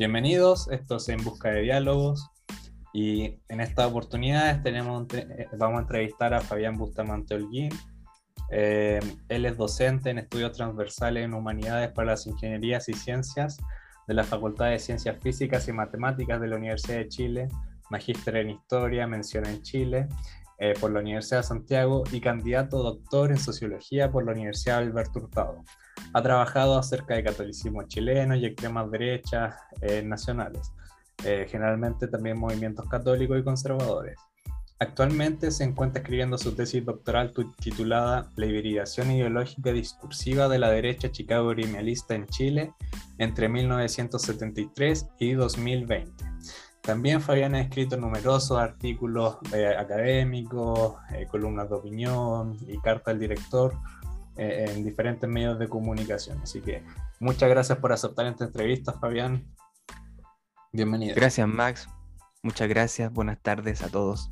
[0.00, 2.30] Bienvenidos, esto es En Busca de Diálogos
[2.94, 7.68] y en esta oportunidad tenemos, eh, vamos a entrevistar a Fabián Bustamante Holguín.
[8.50, 13.58] Eh, él es docente en estudios transversales en humanidades para las ingenierías y ciencias
[14.08, 17.48] de la Facultad de Ciencias Físicas y Matemáticas de la Universidad de Chile,
[17.90, 20.08] magíster en Historia, mención en Chile
[20.56, 25.18] eh, por la Universidad de Santiago y candidato doctor en Sociología por la Universidad Alberto
[25.18, 25.62] Hurtado.
[26.12, 30.72] Ha trabajado acerca de catolicismo chileno y extremas derechas eh, nacionales,
[31.24, 34.16] eh, generalmente también movimientos católicos y conservadores.
[34.80, 41.12] Actualmente se encuentra escribiendo su tesis doctoral titulada La hibridación ideológica discursiva de la derecha
[41.12, 42.72] chicago gremialista en Chile
[43.18, 46.24] entre 1973 y 2020.
[46.80, 50.94] También Fabián ha escrito numerosos artículos eh, académicos,
[51.30, 53.76] columnas de opinión y carta al director
[54.40, 56.40] eh, en diferentes medios de comunicación.
[56.40, 56.82] Así que
[57.18, 59.44] muchas gracias por aceptar esta entrevista, Fabián.
[60.72, 61.14] Bienvenido.
[61.14, 61.86] Gracias, Max.
[62.42, 63.12] Muchas gracias.
[63.12, 64.30] Buenas tardes a todos.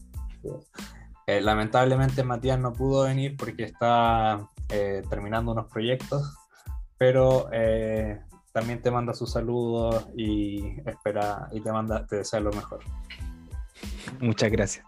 [1.27, 6.35] Eh, lamentablemente Matías no pudo venir porque está eh, terminando unos proyectos,
[6.97, 7.51] pero
[8.53, 12.81] también te manda sus saludos y espera y te manda, te desea lo mejor.
[14.21, 14.87] Muchas gracias.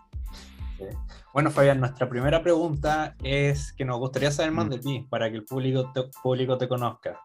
[1.33, 4.71] Bueno, Fabián, nuestra primera pregunta es que nos gustaría saber más mm.
[4.71, 7.21] de ti para que el público te, público te conozca.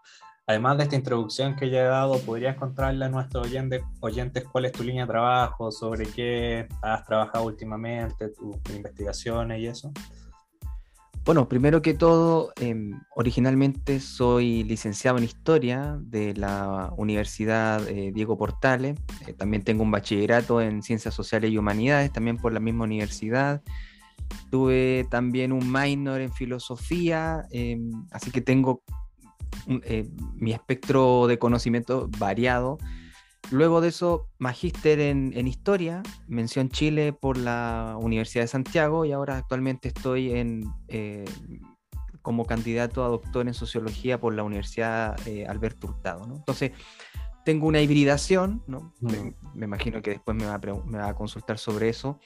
[0.48, 4.66] Además de esta introducción que ya he dado, ¿podrías contarle a nuestros oyentes, oyentes cuál
[4.66, 9.92] es tu línea de trabajo, sobre qué has trabajado últimamente, tus investigaciones y eso?
[11.26, 18.38] Bueno, primero que todo, em, originalmente soy licenciado en Historia de la Universidad eh, Diego
[18.38, 19.00] Portales.
[19.26, 23.64] Eh, también tengo un bachillerato en Ciencias Sociales y Humanidades, también por la misma universidad.
[24.50, 28.84] Tuve también un minor en Filosofía, em, así que tengo
[29.68, 32.78] eh, mi espectro de conocimiento variado.
[33.52, 39.38] Luego de eso, magíster en, Historia, mención Chile por la Universidad de Santiago y ahora
[39.38, 41.26] actualmente estoy en, eh,
[42.26, 46.26] como candidato a doctor en Sociología por la Universidad eh, Alberto Hurtado.
[46.26, 46.72] Entonces,
[47.46, 48.92] tengo una hibridación, ¿no?
[49.00, 50.60] me, imagino que después me va,
[51.08, 52.20] a, consultar sobre eso,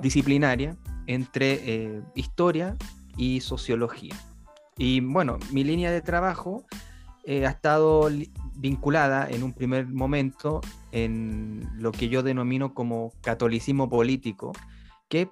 [0.00, 2.76] disciplinaria, entre eh, Historia
[3.16, 4.14] y Sociología.
[4.76, 6.64] Y bueno, mi línea de trabajo
[7.26, 8.10] ha estado
[8.54, 10.60] vinculada en un primer momento
[10.92, 14.52] en lo que yo denomino como catolicismo político,
[15.08, 15.30] que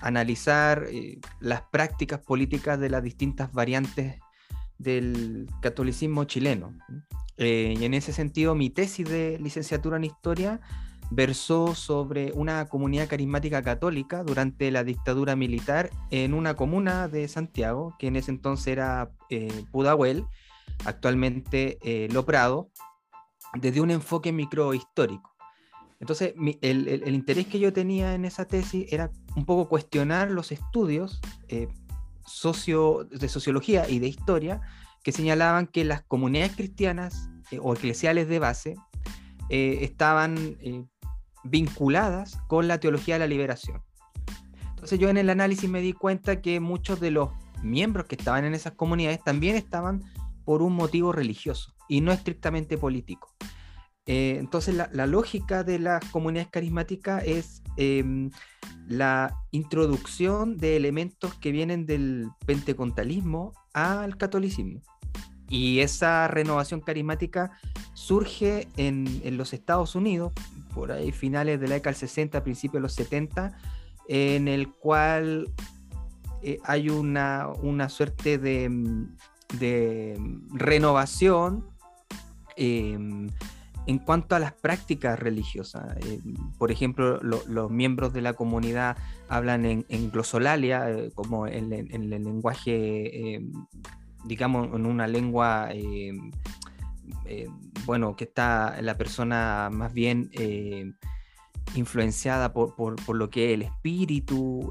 [0.00, 4.18] analizar eh, las prácticas políticas de las distintas variantes
[4.78, 6.74] del catolicismo chileno.
[7.36, 10.60] Eh, y en ese sentido, mi tesis de licenciatura en historia
[11.14, 17.94] versó sobre una comunidad carismática católica durante la dictadura militar en una comuna de Santiago,
[17.98, 20.24] que en ese entonces era eh, Pudahuel,
[20.84, 22.70] actualmente eh, Loprado,
[23.54, 25.30] desde un enfoque microhistórico.
[26.00, 31.20] Entonces, el, interés que yo tenía en esa tesis era un poco cuestionar los estudios
[31.48, 31.68] eh,
[32.26, 34.60] socio, de sociología y de historia
[35.04, 38.74] que señalaban que las comunidades cristianas eh, o eclesiales de base
[39.48, 40.56] estaban
[41.44, 43.82] vinculadas con la teología de la liberación.
[44.70, 47.30] Entonces yo en el análisis me di cuenta que muchos de los
[47.62, 50.02] miembros que estaban en esas comunidades también estaban
[50.44, 53.32] por un motivo religioso y no estrictamente político.
[54.06, 58.30] Eh, entonces la, lógica de las comunidades carismáticas es em,
[58.88, 64.80] la introducción de elementos que vienen del pentecostalismo al catolicismo.
[65.48, 67.52] Y esa renovación carismática
[67.92, 70.32] surge en, los Estados Unidos,
[70.74, 73.56] por ahí finales de la década del 60, principios de los 70,
[74.08, 75.48] en el cual
[76.42, 78.68] eh, hay una, una suerte de,
[80.54, 81.66] renovación
[82.56, 83.28] em,
[83.86, 85.96] en cuanto a las prácticas religiosas.
[86.04, 86.20] Eh,
[86.58, 88.96] por ejemplo, los miembros de la comunidad
[89.28, 93.52] hablan en, glosolalia, eh, como en, el lenguaje, em,
[94.24, 96.32] digamos, en una lengua, em,
[97.26, 97.48] eh,
[97.84, 100.30] bueno, que está la persona más bien
[101.74, 104.70] influenciada por, por, lo que es el espíritu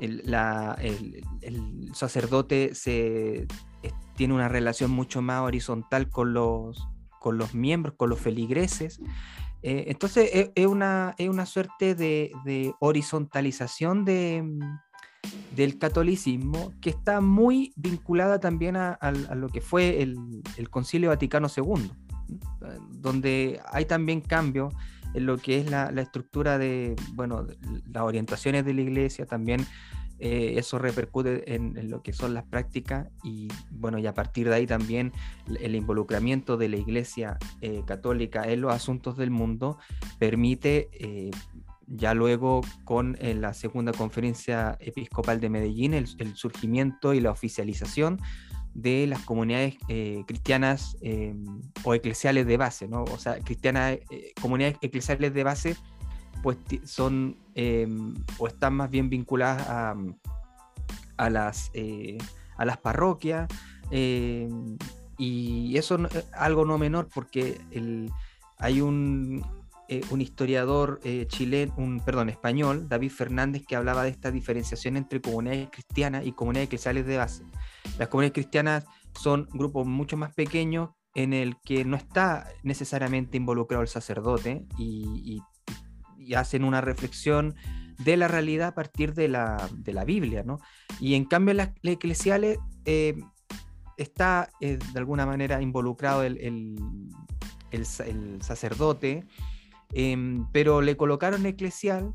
[0.00, 3.46] el, sacerdote se,
[4.16, 6.88] tiene una relación mucho más horizontal con los,
[7.20, 9.00] con los miembros, con los feligreses.
[9.62, 14.44] Eh, entonces es, una, una, suerte de, horizontalización de,
[15.54, 18.98] del catolicismo que está muy vinculada también a,
[19.34, 21.90] lo que fue el, Concilio Vaticano II,
[22.90, 24.74] donde hay también cambios
[25.14, 27.46] en lo que es la, estructura de, bueno,
[27.90, 29.66] las orientaciones de la iglesia, también
[30.24, 34.54] eh, eso repercute en, lo que son las prácticas y bueno, y a partir de
[34.54, 35.10] ahí también
[35.60, 39.78] el involucramiento de la Iglesia eh, Católica en los asuntos del mundo
[40.20, 41.32] permite eh,
[41.94, 48.18] ya luego con la segunda conferencia episcopal de Medellín el, surgimiento y la oficialización
[48.74, 49.76] de las comunidades
[50.26, 50.96] cristianas
[51.84, 53.04] o eclesiales de base, ¿no?
[53.04, 53.98] O sea, cristianas,
[54.40, 55.76] comunidades eclesiales de base
[56.42, 57.36] pues son
[58.38, 59.68] o están más bien vinculadas
[61.18, 62.18] a, las, eh,
[62.56, 63.48] a las parroquias.
[65.18, 67.60] Y eso es algo no menor porque
[68.58, 69.44] hay un,
[69.92, 74.96] eh, un historiador eh, chileno, un, perdón, español, David Fernández, que hablaba de esta diferenciación
[74.96, 77.44] entre comunidades cristianas y comunidades eclesiales de base.
[77.98, 78.84] Las comunidades cristianas
[79.20, 85.42] son grupos mucho más pequeños en el que no está necesariamente involucrado el sacerdote y
[86.34, 87.54] hacen una reflexión
[87.98, 90.58] de la realidad a partir de la, de la Biblia, ¿no?
[91.00, 93.20] Y en cambio las, eclesiales eh,
[93.98, 96.38] está de alguna manera involucrado el,
[97.70, 99.24] el, sacerdote,
[99.92, 102.14] em, pero le colocaron eclesial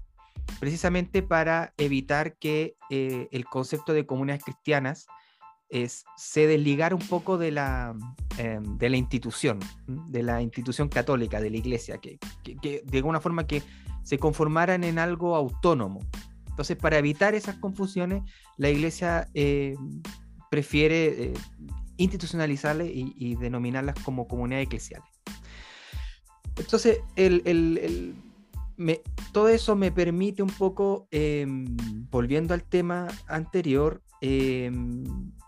[0.60, 5.08] precisamente para evitar que eh, el concepto de comunidades cristianas
[5.70, 7.96] es, se desligara un poco de la,
[8.38, 12.98] em, de la institución, de la institución católica, de la iglesia, que, que, que de
[12.98, 13.62] alguna forma que
[14.04, 16.00] se conformaran en algo autónomo.
[16.58, 18.24] Entonces, para evitar esas confusiones,
[18.58, 19.76] la Iglesia eh,
[20.50, 21.34] prefiere eh,
[21.98, 25.17] institucionalizarlas y, denominarlas como comunidades eclesiales.
[26.58, 27.00] Entonces,
[29.32, 31.78] todo eso me permite un poco, em,
[32.10, 35.04] volviendo al tema anterior, em,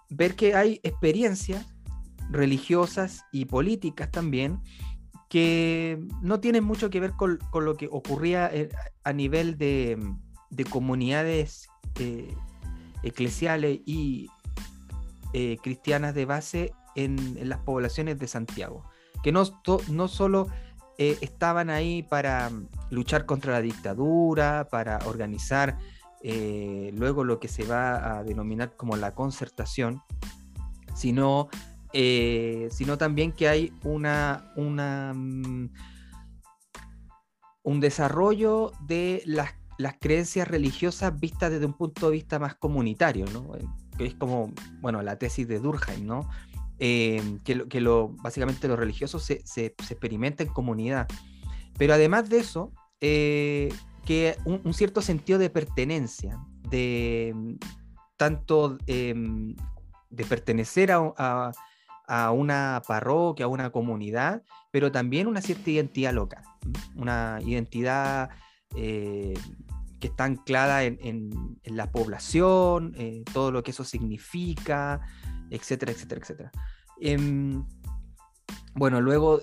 [0.09, 1.65] ver que hay experiencias
[2.29, 4.59] religiosas y políticas también
[5.29, 8.69] que no tienen mucho que ver con, lo que ocurría eh,
[9.03, 9.97] a nivel de,
[10.71, 11.67] comunidades
[11.99, 12.33] eh,
[13.03, 14.27] eclesiales y
[15.33, 18.83] eh, cristianas de base en, las poblaciones de Santiago,
[19.23, 19.43] que no,
[19.89, 20.47] no solo
[20.99, 22.51] estaban ahí para
[22.89, 25.77] luchar contra la dictadura, para organizar
[26.21, 30.01] luego lo que se va a denominar como la concertación,
[30.93, 31.49] sino
[31.91, 35.69] eh, sino también que hay una, una mm,
[37.63, 39.53] un desarrollo de las,
[39.99, 43.55] creencias religiosas vistas desde un punto de vista más comunitario, ¿no?
[43.55, 43.65] Eh,
[43.97, 46.29] que es como, bueno, la tesis de Durkheim, ¿no?
[46.79, 51.07] Eh, que, que lo, básicamente lo religioso se, se, experimenta en comunidad.
[51.77, 56.39] Pero además de eso, que un, cierto sentido de pertenencia,
[56.69, 57.53] de mm,
[58.17, 59.55] tanto em,
[60.09, 61.51] de pertenecer a,
[62.09, 64.41] a una parroquia, a una comunidad,
[64.71, 66.43] pero también una cierta identidad local,
[66.95, 68.31] una identidad
[68.75, 69.35] eh,
[69.99, 75.01] que está anclada en, la población, eh, todo lo que eso significa,
[75.49, 76.51] etcétera, etcétera, etcétera.
[76.99, 77.63] Em,
[78.75, 79.41] bueno, luego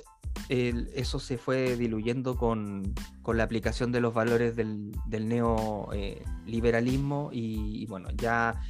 [0.48, 2.94] eso se fue diluyendo con,
[3.26, 8.62] la aplicación de los valores del, neoliberalismo eh, y, bueno, ya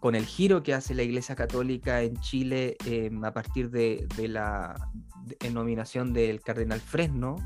[0.00, 4.74] con el giro que hace la Iglesia Católica en Chile em, a partir de, la
[5.52, 7.36] nominación del cardenal Fresno,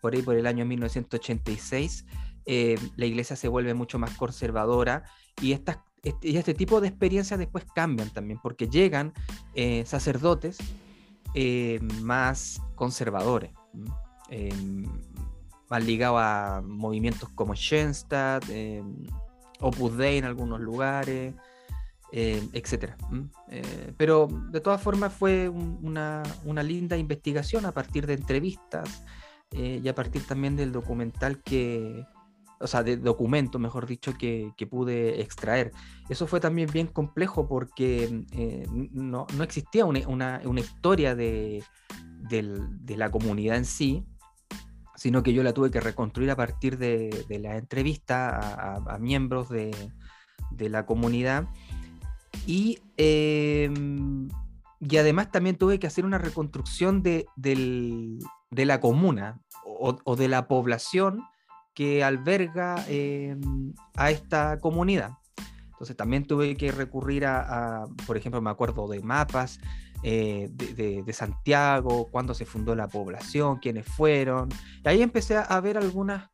[0.00, 2.06] por ahí por el año 1986,
[2.46, 5.04] em, la Iglesia se vuelve mucho más conservadora
[5.40, 9.12] y, estas, este, y este tipo de experiencias después cambian también, porque llegan
[9.54, 10.58] eh, sacerdotes
[11.34, 13.52] em, más conservadores,
[15.68, 18.44] más ligados a movimientos como Schoenstatt,
[19.60, 21.34] Opus Dei en algunos lugares,
[22.12, 22.96] eh, etcétera.
[23.48, 26.22] Eh, pero de todas formas fue una,
[26.62, 29.04] linda investigación a partir de entrevistas
[29.52, 32.04] eh, y a partir también del documental que,
[32.60, 35.72] o sea, de documento, mejor dicho, que, pude extraer.
[36.08, 38.24] Eso fue también bien complejo porque
[38.92, 41.64] no, existía una, historia de,
[42.86, 44.04] la comunidad en sí,
[44.96, 49.74] sino que yo la tuve que reconstruir a partir de, la entrevista a, miembros de,
[50.50, 51.48] de la comunidad
[52.46, 54.28] y, em,
[54.80, 57.26] y además también tuve que hacer una reconstrucción de,
[58.50, 61.22] la comuna o, de la población
[61.74, 65.12] que alberga em, a esta comunidad.
[65.80, 69.58] Entonces también tuve que recurrir a, por ejemplo, me acuerdo de mapas
[70.02, 74.48] eh, de, Santiago, cuándo se fundó la población, quiénes fueron.
[74.84, 76.28] Y ahí empecé a, ver algunas,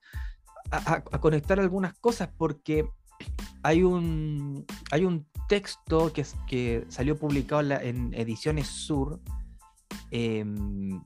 [0.70, 2.88] a, conectar algunas cosas porque
[3.62, 9.20] hay un, hay un texto que, que salió publicado en, Ediciones Sur,
[10.10, 11.00] em,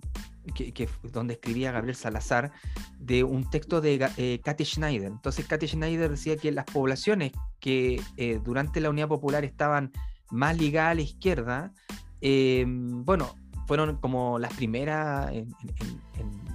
[1.13, 2.53] donde escribía Gabriel Salazar,
[2.99, 5.09] de un texto de eh, Katy Schneider.
[5.09, 9.93] Entonces, Katy Schneider decía que las poblaciones que eh, durante la Unidad Popular estaban
[10.31, 11.73] más ligadas a la izquierda,
[12.21, 13.35] eh, bueno,
[13.67, 15.55] fueron como las primeras en,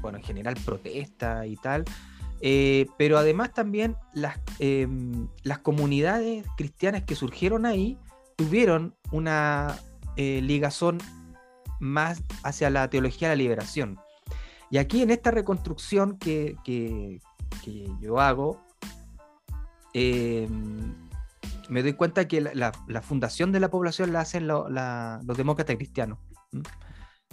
[0.01, 1.85] bueno, en general protesta y tal,
[2.97, 4.37] pero además también las,
[5.43, 7.97] las comunidades cristianas que surgieron ahí
[8.35, 9.79] tuvieron una
[10.17, 10.99] ligazón
[11.79, 13.99] más hacia la teología de la liberación.
[14.69, 17.19] Y aquí en esta reconstrucción que, que,
[17.99, 18.61] yo hago,
[19.93, 20.47] eh,
[21.69, 26.19] me doy cuenta que la, fundación de la población la hacen los demócratas cristianos.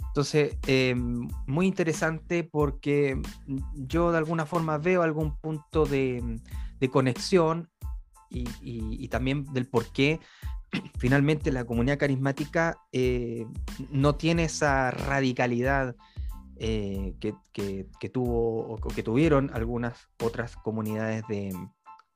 [0.07, 0.95] Entonces, eh,
[1.47, 3.19] muy interesante porque
[3.73, 6.39] yo de alguna forma veo algún punto de,
[6.79, 7.69] de conexión
[8.29, 10.19] y, y, y, también del por qué
[10.97, 13.45] finalmente la comunidad carismática eh,
[13.89, 15.95] no tiene esa radicalidad
[16.57, 21.53] eh, que, tuvo o que tuvieron algunas otras comunidades de,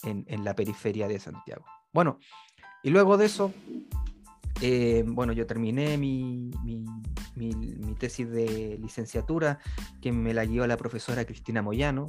[0.03, 1.65] en, la periferia de Santiago.
[1.91, 2.19] Bueno,
[2.83, 3.53] y luego de eso,
[4.61, 6.51] eh, bueno, yo terminé mi,
[7.99, 9.59] tesis de licenciatura,
[10.01, 12.07] que me la guió la profesora Cristina Moyano,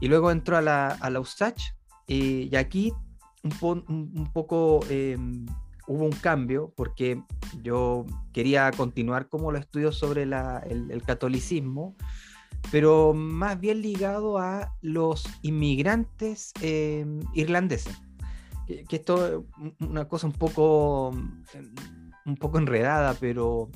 [0.00, 1.74] y luego entró a la, a la USACH,
[2.06, 2.92] y aquí
[3.42, 5.44] un, un poco em,
[5.88, 7.22] hubo un cambio porque
[7.62, 11.96] yo quería continuar como los estudios sobre el, catolicismo,
[12.70, 17.96] pero más bien ligado a los inmigrantes em, irlandeses.
[18.66, 19.44] Que, esto es
[19.80, 23.70] una cosa un poco, un poco enredada, pero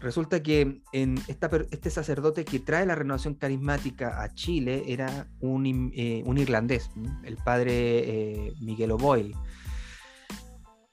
[0.00, 6.90] resulta que este sacerdote que trae la renovación carismática a Chile era un, eh, irlandés,
[7.24, 9.34] el padre eh, Miguel O'Boyle.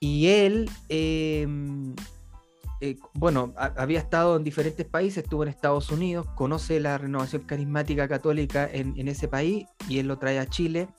[0.04, 1.96] Y él, em,
[2.82, 8.10] eh, bueno, había estado en diferentes países, estuvo en Estados Unidos, conoce la renovación carismática
[8.10, 10.90] católica en, ese país y él lo trae a Chile.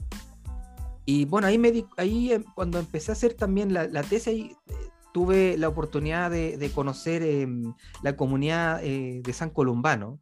[1.05, 4.75] Y bueno, ahí, me ahí em, cuando empecé a hacer también la, tesis, eh,
[5.13, 10.19] tuve la oportunidad de, conocer em, la comunidad eh, de San Columbano,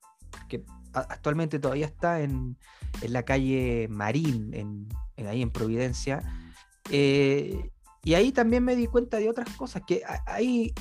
[0.48, 2.56] que actualmente todavía está en,
[3.08, 4.88] la calle Marín, en,
[5.24, 6.20] ahí en Providencia.
[8.04, 10.74] Y ahí también me di cuenta de otras cosas, que hay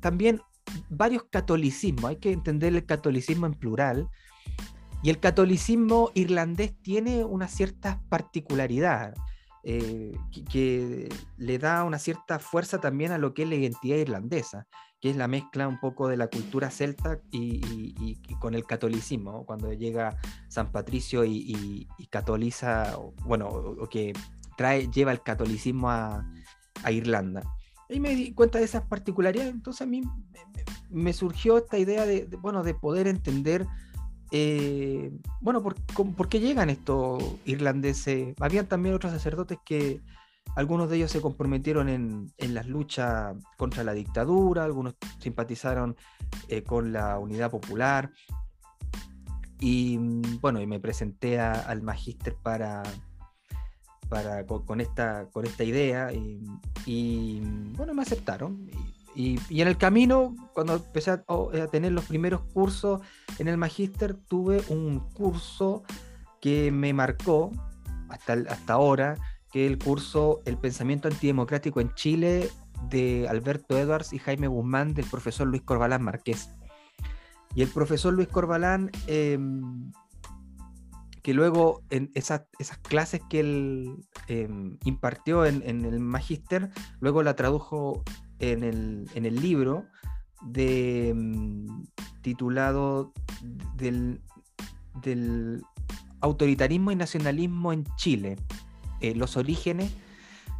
[0.00, 0.40] también
[0.88, 4.08] varios catolicismos, hay que entender el catolicismo en plural,
[5.02, 9.14] y el catolicismo irlandés tiene una cierta particularidad
[9.64, 10.16] eh,
[10.50, 14.66] que, le da una cierta fuerza también a lo que es la identidad irlandesa,
[15.00, 19.72] que es la mezcla un poco de la cultura celta y, con el catolicismo, cuando
[19.72, 20.16] llega
[20.48, 24.12] San Patricio y, catoliza, bueno, o que
[24.56, 26.24] trae, lleva el catolicismo a,
[26.82, 27.42] a Irlanda.
[27.88, 30.02] Y me di cuenta de esas particularidades, entonces a mí
[30.90, 33.66] me, surgió esta idea de, bueno, de poder entender,
[34.30, 35.74] eh, bueno, por,
[36.14, 38.34] por, qué llegan estos irlandeses.
[38.40, 40.00] Habían también otros sacerdotes que
[40.56, 45.96] algunos de ellos se comprometieron en, en las luchas contra la dictadura, algunos simpatizaron
[46.48, 48.10] eh, con la unidad popular.
[49.60, 49.96] Y
[50.40, 52.82] bueno, y me presenté al magíster para,
[54.66, 56.10] con, esta, con esta idea
[56.86, 57.40] y,
[57.76, 58.70] bueno, me aceptaron.
[59.14, 61.24] Y, en el camino, cuando empecé a,
[61.70, 63.00] tener los primeros cursos
[63.38, 65.82] en el magíster, tuve un curso
[66.40, 67.50] que me marcó
[68.08, 69.16] hasta, hasta ahora,
[69.50, 72.48] que el curso El pensamiento antidemocrático en Chile
[72.88, 76.48] de Alberto Edwards y Jaime Guzmán del profesor Luis Corbalán Márquez.
[77.54, 79.92] Y el profesor Luis Corbalán em,
[81.22, 82.46] que luego en esas,
[82.82, 88.02] clases que él em, impartió en, el magíster, luego la tradujo
[88.40, 89.06] en el,
[89.40, 89.86] libro
[90.42, 91.84] de, em,
[92.22, 93.12] titulado
[93.76, 94.20] del,
[96.20, 98.36] autoritarismo y nacionalismo en Chile,
[99.00, 99.92] eh, los orígenes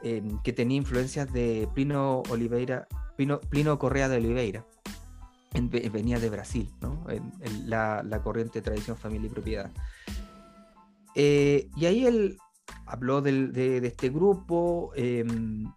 [0.00, 4.66] que tenía influencias de Plino Oliveira, Plino, Correa de Oliveira.
[5.92, 7.04] Venía de Brasil, ¿no?
[7.66, 9.70] la, corriente tradición, familia y propiedad.
[11.14, 12.38] Eh, y ahí él
[12.86, 15.72] habló de, de, este grupo em,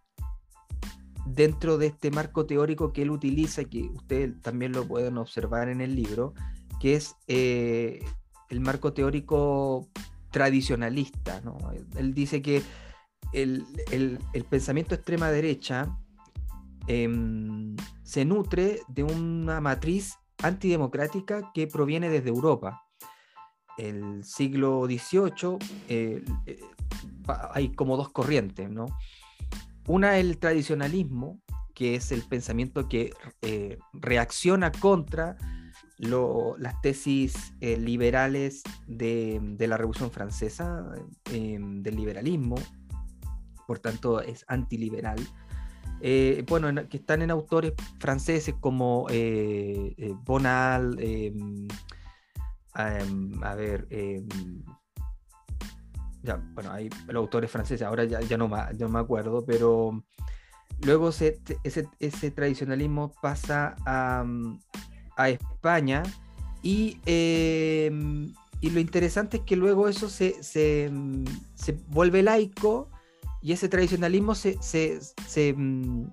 [1.25, 5.81] dentro de este marco teórico que él utiliza, que ustedes también lo pueden observar en
[5.81, 6.33] el libro,
[6.79, 8.03] que es eh,
[8.49, 9.87] el marco teórico
[10.31, 11.41] tradicionalista.
[11.95, 12.63] Él dice que
[13.33, 15.97] el, el, el pensamiento extrema derecha
[16.87, 22.83] em, se nutre de una matriz antidemocrática que proviene desde Europa.
[23.77, 26.59] El siglo XVIII eh, eh,
[27.51, 28.85] hay como dos corrientes, ¿no?
[29.87, 31.39] Una el tradicionalismo,
[31.73, 35.37] que es el pensamiento que eh, reacciona contra
[35.97, 40.85] las tesis liberales de, de, la Revolución Francesa,
[41.31, 42.55] em, del liberalismo,
[43.65, 45.17] por tanto es antiliberal.
[46.01, 51.67] Eh, bueno, que están en autores franceses como eh, eh Bonal, em,
[52.75, 54.27] em, a ver, em,
[56.21, 60.03] ya, bueno, hay autores franceses, ahora ya, no, me acuerdo, pero
[60.85, 64.23] luego ese, tradicionalismo pasa a,
[65.15, 66.03] a España
[66.61, 66.99] y,
[68.61, 70.91] lo interesante es que luego eso se, se
[71.87, 72.89] vuelve laico
[73.47, 76.11] y ese tradicionalismo se, se, mm,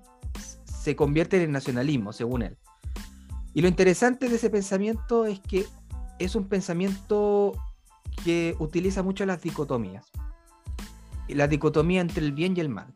[0.65, 2.57] se, convierte en nacionalismo, según él.
[3.55, 5.67] Y lo interesante de ese pensamiento es que
[6.21, 7.51] es un pensamiento
[8.25, 10.13] que utiliza mucho las dicotomías.
[11.27, 12.95] La dicotomía entre el bien y el mal.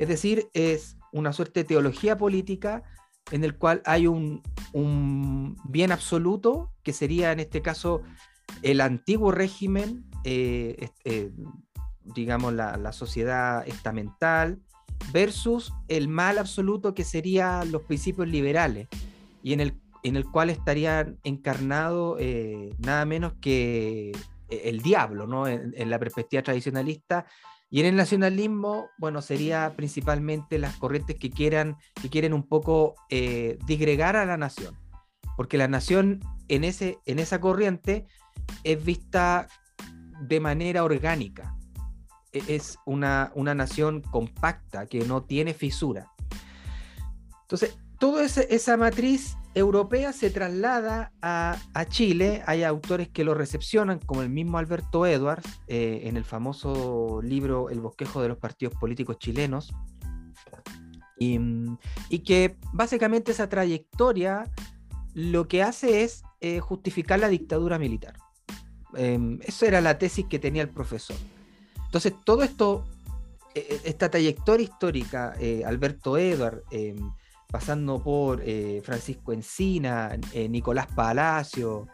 [0.00, 2.82] Es decir, es una suerte de teología política
[3.30, 8.02] en el cual hay un, un bien absoluto, que sería en este caso
[8.62, 11.30] el antiguo régimen eh, eh,
[12.14, 14.58] digamos, la, sociedad estamental,
[15.12, 18.88] versus el mal absoluto que serían los principios liberales,
[19.42, 24.12] y en el, en el cual estarían encarnados eh, nada menos que
[24.50, 25.46] eh, el diablo, ¿no?
[25.46, 27.26] En, la perspectiva tradicionalista.
[27.70, 32.96] Y en el nacionalismo, bueno, sería principalmente las corrientes que quieran, que quieren un poco
[33.08, 34.76] eh, disgregar a la nación.
[35.36, 38.06] Porque la nación en, ese, en esa corriente
[38.64, 39.46] es vista
[40.20, 41.56] de manera orgánica.
[42.32, 46.10] E-, es una, nación compacta que no tiene fisura.
[47.42, 52.42] Entonces, toda esa, matriz europea se traslada a, Chile.
[52.46, 57.70] Hay autores que lo recepcionan, como el mismo Alberto Edwards, eh, en el famoso libro
[57.70, 59.74] El bosquejo de los partidos políticos chilenos.
[61.18, 61.38] Y,
[62.20, 64.50] que básicamente esa trayectoria
[65.12, 68.14] lo que hace es eh, justificar la dictadura militar.
[68.96, 71.16] Eh, eso era la tesis que tenía el profesor.
[71.90, 72.84] Entonces, todo esto,
[73.52, 76.62] eh, eh, esta trayectoria histórica, eh, Alberto Edward,
[77.50, 78.44] pasando por
[78.84, 80.16] Francisco Encina,
[80.48, 81.88] Nicolás Palacio,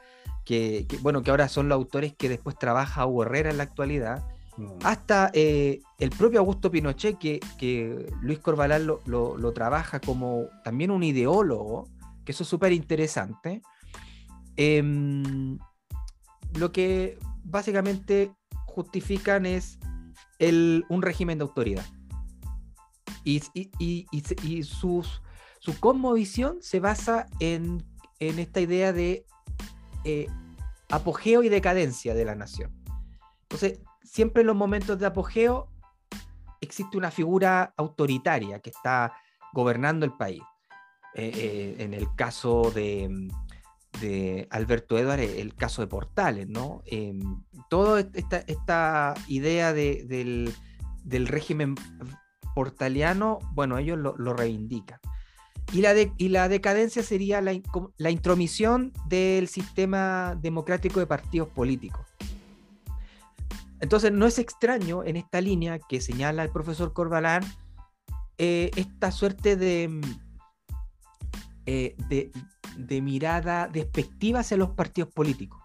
[0.45, 4.23] que, bueno, que ahora son los autores que después trabaja Hugo Herrera en la actualidad,
[4.59, 4.67] mm.
[4.85, 11.89] hasta el propio Augusto Pinochet, que, Luis Corbalán lo, trabaja como también un ideólogo,
[12.27, 13.63] que eso es súper interesante.
[14.59, 15.59] Em,
[16.53, 18.31] lo que básicamente
[18.77, 19.79] justifican es
[20.39, 21.85] un régimen de autoridad.
[23.25, 23.41] Y,
[24.63, 25.23] sus,
[25.59, 27.83] su cosmovisión se basa en,
[28.21, 29.25] esta idea de
[30.05, 30.27] eh,
[30.91, 32.71] apogeo y decadencia de la nación.
[33.43, 35.69] Entonces, siempre en los momentos de apogeo
[36.61, 39.15] existe una figura autoritaria que está
[39.53, 40.43] gobernando el país.
[41.15, 43.31] Eh, eh, en el caso de,
[44.01, 46.83] de Alberto Eduard, el caso de Portales, ¿no?
[46.87, 47.19] Eh,
[47.69, 48.01] toda
[48.47, 50.55] esta, idea del,
[51.05, 51.75] régimen
[52.55, 54.99] portaliano, bueno, ellos lo, reivindican.
[55.73, 57.59] Y la, decadencia sería la,
[57.97, 62.07] la, intromisión del sistema democrático de partidos políticos.
[63.81, 67.43] Entonces, no es extraño en esta línea que señala el profesor Corbalán
[68.39, 70.01] eh, esta suerte de,
[71.67, 72.31] eh, de,
[72.77, 75.61] de mirada despectiva hacia los partidos políticos.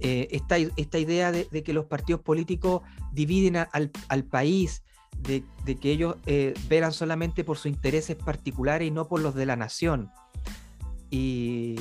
[0.00, 4.82] Eh, esta, esta, idea de, que los partidos políticos dividen al, país,
[5.20, 5.44] de,
[5.76, 9.56] que ellos eh, velan solamente por sus intereses particulares y no por los de la
[9.56, 10.10] nación.
[11.10, 11.76] Y,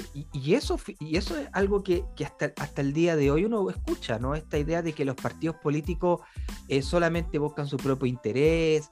[0.45, 4.35] eso, y eso es algo que, hasta, hasta, el día de hoy uno escucha, ¿no?
[4.35, 6.21] Esta idea de que los partidos políticos
[6.67, 8.91] eh, solamente buscan su propio interés,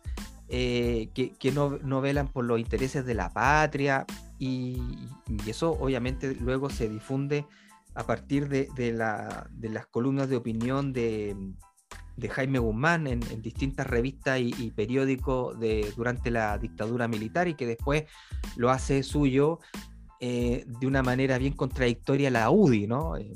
[0.49, 4.05] que, no, no, velan por los intereses de la patria.
[4.41, 4.81] Y,
[5.45, 7.45] eso obviamente luego se difunde
[7.93, 11.35] a partir de, las columnas de opinión de,
[12.27, 18.05] Jaime Guzmán en, distintas revistas y, periódicos de, durante la dictadura militar y que después
[18.55, 19.59] lo hace suyo
[20.19, 23.17] eh, de una manera bien contradictoria la UDI, ¿no?
[23.17, 23.33] Eh,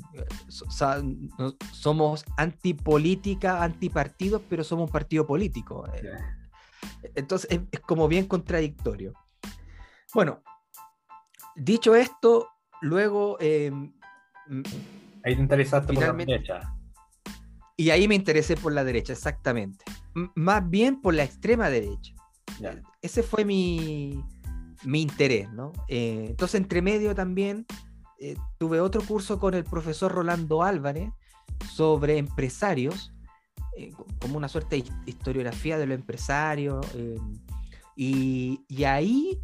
[1.72, 5.84] somos antipolítica, antipartidos, pero somos un partido político.
[5.94, 7.10] Eh.
[7.14, 9.14] Entonces es, como bien contradictorio.
[10.14, 10.42] Bueno,
[11.56, 12.48] dicho esto,
[12.80, 13.38] luego...
[13.40, 13.70] ahí
[15.24, 16.72] te interesaste por la derecha.
[17.76, 19.84] Y ahí me interesé por la derecha, exactamente.
[20.34, 22.14] más bien por la extrema derecha.
[23.02, 24.24] Ese fue mi,
[24.84, 25.72] mi interés, ¿no?
[25.88, 27.66] Eh, entonces, entre medio también
[28.18, 31.10] eh, tuve otro curso con el profesor Rolando Álvarez
[31.70, 33.12] sobre empresarios,
[33.76, 36.86] eh, como una suerte de historiografía de los empresarios.
[37.98, 39.40] Y, y, ahí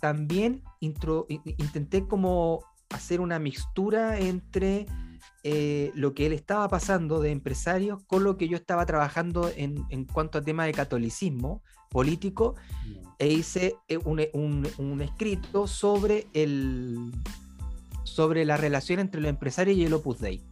[0.00, 4.86] también intenté como hacer una mixtura entre
[5.94, 10.06] lo que él estaba pasando de empresarios con lo que yo estaba trabajando en, en
[10.06, 11.62] cuanto a tema de catolicismo
[11.92, 12.54] político
[13.18, 17.12] e hice eh, un, escrito sobre, el,
[18.02, 20.42] sobre la relación entre los empresarios y el Opus Dei,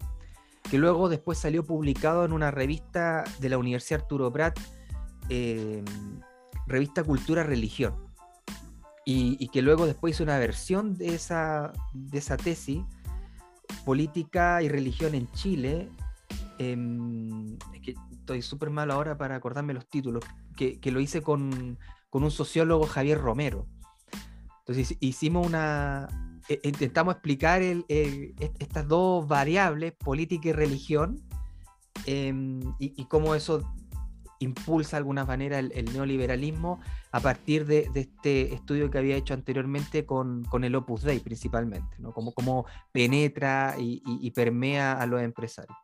[0.71, 4.57] que luego después salió publicado en una revista de la Universidad Arturo Prat,
[6.71, 7.95] revista Cultura Religión,
[9.05, 12.83] y, que luego después hizo una versión de esa, de esa tesis,
[13.85, 15.89] Política y Religión en Chile,
[16.59, 20.25] em, es que estoy súper mal ahora para acordarme los títulos,
[20.57, 21.77] que, que lo hice con,
[22.09, 23.67] con un sociólogo Javier Romero.
[24.61, 26.09] Entonces hicimos una,
[26.49, 31.23] e, intentamos explicar estas dos variables, política y religión,
[32.07, 33.63] em, y, cómo eso
[34.41, 36.81] impulsa de alguna manera el, neoliberalismo
[37.13, 42.13] a partir de, este estudio que había hecho anteriormente con, el Opus Dei principalmente, ¿no?
[42.13, 45.77] Cómo, cómo penetra y, y, permea a los empresarios.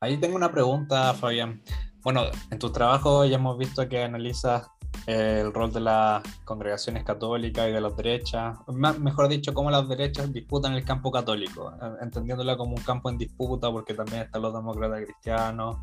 [0.00, 1.62] Ahí tengo una pregunta, Fabián.
[2.02, 4.68] Bueno, en tu trabajo ya hemos visto que analizas
[5.06, 10.32] el rol de las congregaciones católicas y de las derechas, mejor dicho, cómo las derechas
[10.32, 15.04] disputan el campo católico, entendiéndola como un campo en disputa, porque también están los demócratas
[15.04, 15.78] cristianos,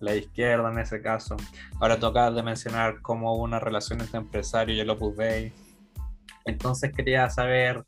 [0.00, 1.36] la, izquierda en ese caso.
[1.80, 5.52] Ahora toca de mencionar cómo hubo una relación entre empresarios y el Opus Dei.
[6.44, 7.84] Entonces quería saber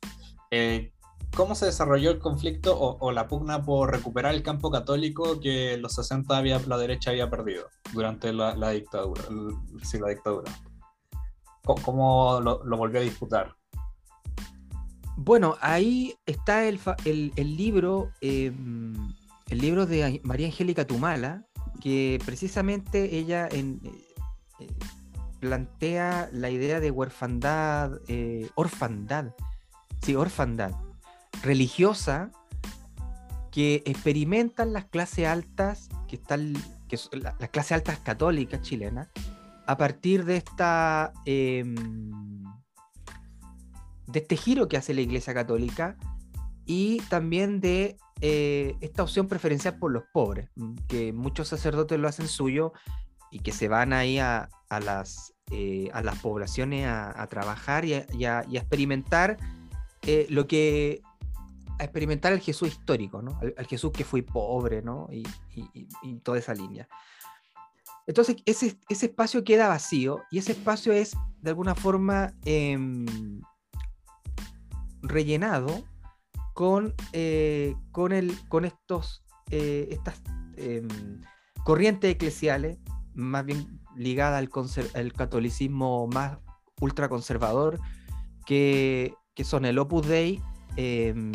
[0.51, 0.93] eh,
[1.37, 5.95] ¿Cómo se desarrolló el conflicto o, la pugna por recuperar el campo católico que los
[5.95, 9.23] 60 había, la derecha había perdido durante la, dictadura?
[9.83, 10.53] sí, la dictadura.
[11.65, 13.57] ¿Cómo, lo, volvió a disputar?
[15.17, 16.79] Bueno, ahí está el,
[17.37, 18.95] libro, em,
[19.49, 21.45] el libro de María Angélica Tumala,
[21.81, 23.81] que precisamente ella en,
[24.61, 24.69] eh,
[25.41, 29.35] plantea la idea de huerfandad, eh, orfandad,
[30.03, 30.73] sí, orfandad,
[31.43, 32.31] religiosa
[33.51, 36.55] que experimentan las clases altas, que están,
[37.13, 39.09] las clases altas católicas chilenas,
[39.67, 42.43] a partir de esta em,
[44.07, 45.97] de este giro que hace la Iglesia Católica
[46.67, 52.09] y también de eh, esta opción preferencial por los pobres, mm, que muchos sacerdotes lo
[52.09, 52.73] hacen suyo
[53.31, 58.41] y que se van ahí a, las, eh, a las poblaciones a, trabajar y a,
[58.53, 59.37] experimentar
[60.03, 61.03] eh, lo que
[61.81, 63.39] a experimentar el Jesús histórico, ¿no?
[63.57, 65.09] Al, Jesús que fue pobre, ¿no?
[65.11, 65.25] Y,
[66.23, 66.89] toda esa línea.
[68.07, 73.41] Entonces, ese, ese, espacio queda vacío y ese espacio es, de alguna forma, em,
[75.03, 75.85] rellenado
[76.55, 80.23] con, eh, con, el, con estos, eh, estas
[80.57, 80.89] em,
[81.65, 82.79] corrientes eclesiales,
[83.13, 86.39] más bien ligadas al, al catolicismo más
[86.81, 87.81] ultraconservador,
[88.47, 90.41] que, que son el Opus Dei,
[90.77, 91.33] em,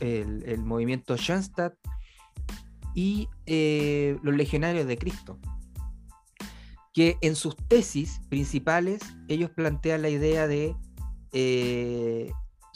[0.00, 1.74] el, movimiento Schoenstatt
[2.94, 5.38] y eh, los legionarios de Cristo,
[6.92, 10.74] que en sus tesis principales ellos plantean la idea de,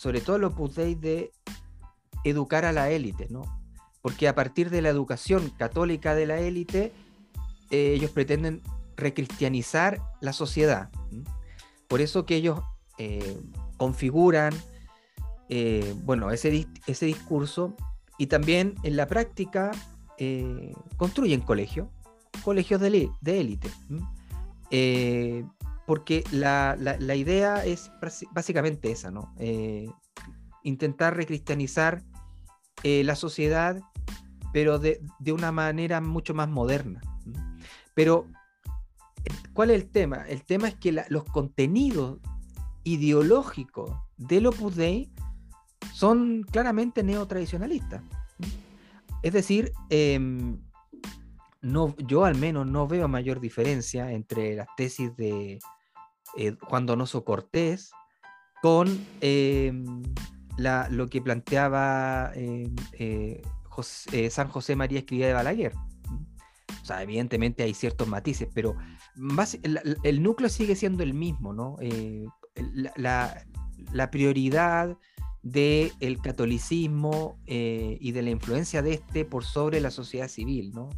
[0.03, 1.31] sobre todo los Dei, de
[2.25, 3.43] educar a la élite, ¿no?
[4.01, 6.93] Porque a partir de la educación católica de la élite,
[7.71, 8.63] eh, ellos pretenden
[8.97, 10.91] recristianizar la sociedad.
[11.87, 12.61] Por eso que ellos
[13.77, 14.53] configuran
[15.49, 17.77] eh, bueno, ese, ese discurso
[18.19, 19.71] y también en la práctica
[20.19, 21.89] eh, construyen colegios,
[22.43, 23.71] colegios de, élite.
[24.71, 25.45] Eh,
[25.87, 26.77] porque la,
[27.17, 27.91] idea es
[28.33, 29.35] básicamente esa, ¿no?
[30.63, 32.03] intentar recristianizar
[32.85, 33.81] la sociedad,
[34.53, 35.01] pero de,
[35.33, 37.01] una manera mucho más moderna.
[37.95, 38.27] Pero,
[39.53, 40.25] ¿cuál es el tema?
[40.29, 42.19] El tema es que los contenidos
[42.85, 45.11] ideológicos del Opus Dei
[45.93, 48.03] son claramente neotradicionalistas.
[49.23, 50.59] Es decir, em,
[51.63, 55.61] no, yo al menos no veo mayor diferencia entre las tesis de
[56.37, 57.93] eh, Juan Donoso Cortés
[58.61, 58.89] con
[59.21, 60.03] em,
[60.57, 63.43] lo que planteaba em, eh,
[64.13, 65.73] eh, San José María Escribía de Balaguer.
[66.83, 68.77] O sea, evidentemente hay ciertos matices, pero
[70.03, 71.77] el, núcleo sigue siendo el mismo, ¿no?
[72.97, 74.97] La, prioridad
[75.43, 80.89] del catolicismo y de la influencia de este por sobre la sociedad civil, ¿no?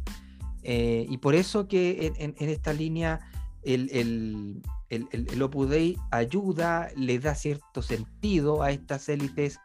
[0.67, 3.19] Eh, y por eso que en, esta línea
[3.61, 9.59] el, el, el, Opus Dei ayuda, le da cierto sentido a estas élites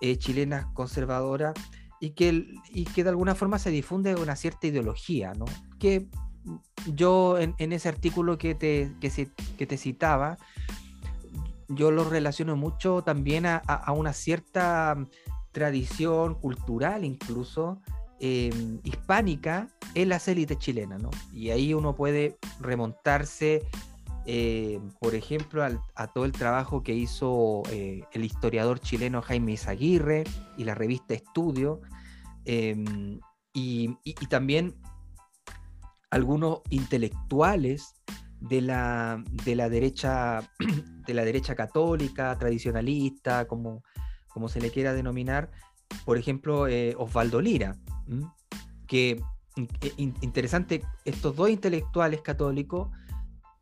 [0.00, 1.52] eh, chilenas conservadoras
[2.00, 5.44] y que, y que de alguna forma se difunde una cierta ideología, ¿no?
[5.78, 6.08] Que
[6.86, 10.38] yo en, ese artículo que te, que, te citaba,
[11.68, 14.96] yo lo relaciono mucho también a, a una cierta
[15.52, 17.82] tradición cultural incluso
[18.22, 21.08] Em, hispánica en las élites chilenas, ¿no?
[21.32, 23.66] Y ahí uno puede remontarse,
[24.26, 30.24] eh, por ejemplo, a todo el trabajo que hizo eh, el historiador chileno Jaime Izaguirre
[30.58, 31.80] y la revista Estudio,
[32.44, 33.20] em,
[33.54, 33.96] y,
[34.28, 34.74] también
[36.10, 37.94] algunos intelectuales
[38.38, 40.42] de la, de la, derecha,
[41.06, 43.82] de la derecha católica, tradicionalista, como,
[44.28, 45.50] como se le quiera denominar,
[46.04, 47.76] por ejemplo, eh, Osvaldo Lira,
[48.86, 49.22] que
[49.56, 52.88] eh, interesante, estos dos intelectuales católicos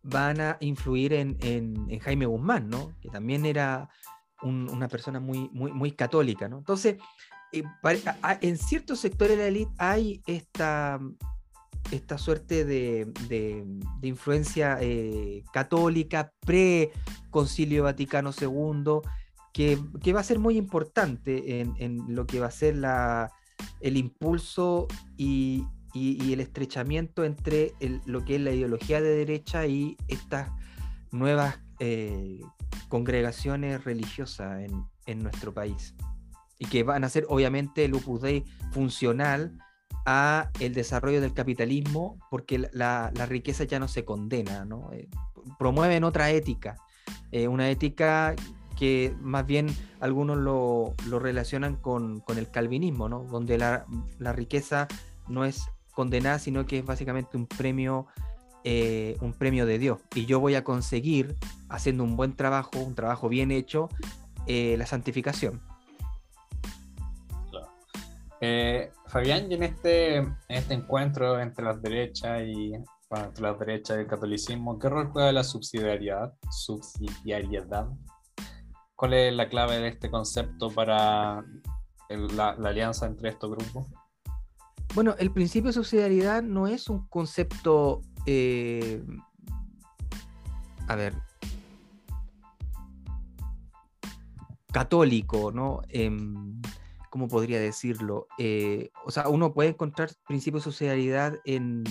[0.03, 2.93] van a influir en, Jaime Guzmán, ¿no?
[3.01, 3.88] Que también era
[4.43, 6.59] una persona muy, muy, católica, ¿no?
[6.59, 6.97] Entonces,
[7.53, 7.64] eh,
[8.41, 11.01] en ciertos sectores de la élite hay esta,
[11.91, 13.64] esta suerte de,
[14.03, 19.01] influencia eh, católica pre-concilio Vaticano II,
[19.53, 19.79] que,
[20.13, 23.31] va a ser muy importante en, en, lo que va a ser la,
[23.81, 27.73] el impulso y, el estrechamiento entre
[28.07, 30.49] lo que es la ideología de derecha y estas
[31.11, 32.41] nuevas eh,
[32.89, 34.65] congregaciones religiosas
[35.07, 35.97] en, nuestro país.
[36.61, 39.59] Y que van a ser obviamente el Opus Dei funcional
[40.07, 44.93] a el desarrollo del capitalismo porque la, riqueza ya no se condena, ¿no?
[44.93, 45.09] Eh,
[45.59, 46.77] promueven otra ética,
[47.33, 48.37] eh, una ética
[48.79, 49.67] que más bien
[50.01, 53.25] algunos lo, relacionan con, el calvinismo, ¿no?
[53.25, 53.85] donde la,
[54.33, 54.87] riqueza
[55.27, 58.07] no es condenada, sino que es básicamente un premio,
[58.62, 59.99] eh, un premio de Dios.
[60.14, 61.37] Y yo voy a conseguir,
[61.69, 63.88] haciendo un buen trabajo, un trabajo bien hecho,
[64.47, 65.61] eh, la santificación.
[68.41, 72.73] Eh, Fabián, en este, este encuentro entre las derechas y
[73.11, 76.33] las derechas y el catolicismo, ¿qué rol juega la subsidiariedad?
[76.49, 77.88] Subsidiariedad
[78.99, 81.45] ¿Cuál es la clave de este concepto para
[82.09, 83.87] la, alianza entre estos grupos?
[84.93, 89.01] Bueno, el principio de subsidiariedad no es un concepto, eh,
[90.89, 91.15] a ver,
[94.73, 95.83] católico, ¿no?
[95.91, 96.61] Em,
[97.09, 98.27] ¿Cómo podría decirlo?
[98.37, 101.85] Eh, o sea, uno puede encontrar principios de subsidiariedad en,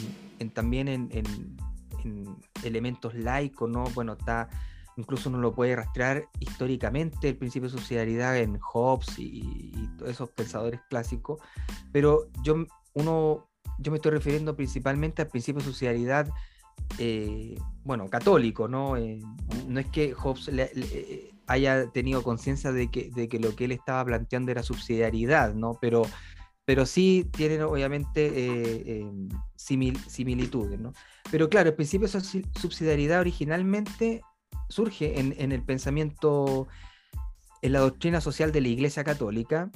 [0.53, 3.85] también en, en, elementos laicos, ¿no?
[3.95, 4.49] Bueno, está
[4.97, 10.29] incluso uno lo puede rastrear históricamente, el principio de subsidiariedad en Hobbes y, todos esos
[10.31, 11.39] pensadores clásicos,
[11.91, 16.29] pero yo, uno, yo me estoy refiriendo principalmente al principio de subsidiariedad,
[16.97, 18.97] eh, bueno, católico, ¿no?
[18.97, 19.19] Eh,
[19.67, 23.71] no es que Hobbes eh, haya tenido conciencia de que, de que lo que él
[23.71, 25.77] estaba planteando era subsidiariedad, ¿no?
[25.79, 26.03] Pero,
[26.65, 29.03] pero sí tienen obviamente
[29.55, 30.93] similitudes, ¿no?
[31.31, 32.21] Pero claro, el principio de
[32.59, 34.21] subsidiariedad originalmente
[34.69, 36.67] surge en, el pensamiento,
[37.61, 39.69] en la doctrina social de la Iglesia Católica,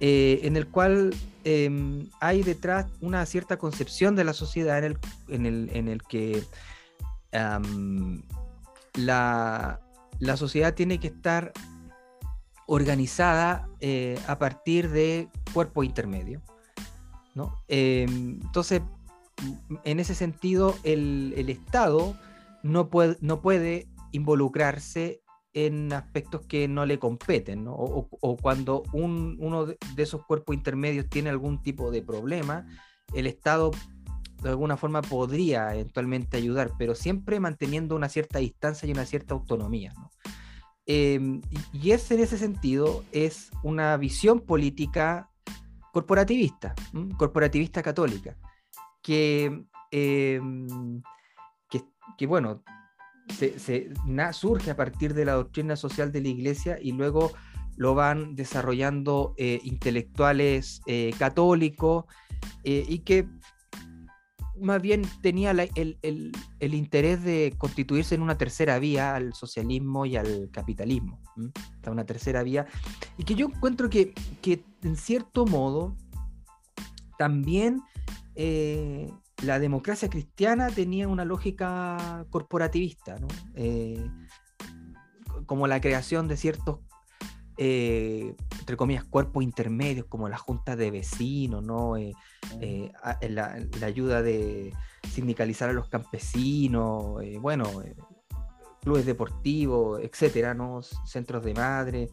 [0.00, 5.70] eh, en el cual em, hay detrás una cierta concepción de la sociedad en el,
[5.72, 6.44] en el, que
[8.94, 9.80] la,
[10.36, 11.52] sociedad tiene que estar
[12.66, 16.42] organizada eh, a partir de cuerpos intermedios.
[17.34, 17.62] ¿no?
[17.68, 18.82] Em, entonces,
[19.84, 22.16] en ese sentido, el, Estado
[22.62, 28.08] no puede, no puede involucrarse en aspectos que no le competen, O,
[28.40, 32.66] cuando uno de esos cuerpos intermedios tiene algún tipo de problema,
[33.14, 33.72] el Estado
[34.42, 39.34] de alguna forma podría eventualmente ayudar, pero siempre manteniendo una cierta distancia y una cierta
[39.34, 39.92] autonomía.
[40.86, 41.42] Em,
[41.72, 45.30] y ese, en ese sentido es una visión política
[45.92, 46.74] corporativista,
[47.16, 48.36] corporativista católica,
[49.02, 51.02] que, em,
[52.16, 52.62] que, bueno,
[53.28, 53.58] se,
[54.32, 57.32] surge a partir de la doctrina social de la iglesia y luego
[57.76, 62.04] lo van desarrollando eh, intelectuales eh, católicos
[62.62, 63.26] y que
[64.60, 70.50] más bien tenía el, interés de constituirse en una tercera vía al socialismo y al
[70.52, 71.20] capitalismo.
[71.86, 72.66] Una tercera vía.
[73.16, 75.96] Y que yo encuentro que, que en cierto modo
[77.18, 77.82] también
[78.34, 79.10] eh,
[79.42, 83.16] la democracia cristiana tenía una lógica corporativista,
[83.54, 84.04] eh,
[85.46, 86.80] como la creación de ciertos,
[87.56, 91.94] eh, entre comillas, cuerpos intermedios, como la junta de vecinos, ¿no?
[91.96, 94.74] la, ayuda de
[95.08, 97.64] sindicalizar a los campesinos, bueno,
[98.80, 100.82] clubes deportivos, etcétera, ¿no?
[101.04, 102.10] centros de madre.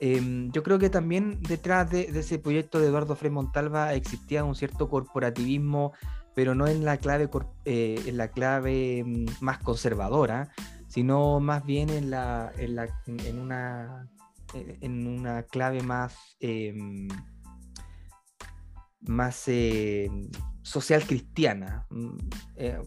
[0.00, 4.54] Em, yo creo que también detrás de, ese proyecto de Eduardo Frei Montalva existía un
[4.54, 5.92] cierto corporativismo,
[6.38, 7.28] pero no en la clave,
[7.64, 10.48] eh, en la clave mm, más conservadora,
[10.86, 14.08] sino más bien en, la, en, una,
[14.54, 17.08] eh, en una clave más, em,
[19.00, 19.50] más
[20.62, 22.16] social cristiana, mm,
[22.54, 22.78] eh,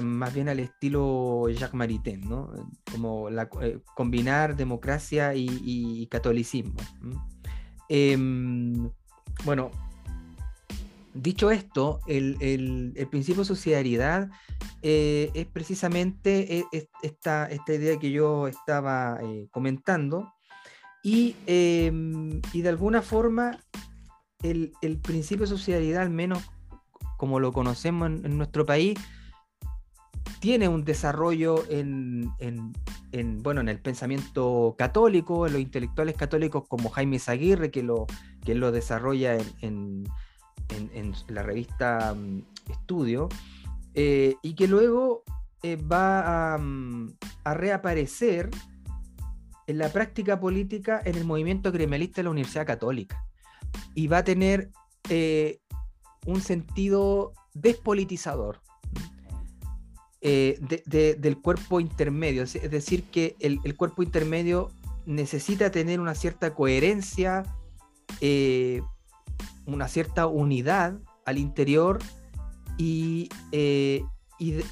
[0.00, 2.52] más bien al estilo Jacques Maritain, ¿no?
[2.88, 6.76] como eh, combinar democracia y, catolicismo.
[7.88, 8.92] Em,
[9.44, 9.72] bueno,
[11.14, 12.36] dicho esto, el,
[13.10, 14.30] principio de sociedad
[14.82, 16.64] eh, es precisamente
[17.02, 19.18] esta, esta, idea que yo estaba
[19.50, 20.32] comentando
[21.02, 23.58] y, em, y, de alguna forma
[24.42, 26.42] el, el principio de sociedad, al menos
[27.22, 28.98] como lo conocemos en, nuestro país,
[30.40, 32.32] tiene un desarrollo en,
[33.44, 38.08] bueno, en el pensamiento católico, en los intelectuales católicos como Jaime Zaguirre, que lo,
[38.44, 40.02] que lo desarrolla en,
[41.28, 43.28] la revista mm, Estudio,
[43.94, 45.24] eh, y que luego
[45.62, 48.50] eh, va mm, a, reaparecer
[49.66, 53.24] en la práctica política en el movimiento gremialista de la Universidad Católica.
[53.94, 54.70] Y va a tener
[55.08, 55.60] eh,
[56.26, 58.60] un sentido despolitizador
[60.20, 62.44] del cuerpo intermedio.
[62.44, 64.70] Es decir, que el, cuerpo intermedio
[65.04, 67.42] necesita tener una cierta coherencia,
[68.20, 68.82] eh,
[69.66, 71.98] una cierta unidad al interior
[72.78, 74.04] y, eh,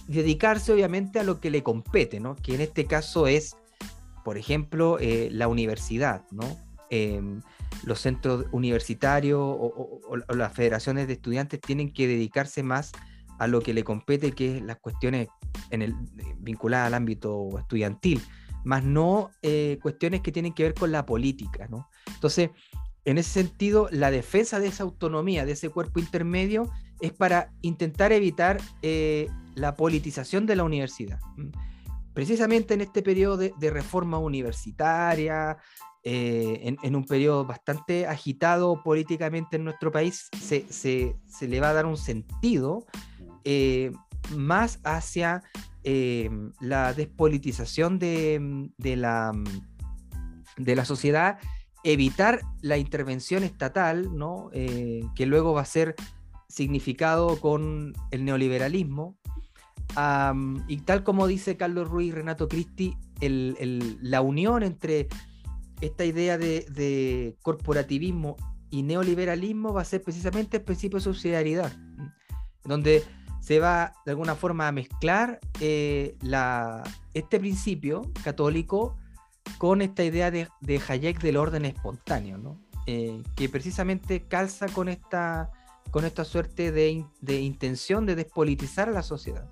[0.08, 3.56] dedicarse obviamente a lo que le compete, que en este caso es,
[4.24, 4.98] por ejemplo,
[5.30, 6.24] la universidad.
[6.32, 6.58] ¿no?
[6.90, 7.40] Em,
[7.84, 12.90] los centros universitarios o, las federaciones de estudiantes tienen que dedicarse más
[13.38, 15.28] a lo que le compete, que las cuestiones
[16.38, 18.20] vinculadas al ámbito estudiantil,
[18.64, 21.66] más no eh, cuestiones que tienen que ver con la política.
[21.70, 21.88] ¿no?
[22.06, 22.50] Entonces,
[23.10, 26.70] en ese sentido, la defensa de esa autonomía, de ese cuerpo intermedio,
[27.00, 31.18] es para intentar evitar eh, la politización de la universidad.
[32.14, 35.56] Precisamente en este periodo de reforma universitaria,
[36.04, 40.66] eh, en, un periodo bastante agitado políticamente en nuestro país, se,
[41.40, 42.86] le va a dar un sentido
[43.44, 43.90] eh,
[44.36, 45.42] más hacia
[45.82, 49.34] la despolitización de la
[50.84, 51.38] sociedad,
[51.84, 54.50] evitar la intervención estatal, ¿no?
[54.52, 55.94] que luego va a ser
[56.50, 59.16] significado con el neoliberalismo.
[60.68, 65.08] y tal como dice Carlos Ruiz Renato Cristi, la unión entre
[65.80, 68.36] esta idea de, corporativismo
[68.70, 71.72] y neoliberalismo va a ser precisamente el principio de subsidiariedad,
[72.64, 73.02] donde
[73.40, 76.16] se va de alguna forma a mezclar eh,
[77.14, 78.96] este principio católico
[79.58, 82.58] con esta idea de, de Hayek del orden espontáneo.
[82.86, 85.50] Eh, que precisamente calza con esta,
[85.90, 89.48] con esta suerte de, de, intención de despolitizar a la sociedad.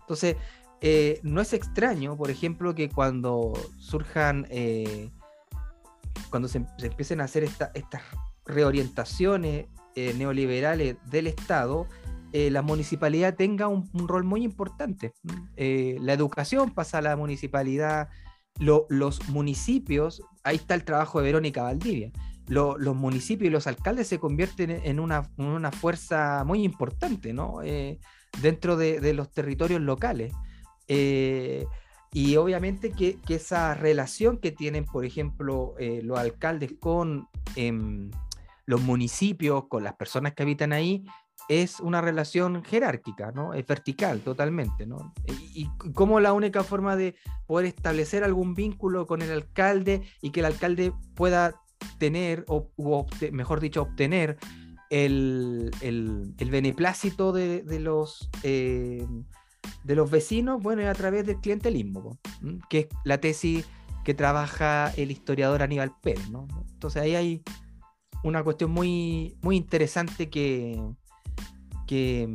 [0.00, 0.36] Entonces,
[0.80, 4.46] eh, no es extraño, por ejemplo, que cuando surjan
[6.30, 8.02] cuando se, empiecen a hacer estas
[8.44, 11.86] reorientaciones eh, neoliberales del Estado,
[12.32, 15.12] eh, la municipalidad tenga un, rol muy importante.
[15.56, 18.08] Eh, la educación pasa a la municipalidad,
[18.58, 22.10] los municipios, ahí está el trabajo de Verónica Valdivia,
[22.46, 27.60] los municipios y los alcaldes se convierten en una, una fuerza muy importante ¿no?
[28.42, 30.32] dentro de, los territorios locales.
[32.14, 38.12] Y obviamente que, esa relación que tienen, por ejemplo, eh, los alcaldes con em,
[38.66, 41.04] los municipios, con las personas que habitan ahí,
[41.48, 43.54] es una relación jerárquica, ¿no?
[43.54, 45.12] Es vertical totalmente, ¿no?
[45.26, 47.16] Y, como la única forma de
[47.46, 51.60] poder establecer algún vínculo con el alcalde y que el alcalde pueda
[51.98, 52.70] tener, o,
[53.32, 54.38] mejor dicho, obtener
[54.90, 55.70] el,
[56.38, 58.30] beneplácito de, los...
[58.42, 59.06] Eh,
[59.82, 62.18] de los vecinos, bueno, es a través del clientelismo,
[62.68, 63.66] que es la tesis
[64.04, 66.46] que trabaja el historiador Aníbal Pérez, ¿no?
[66.72, 67.42] Entonces ahí hay
[68.22, 70.78] una cuestión muy, muy interesante que,
[71.86, 72.28] que,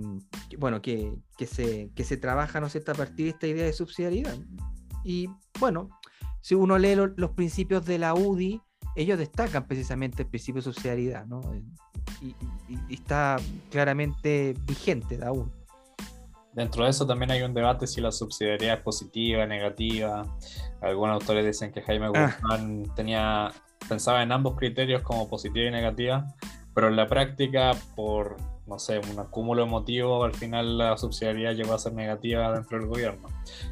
[0.57, 1.13] bueno, que,
[1.45, 4.35] se, que se trabaja, ¿no sé, a partir de esta idea de subsidiariedad.
[5.03, 5.29] Y
[5.59, 5.89] bueno,
[6.41, 8.61] si uno lee los principios de la UDI,
[8.95, 11.41] ellos destacan precisamente el principio de subsidiariedad, ¿no?
[12.21, 12.35] Y,
[12.89, 13.37] está
[13.71, 15.51] claramente vigente aún.
[16.53, 20.23] Dentro de eso también hay un debate si la subsidiariedad es positiva, negativa.
[20.81, 22.35] Algunos autores dicen que Jaime ah.
[22.41, 23.51] Guzmán tenía,
[23.87, 26.25] pensaba en ambos criterios como positiva y negativa,
[26.73, 28.35] pero en la práctica, por,
[28.69, 32.87] no sé, un acúmulo emotivo, al final la subsidiariedad llegó a ser negativa dentro del
[32.87, 33.27] gobierno.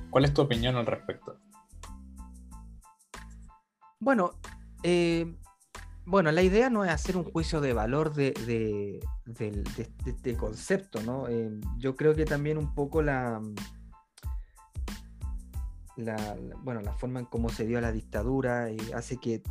[0.10, 1.38] ¿Cuál es tu opinión al respecto?
[4.00, 4.32] Bueno,
[4.82, 5.36] eh,
[6.06, 9.00] bueno, la idea no es hacer un juicio de valor de,
[10.06, 11.28] este concepto, ¿no?
[11.28, 13.40] Eh, yo creo que también un poco la,
[15.96, 19.44] la, bueno, la forma en cómo se dio la dictadura y hace que,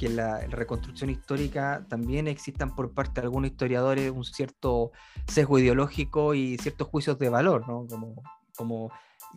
[0.00, 4.92] la, reconstrucción histórica también existan por parte de algunos historiadores un cierto
[5.26, 7.86] sesgo ideológico y ciertos juicios de valor, ¿no?
[7.86, 8.22] Como,
[8.56, 8.90] como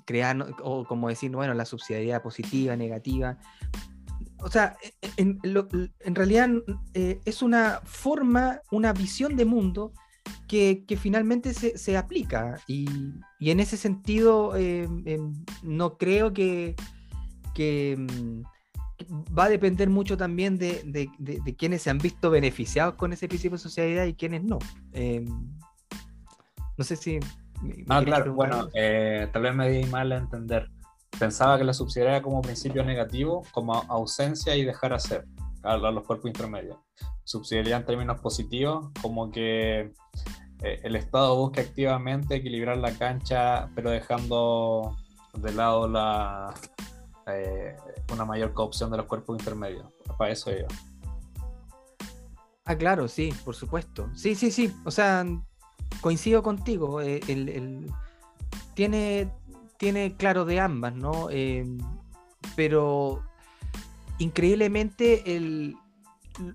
[0.05, 3.37] crear, o como decir, bueno, la subsidiariedad positiva, negativa
[4.39, 6.49] o sea, e, e, en, realidad
[6.93, 9.93] eh, es una forma, una visión de mundo
[10.47, 12.59] que, finalmente se, aplica.
[12.67, 12.87] Y,
[13.39, 15.33] en ese sentido, em, em,
[15.63, 16.75] no creo que,
[17.57, 18.41] mm,
[19.37, 21.09] va a depender mucho también de,
[21.57, 24.59] quienes se han visto beneficiados con ese principio de sociedad y quienes no.
[24.93, 25.25] Em,
[26.77, 27.19] no sé si...
[27.89, 30.69] Ah, claro, bueno, eh, tal vez me di mal a entender
[31.17, 35.25] pensaba que la subsidiariedad como principio negativo, como ausencia y dejar hacer
[35.63, 36.77] a, los cuerpos intermedios.
[37.23, 39.91] Subsidiariedad en términos positivos, como que
[40.61, 44.95] eh, el Estado busca activamente equilibrar la cancha, pero dejando
[45.33, 46.53] de lado la,
[47.27, 47.75] eh,
[48.11, 49.85] una mayor coopción de los cuerpos intermedios.
[50.17, 50.67] Para eso yo.
[52.65, 54.09] Ah, claro, sí, por supuesto.
[54.13, 54.73] Sí, sí, sí.
[54.83, 55.25] O sea,
[56.01, 57.01] coincido contigo.
[57.01, 57.91] Eh, el,
[58.73, 59.31] tiene,
[59.77, 61.29] tiene claro de ambas, ¿no?
[61.29, 61.77] Em,
[62.55, 63.23] pero
[64.19, 65.75] increíblemente el,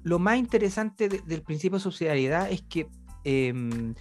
[0.02, 2.88] lo más interesante del principio de subsidiariedad es que
[3.24, 3.94] em,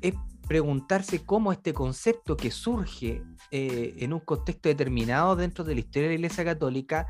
[0.00, 0.14] es
[0.48, 6.08] preguntarse cómo este concepto que surge eh, en un contexto determinado dentro de la historia
[6.08, 7.06] de la Iglesia Católica,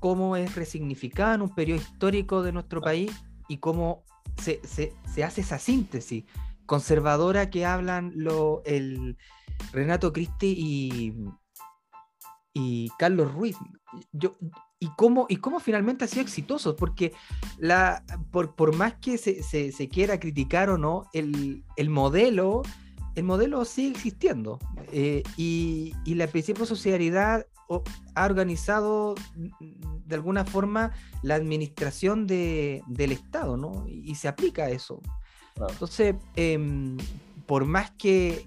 [0.00, 3.10] cómo es resignificado en un periodo histórico de nuestro país
[3.48, 4.04] y cómo
[4.40, 6.24] se, se hace esa síntesis
[6.66, 9.16] conservadora que hablan lo, el,
[9.72, 11.14] Renato Cristi y,
[12.52, 13.56] y Carlos Ruiz.
[14.12, 14.36] Yo,
[14.80, 17.12] y, cómo, y cómo finalmente ha sido exitoso, porque
[17.58, 22.62] la, por, por más que se, se, quiera criticar o no, el, el, modelo,
[23.14, 24.58] el modelo sigue existiendo.
[24.92, 27.46] Eh, y, y, la principio de sociedad
[28.14, 33.86] ha organizado de alguna forma la administración de, del Estado, ¿no?
[33.88, 35.00] Y, se aplica a eso.
[35.68, 36.58] Entonces, eh,
[37.46, 38.46] por más que,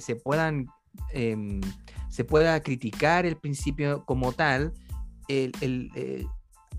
[0.00, 0.66] se puedan
[1.12, 1.60] em,
[2.08, 4.72] se pueda criticar el principio como tal,
[5.28, 6.28] el,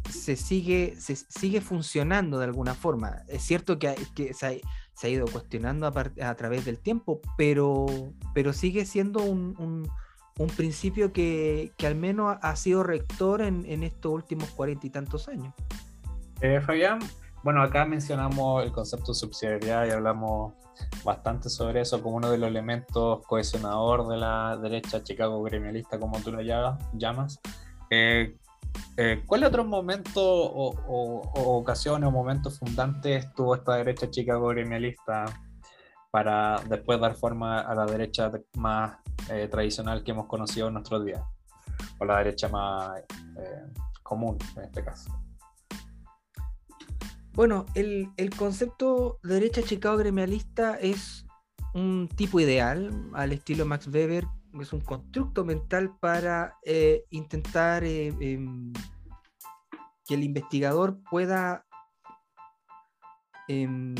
[0.10, 3.24] se, sigue, se sigue funcionando de alguna forma.
[3.28, 4.62] Es cierto que, que se,
[5.04, 7.86] ha, ido cuestionando a, través del tiempo, pero,
[8.34, 9.89] pero sigue siendo un,
[10.56, 15.54] principio que, al menos ha sido rector en, estos últimos cuarenta y tantos años.
[16.41, 17.00] Eh, Fabián,
[17.43, 20.54] bueno, acá mencionamos el concepto de subsidiariedad y hablamos
[21.04, 26.20] bastante sobre eso como uno de los elementos cohesionador de la derecha chicago gremialista, como
[26.20, 27.39] tú lo llamas.
[27.90, 28.36] Eh,
[28.98, 35.26] eh, ¿Cuál otro momento o, o, ocasiones o momentos fundantes tuvo esta derecha chicago gremialista
[36.12, 38.98] para después dar forma a la derecha más
[39.30, 41.22] eh, tradicional que hemos conocido en nuestros días?
[42.00, 43.02] O la derecha más
[44.04, 45.12] común en este caso.
[47.38, 51.24] Bueno, el, concepto de derecha Chicago gremialista es
[51.76, 54.26] un tipo ideal al estilo Max Weber,
[54.64, 58.74] es un constructo mental para eh, intentar eh, em,
[60.05, 61.66] que el investigador pueda
[63.47, 63.95] em,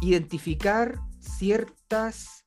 [0.00, 2.44] identificar ciertas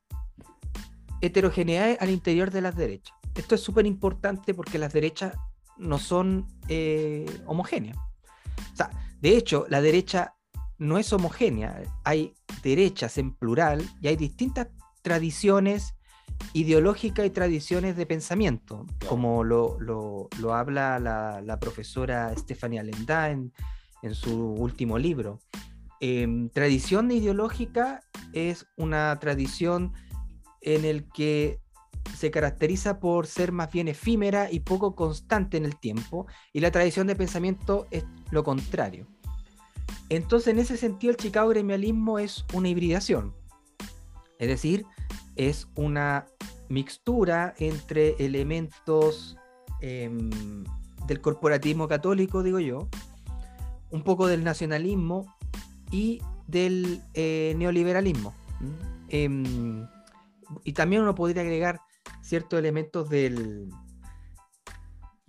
[1.20, 3.16] heterogeneidades al interior de las derechas.
[3.34, 5.34] Esto es súper importante porque las derechas
[5.76, 7.96] no son eh, homogéneas.
[7.96, 8.90] O sea,
[9.20, 10.34] de hecho, la derecha
[10.78, 11.82] no es homogénea.
[12.04, 14.68] Hay derechas en plural y hay distintas
[15.02, 15.93] tradiciones
[16.52, 23.52] ideológicas y tradiciones de pensamiento, como lo, habla la, profesora Stefania Lendá en,
[24.12, 25.40] su último libro.
[26.00, 28.02] Em, tradición ideológica
[28.34, 29.94] es una tradición
[30.60, 31.60] en el que
[32.14, 36.70] se caracteriza por ser más bien efímera y poco constante en el tiempo, y la
[36.70, 39.06] tradición de pensamiento es lo contrario.
[40.10, 43.34] Entonces, en ese sentido, el Chicago gremialismo es una hibridación,
[44.38, 44.84] es decir,
[45.36, 46.26] es una
[46.68, 49.36] mixtura entre elementos
[49.80, 50.30] em,
[51.06, 52.88] del corporativismo católico, digo yo,
[53.90, 55.36] un poco del nacionalismo
[55.90, 58.34] y del eh, neoliberalismo.
[59.08, 59.86] Em,
[60.64, 61.80] y también uno podría agregar
[62.22, 63.68] ciertos elementos del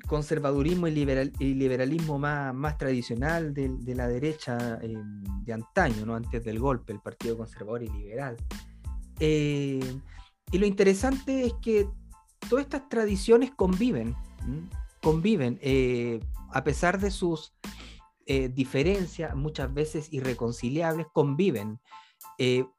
[0.08, 6.16] conservadurismo y, liberalismo más, más tradicional de, la derecha em, de antaño, ¿no?
[6.16, 8.38] antes del golpe, el Partido Conservador y Liberal.
[9.20, 10.00] Eh,
[10.52, 11.88] y lo interesante es que
[12.50, 14.16] todas estas tradiciones conviven,
[15.02, 16.20] conviven, eh,
[16.52, 17.54] a pesar de sus
[18.26, 21.80] eh, diferencias, muchas veces irreconciliables, conviven,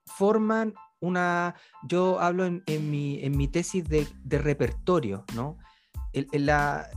[0.05, 5.57] forman una, yo hablo en, mi, en mi, tesis de, repertorio, ¿no?
[6.32, 6.89] la,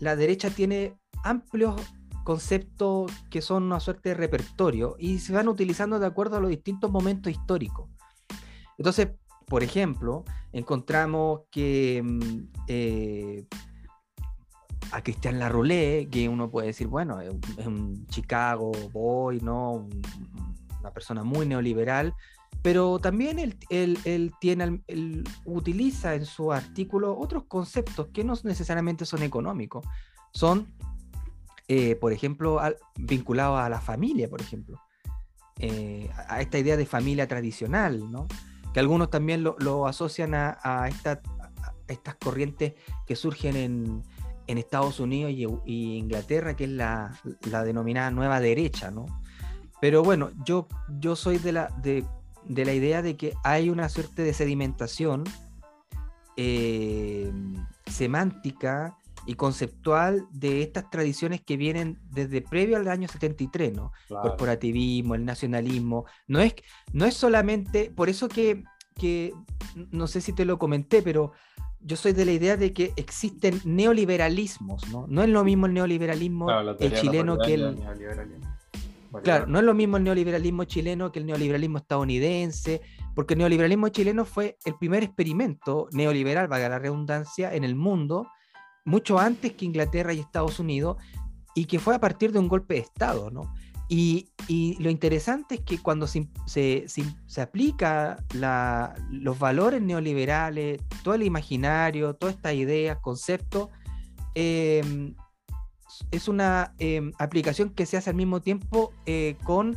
[0.00, 1.80] la, derecha tiene amplios
[2.24, 6.50] conceptos que son una suerte de repertorio y se van utilizando de acuerdo a los
[6.50, 7.88] distintos momentos históricos.
[8.78, 9.08] Entonces,
[9.46, 13.46] por ejemplo, encontramos que mm, eh,
[14.92, 19.88] a Cristian Larroulé, que uno puede decir, bueno, es un, Chicago boy, ¿no?
[20.80, 22.14] una persona muy neoliberal,
[22.62, 24.82] pero también él, tiene,
[25.44, 29.86] utiliza en su artículo otros conceptos que no necesariamente son económicos,
[30.32, 30.72] son,
[31.68, 32.60] eh, por ejemplo,
[32.96, 34.80] vinculados a la familia, por ejemplo,
[35.58, 38.26] eh, a esta idea de familia tradicional, ¿no?
[38.74, 40.88] Que algunos también lo, asocian a,
[41.88, 42.74] estas corrientes
[43.06, 44.02] que surgen en,
[44.58, 45.32] Estados Unidos
[45.64, 47.16] y, Inglaterra, que es la,
[47.64, 49.06] denominada nueva derecha, ¿no?
[49.80, 50.66] Pero bueno, yo,
[50.98, 52.04] yo soy de la, de,
[52.48, 55.22] la idea de que hay una suerte de sedimentación
[56.36, 57.32] eh,
[57.86, 63.92] semántica y conceptual de estas tradiciones que vienen desde previo al año 73, ¿no?
[64.08, 66.04] Corporativismo, el nacionalismo.
[66.26, 66.54] No es,
[66.92, 68.64] no es solamente, por eso que,
[68.94, 69.32] que,
[69.90, 71.32] no sé si te lo comenté, pero
[71.80, 75.06] yo soy de la idea de que existen neoliberalismos, ¿no?
[75.08, 76.48] No es lo mismo el neoliberalismo
[77.00, 77.78] chileno que el...
[79.22, 82.80] Claro, no es lo mismo el neoliberalismo chileno que el neoliberalismo estadounidense,
[83.14, 88.26] porque el neoliberalismo chileno fue el primer experimento neoliberal, valga la redundancia, en el mundo
[88.84, 90.96] mucho antes que Inglaterra y Estados Unidos,
[91.54, 93.52] y que fue a partir de un golpe de Estado, ¿no?
[93.88, 94.30] Y,
[94.80, 98.16] lo interesante es que cuando se, se, aplica
[99.10, 103.68] los valores neoliberales, todo el imaginario, todas estas ideas, conceptos,
[104.34, 105.14] em,
[106.10, 109.76] es una em, aplicación que se hace al mismo tiempo eh, con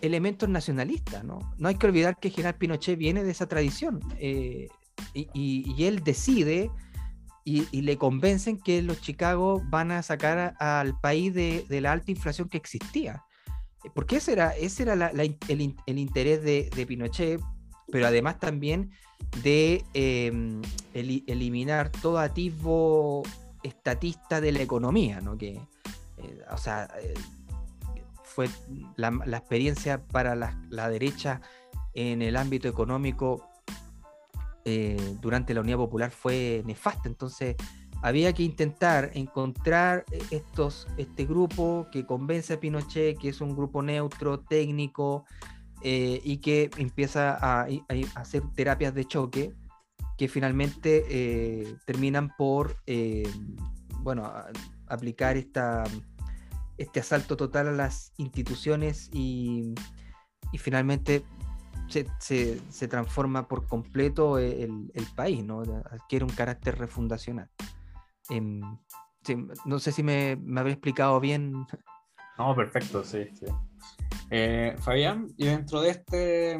[0.00, 1.24] elementos nacionalistas.
[1.24, 1.38] ¿no?
[1.58, 4.68] no hay que olvidar que General Pinochet viene de esa tradición eh,
[5.14, 6.70] y, él decide
[7.48, 12.48] y, le convencen que los Chicago van a sacar al país de, la alta inflación
[12.48, 13.24] que existía.
[13.94, 17.40] Porque ese era, ese era el, interés de, Pinochet,
[17.92, 18.90] pero además también
[19.44, 20.60] de em,
[20.92, 23.22] eliminar todo atisbo
[23.62, 25.38] estatista de la economía, ¿no?
[25.38, 27.14] Que, eh, o sea, eh,
[28.24, 28.48] fue
[28.96, 31.40] la, experiencia para la, derecha
[31.94, 33.48] en el ámbito económico
[34.68, 37.08] eh, durante la Unidad Popular fue nefasta.
[37.08, 37.54] Entonces
[38.02, 43.54] había que intentar encontrar eh, estos, este grupo que convence a Pinochet que es un
[43.54, 45.24] grupo neutro, técnico,
[45.82, 47.68] eh, y que empieza a,
[48.16, 49.54] hacer terapias de choque
[50.18, 52.82] que finalmente terminan por
[54.00, 54.32] bueno,
[54.88, 55.84] aplicar esta,
[56.76, 59.74] este asalto total a las instituciones y,
[60.50, 61.22] y finalmente
[61.88, 65.62] se, transforma por completo el, país, ¿no?
[65.90, 67.48] Adquiere un carácter refundacional.
[68.28, 68.60] Em,
[69.64, 71.66] no sé si me, me habría explicado bien.
[72.38, 73.46] No, perfecto, sí, sí.
[74.30, 76.58] Eh, Fabián, y dentro de este,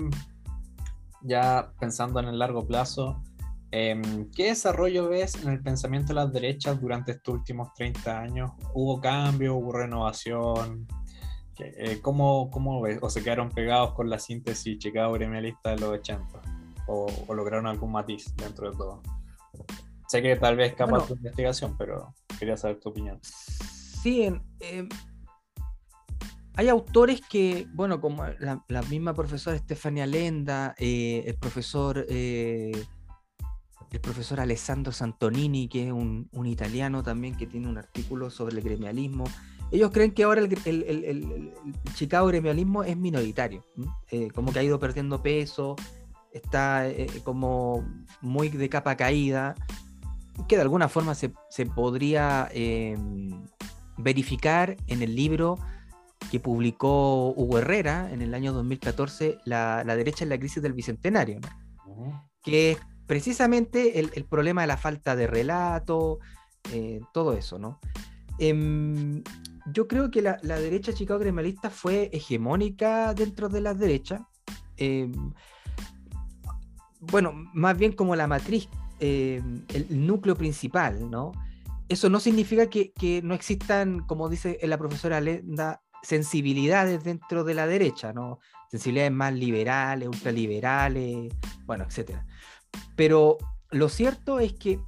[1.22, 3.22] ya pensando en el largo plazo,
[3.70, 8.52] em, ¿qué desarrollo ves en el pensamiento de las derechas durante estos últimos 30 años?
[8.72, 10.86] ¿Hubo cambio, hubo renovación?
[11.58, 12.98] Eh, ¿cómo, ¿Cómo ves?
[13.00, 16.40] ¿O se quedaron pegados con la síntesis Chicago gremialista de los 80?
[16.86, 19.02] ¿O, lograron algún matiz dentro de todo?
[20.08, 23.18] Sé que tal vez capaz de tu investigación, pero quería saber tu opinión.
[23.22, 24.28] Sí,
[24.60, 24.88] eh,
[26.54, 32.06] hay autores que, bueno, como la, misma profesora Estefania Lenda, eh, el profesor
[33.92, 38.56] el profesor Alessandro Santonini, que es un, un, italiano también que tiene un artículo sobre
[38.56, 39.24] el gremialismo,
[39.70, 41.52] ellos creen que ahora el,
[41.94, 43.64] Chicago gremialismo es minoritario,
[44.10, 45.76] eh, como que ha ido perdiendo peso,
[46.32, 47.84] está eh, como
[48.20, 49.54] muy de capa caída,
[50.48, 51.30] que de alguna forma se,
[51.74, 53.44] podría em,
[53.96, 55.58] verificar en el libro
[56.30, 61.40] que publicó Hugo Herrera en el año 2014, La, derecha en la crisis del Bicentenario,
[62.42, 66.18] que es precisamente el, problema de la falta de relato,
[66.72, 67.80] eh, todo eso, ¿no?
[68.38, 69.22] Em,
[69.72, 74.28] yo creo que la, derecha chicago gremialista fue hegemónica dentro de la derecha.
[74.76, 75.32] Em,
[77.00, 78.68] bueno, más bien como la matriz,
[79.00, 81.32] em, el núcleo principal, ¿no?
[81.88, 87.66] Eso no significa que, no existan, como dice la profesora Lenda, sensibilidades dentro de la
[87.66, 88.38] derecha, ¿no?
[88.70, 91.32] Sensibilidades más liberales, ultraliberales,
[91.64, 92.26] bueno, etcétera.
[92.96, 93.38] Pero
[93.70, 94.80] lo cierto es que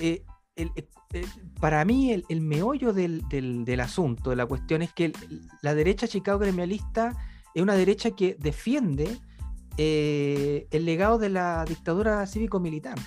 [0.00, 0.24] eh,
[0.56, 0.88] eh,
[1.60, 5.12] para mí el, meollo del, asunto, de la cuestión, es que
[5.62, 7.16] la derecha Chicago gremialista
[7.54, 9.18] es una derecha que defiende
[9.76, 12.98] eh, el legado de la dictadura cívico-militar,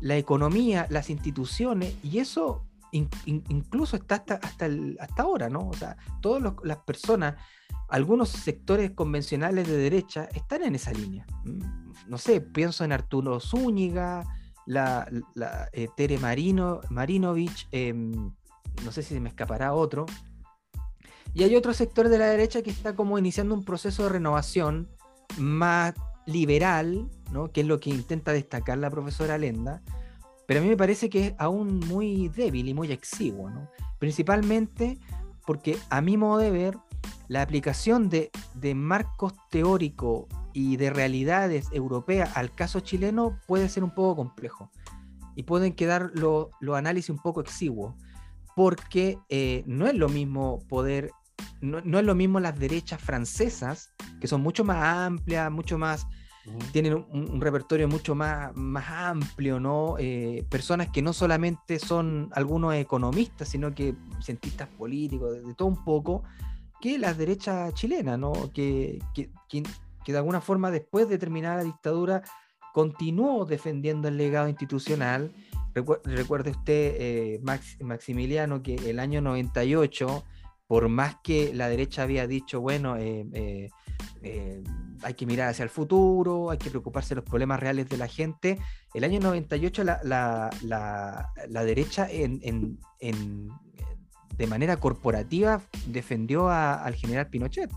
[0.00, 4.68] la economía, las instituciones, y eso incluso está hasta, hasta,
[5.00, 5.68] hasta ahora, ¿no?
[5.68, 7.34] O sea, todas las personas,
[7.88, 11.26] algunos sectores convencionales de derecha están en esa línea.
[11.44, 14.24] Mm, no sé, pienso en Arturo Zúñiga,
[14.68, 15.08] la,
[15.72, 18.12] eh, Tere Marino, Marinovich, em,
[18.84, 20.06] no sé si se me escapará otro.
[21.34, 24.88] Y hay otro sector de la derecha que está como iniciando un proceso de renovación
[25.38, 25.94] más
[26.26, 27.50] liberal, ¿no?
[27.50, 29.82] que es lo que intenta destacar la profesora Lenda,
[30.46, 33.50] pero a mí me parece que es aún muy débil y muy exiguo,
[33.98, 34.98] principalmente
[35.46, 36.78] porque a mi modo de ver,
[37.28, 43.84] la aplicación de, de marcos teóricos y de realidades europeas al caso chileno puede ser
[43.84, 44.70] un poco complejo
[45.36, 47.94] y pueden quedar los análisis un poco exiguos
[48.58, 51.12] porque eh, no es lo mismo poder,
[51.60, 56.08] no, es lo mismo las derechas francesas, que son mucho más amplias, mucho más,
[56.72, 59.94] tienen un, repertorio mucho más, más amplio, ¿no?
[60.00, 65.84] Eh, personas que no solamente son algunos economistas, sino que cientistas políticos, de, todo un
[65.84, 66.24] poco,
[66.80, 68.32] que las derechas chilenas, ¿no?
[68.52, 72.22] Que, que, que de alguna forma después de terminar la dictadura
[72.72, 75.32] continuó defendiendo el legado institucional.
[76.04, 77.40] recuerde usted, eh,
[77.80, 80.24] Maximiliano, que el año 98,
[80.66, 83.70] por más que la derecha había dicho, bueno, eh,
[84.22, 84.62] eh,
[85.02, 88.08] hay que mirar hacia el futuro, hay que preocuparse de los problemas reales de la
[88.08, 88.58] gente,
[88.94, 90.00] el año 98 la,
[90.62, 92.78] la, derecha en,
[94.38, 97.70] de manera corporativa defendió al general Pinochet.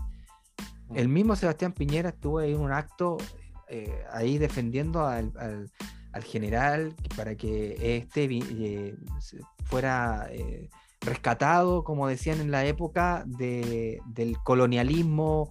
[0.94, 3.18] El mismo Sebastián Piñera estuvo en un acto
[3.68, 5.32] eh, ahí defendiendo al,
[6.24, 8.94] general para que este eh,
[9.64, 10.68] fuera eh,
[11.00, 15.50] rescatado, como decían en la época, del colonialismo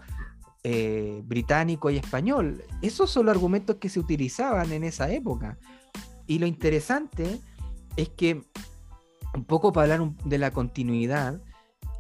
[1.24, 2.64] británico y español.
[2.84, 5.58] Esos son los argumentos que se utilizaban en esa época.
[6.28, 7.42] Y lo interesante
[7.98, 8.44] es que,
[9.34, 11.42] un poco para hablar de la continuidad,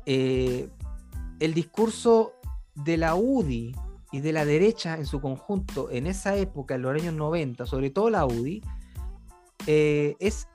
[0.05, 2.33] el discurso
[2.75, 3.75] de la UDI
[4.11, 7.89] y de la derecha en su conjunto en esa época, en los años 90, sobre
[7.89, 8.61] todo la UDI,
[9.67, 10.47] eh, es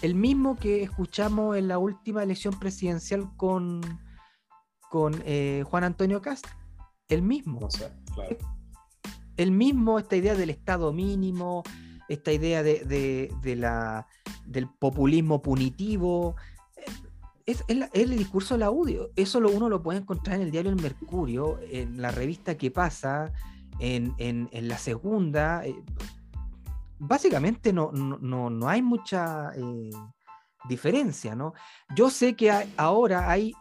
[0.00, 3.80] el mismo que escuchamos en la última elección presidencial con,
[4.90, 6.52] con eh, Juan Antonio Castro.
[7.08, 7.68] El mismo.
[9.36, 11.62] El mismo, esta idea del Estado mínimo,
[12.12, 14.06] esta idea de, la,
[14.46, 16.36] del populismo punitivo,
[17.46, 18.70] es, el discurso de la.
[19.16, 22.70] Eso lo, uno lo puede encontrar en el diario El Mercurio, en la revista que
[22.70, 23.32] pasa,
[23.78, 25.64] en, la segunda.
[25.66, 25.74] Eh,
[26.98, 29.90] básicamente no, no, hay mucha eh,
[30.68, 31.54] diferencia, ¿no?
[31.94, 33.54] Yo sé que ahora hay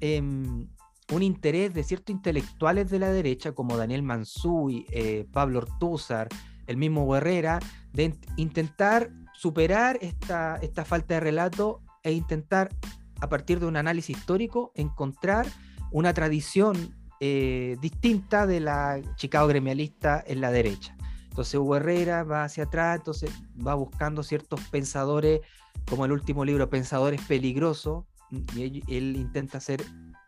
[0.00, 0.68] em,
[1.12, 6.28] un interés de ciertos intelectuales de la derecha, como Daniel Mansuy, eh, Pablo Ortúzar,
[6.68, 7.58] el mismo Herrera,
[7.92, 12.70] de intentar superar esta, esta falta de relato e intentar
[13.20, 15.46] a partir de un análisis histórico, encontrar
[15.90, 20.96] una tradición eh, distinta de la Chicago gremialista en la derecha.
[21.30, 23.30] Entonces Hugo va hacia atrás, entonces
[23.64, 25.40] va buscando ciertos pensadores,
[25.88, 28.04] como el último libro, Pensadores Peligrosos,
[28.54, 29.82] y él, intenta hacer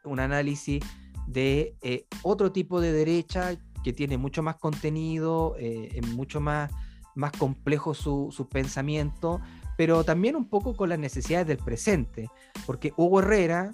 [0.04, 0.82] un análisis
[1.26, 6.70] de eh, otro tipo de derecha que tiene mucho más contenido, eh, mucho más,
[7.14, 9.40] más complejo su, su pensamiento,
[9.76, 12.28] pero también un poco con las necesidades del presente,
[12.66, 13.70] porque Hugo Herrera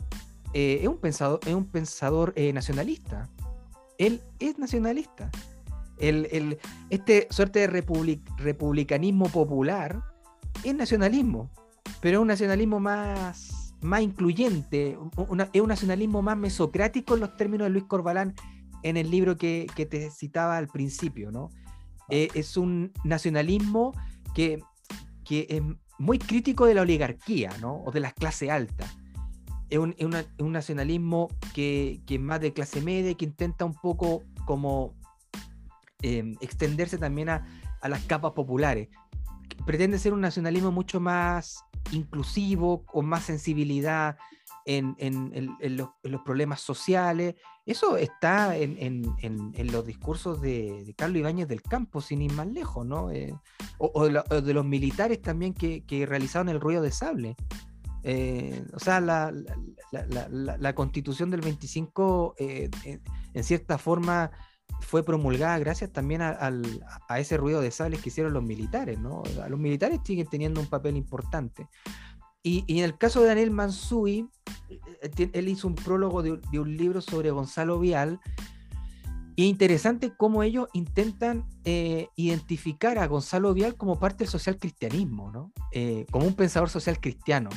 [0.53, 3.29] eh, es un pensador, es un pensador eh, nacionalista.
[3.99, 5.31] Él es nacionalista.
[5.99, 6.59] El,
[6.91, 7.67] este suerte de
[8.39, 10.03] republicanismo popular
[10.63, 11.51] es nacionalismo,
[12.01, 14.97] pero es un nacionalismo más, más incluyente,
[15.53, 18.35] es un nacionalismo más mesocrático en los términos de Luis Corbalán
[18.89, 21.51] en el libro que, que te citaba al principio, ¿no?
[22.09, 23.93] Eh, es un nacionalismo
[24.33, 24.63] que,
[25.25, 25.63] que es
[25.99, 27.83] muy crítico de la oligarquía, ¿no?
[27.85, 28.97] O de las clases altas.
[29.69, 29.95] Es un,
[30.39, 34.95] nacionalismo que, que, es más de clase media, que intenta un poco como
[36.03, 37.45] em, extenderse también a,
[37.81, 38.89] a, las capas populares.
[39.65, 44.17] Pretende ser un nacionalismo mucho más inclusivo, con más sensibilidad
[44.67, 47.35] en, en, en, los, los, problemas sociales.
[47.67, 49.03] Eso está en,
[49.73, 53.11] los discursos de, Carlos Ibáñez del Campo, sin ir más lejos, ¿no?
[53.11, 53.35] Eh,
[53.79, 57.35] o, de, los militares también que, que, realizaron el ruido de sable.
[58.05, 62.71] Eh, o sea, la, constitución del 25, eh,
[63.35, 64.31] en cierta forma,
[64.81, 66.39] fue promulgada gracias también a,
[67.09, 69.25] a, ese ruido de sable que hicieron los militares, ¿no?
[69.49, 71.67] Los militares siguen teniendo un papel importante.
[72.47, 74.29] Y, en el caso de Daniel Mansui,
[74.71, 78.21] eh, él hizo un prólogo de, un libro sobre Gonzalo Vial.
[79.35, 85.33] Y interesante cómo ellos intentan eh, identificar a Gonzalo Vial como parte del social cristianismo,
[85.33, 85.53] ¿no?
[85.73, 87.51] Eh, como un pensador social cristiano,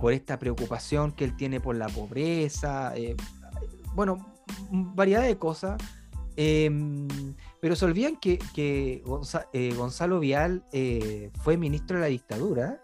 [0.00, 2.94] por esta preocupación que él tiene por la pobreza,
[3.96, 4.24] bueno,
[4.70, 5.82] variedad de cosas.
[6.36, 7.08] Em,
[7.60, 9.02] pero se olvidan que, que
[9.76, 10.64] Gonzalo Vial
[11.42, 12.80] fue ministro de la dictadura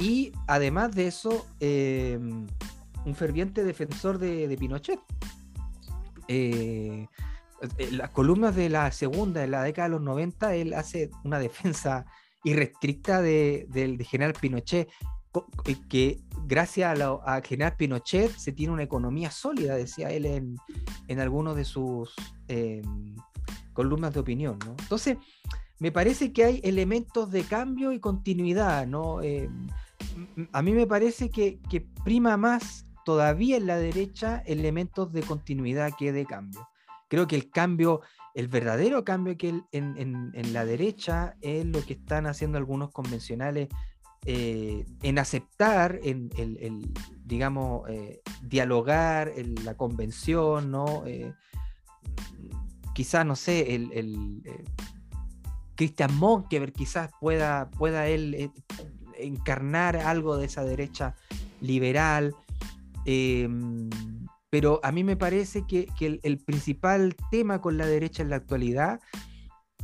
[0.00, 2.46] y además de eso, em,
[3.04, 4.98] un ferviente defensor de, Pinochet.
[6.26, 7.06] Eh,
[7.92, 12.06] las columnas de la segunda, de la década de los 90, él hace una defensa
[12.44, 14.88] irrestricta del de, general Pinochet,
[15.66, 20.56] eh, que gracias a, general Pinochet se tiene una economía sólida, decía él en,
[21.08, 22.14] en algunos de sus
[22.48, 23.14] em,
[23.74, 24.58] columnas de opinión.
[24.78, 25.18] Entonces,
[25.78, 29.20] me parece que hay elementos de cambio y continuidad, ¿no?
[29.22, 29.68] Em,
[30.52, 31.58] a mí me parece que,
[32.04, 36.68] prima más todavía en la derecha elementos de continuidad que de cambio.
[37.08, 38.02] Creo que el cambio,
[38.34, 43.68] el verdadero cambio que en, la derecha es lo que están haciendo algunos convencionales
[44.26, 46.30] eh, en aceptar, en
[47.24, 51.04] digamos, eh, dialogar en la convención, ¿no?
[51.06, 51.32] Eh,
[52.94, 54.42] quizás, no sé, el, el
[55.76, 58.52] Christian Monkever quizás pueda, pueda él
[59.22, 61.14] encarnar algo de esa derecha
[61.60, 62.34] liberal.
[63.04, 63.88] Em,
[64.50, 65.88] pero a mí me parece que,
[66.22, 69.00] el, principal tema con la derecha en la actualidad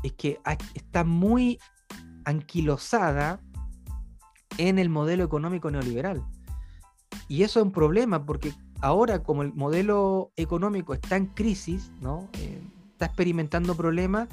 [0.03, 0.41] es que
[0.75, 1.59] está muy
[2.25, 3.41] anquilosada
[4.59, 6.25] en el modelo económico neoliberal.
[7.29, 12.29] Y eso es un problema porque ahora como el modelo económico está en crisis, ¿no?
[12.35, 12.61] Eh,
[12.93, 14.29] está experimentando problemas,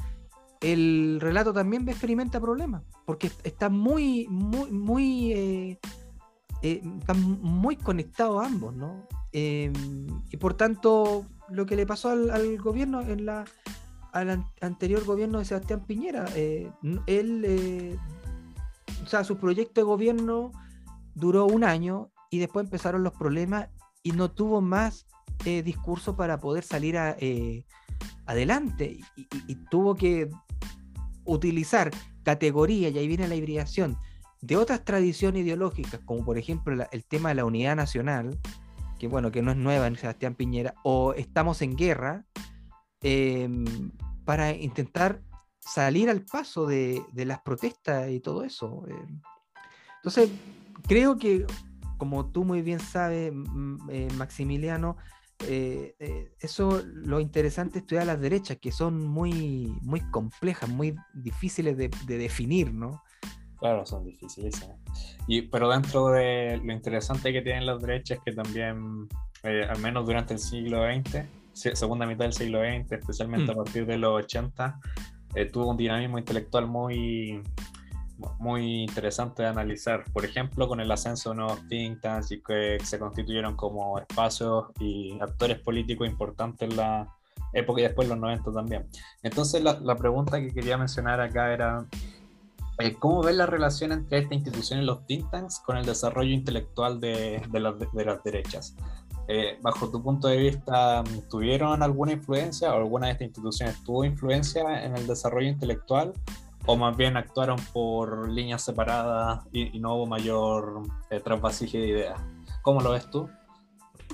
[0.63, 5.79] el relato también experimenta problemas, porque está muy, muy, muy, eh,
[6.61, 9.05] eh, están muy conectados ambos, ¿no?
[9.33, 9.73] Em,
[10.31, 13.43] y por tanto, lo que le pasó al, gobierno, en la,
[14.13, 16.71] al anterior gobierno de Sebastián Piñera, eh,
[17.07, 17.99] él,
[19.03, 20.51] o sea, su proyecto de gobierno
[21.13, 23.67] duró un año y después empezaron los problemas
[24.01, 25.07] y no tuvo más
[25.43, 26.97] discurso para poder salir
[28.25, 30.29] adelante y, tuvo que
[31.25, 31.91] utilizar
[32.23, 33.97] categorías, y ahí viene la hibridación,
[34.41, 38.37] de otras tradiciones ideológicas, como por ejemplo el tema de la unidad nacional,
[38.99, 42.25] que bueno, que no es nueva en Sebastián Piñera, o estamos en guerra,
[43.01, 43.91] em,
[44.25, 45.21] para intentar
[45.59, 48.85] salir al paso de, las protestas y todo eso.
[48.87, 49.21] Em.
[49.97, 50.29] Entonces,
[50.87, 51.45] creo que,
[51.97, 53.33] como tú muy bien sabes,
[53.89, 54.97] eh, Maximiliano,
[55.47, 60.95] eh, eh, eso lo interesante es estudiar las derechas, que son muy, muy complejas, muy
[61.13, 63.01] difíciles de, definir, ¿no?
[63.59, 64.55] Claro, son difíciles.
[65.27, 69.07] Y, pero dentro de lo interesante que tienen las derechas es que también,
[69.43, 73.57] eh, al menos durante el siglo XX, segunda mitad del siglo XX, especialmente a mm.
[73.57, 74.79] partir de los 80,
[75.51, 77.41] tuvo un dinamismo intelectual muy,
[78.39, 80.03] muy interesante de analizar.
[80.11, 84.65] Por ejemplo, con el ascenso de nuevos think tanks y que se constituyeron como espacios
[84.79, 87.07] y actores políticos importantes en la
[87.53, 88.87] época y después los 90 también.
[89.21, 91.85] Entonces, la, la pregunta que quería mencionar acá era.
[92.79, 96.31] Eh, ¿Cómo ves la relación entre esta institución y los think tanks con el desarrollo
[96.31, 98.75] intelectual de, de, las, de las derechas?
[99.27, 104.03] Eh, bajo tu punto de vista, ¿tuvieron alguna influencia o alguna de estas instituciones tuvo
[104.03, 106.13] influencia en el desarrollo intelectual
[106.65, 112.21] o más bien actuaron por líneas separadas y, no hubo mayor eh, de ideas.
[112.61, 113.29] ¿Cómo lo ves tú?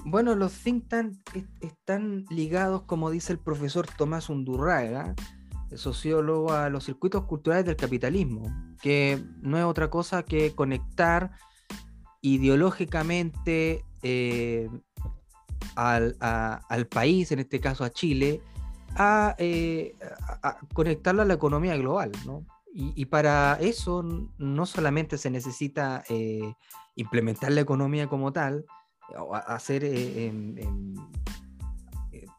[0.05, 1.19] Bueno, los think tanks
[1.61, 5.13] están ligados, como dice el profesor Tomás Undurraga,
[5.75, 11.31] sociólogo, a los circuitos culturales del capitalismo, que no es otra cosa que conectar
[12.21, 14.69] ideológicamente eh,
[15.75, 18.41] al, país, en este caso a Chile,
[18.95, 19.95] a, eh,
[20.73, 22.45] conectarlo a la economía global, ¿no?
[22.71, 24.03] Y, para eso
[24.37, 26.53] no solamente se necesita eh,
[26.95, 28.63] implementar la economía como tal,
[29.17, 30.93] o hacer em, em,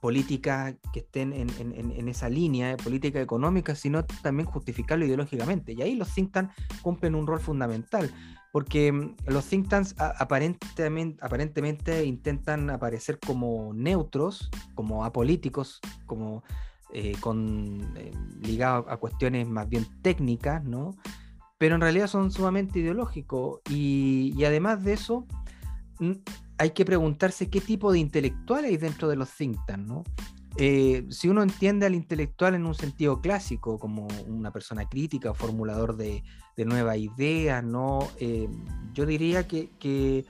[0.00, 5.72] políticas que estén en, esa línea de política económica, sino también justificarlo ideológicamente.
[5.72, 8.10] Y ahí los think tanks cumplen un rol fundamental,
[8.52, 16.42] porque mm, los think tanks aparentemente, intentan aparecer como neutros, como apolíticos, como
[16.92, 20.96] eh, con, eh, ligados a cuestiones más bien técnicas, ¿no?
[21.58, 25.26] Pero en realidad son sumamente ideológicos y, y además de eso,
[26.56, 30.04] hay que preguntarse qué tipo de intelectual hay dentro de los think tanks, ¿no?
[30.56, 35.96] Eh, si uno entiende al intelectual en un sentido clásico, como una persona crítica formulador
[35.96, 36.22] de,
[36.66, 38.06] nuevas ideas, ¿no?
[38.18, 38.46] Eh,
[38.92, 40.26] yo diría que, que,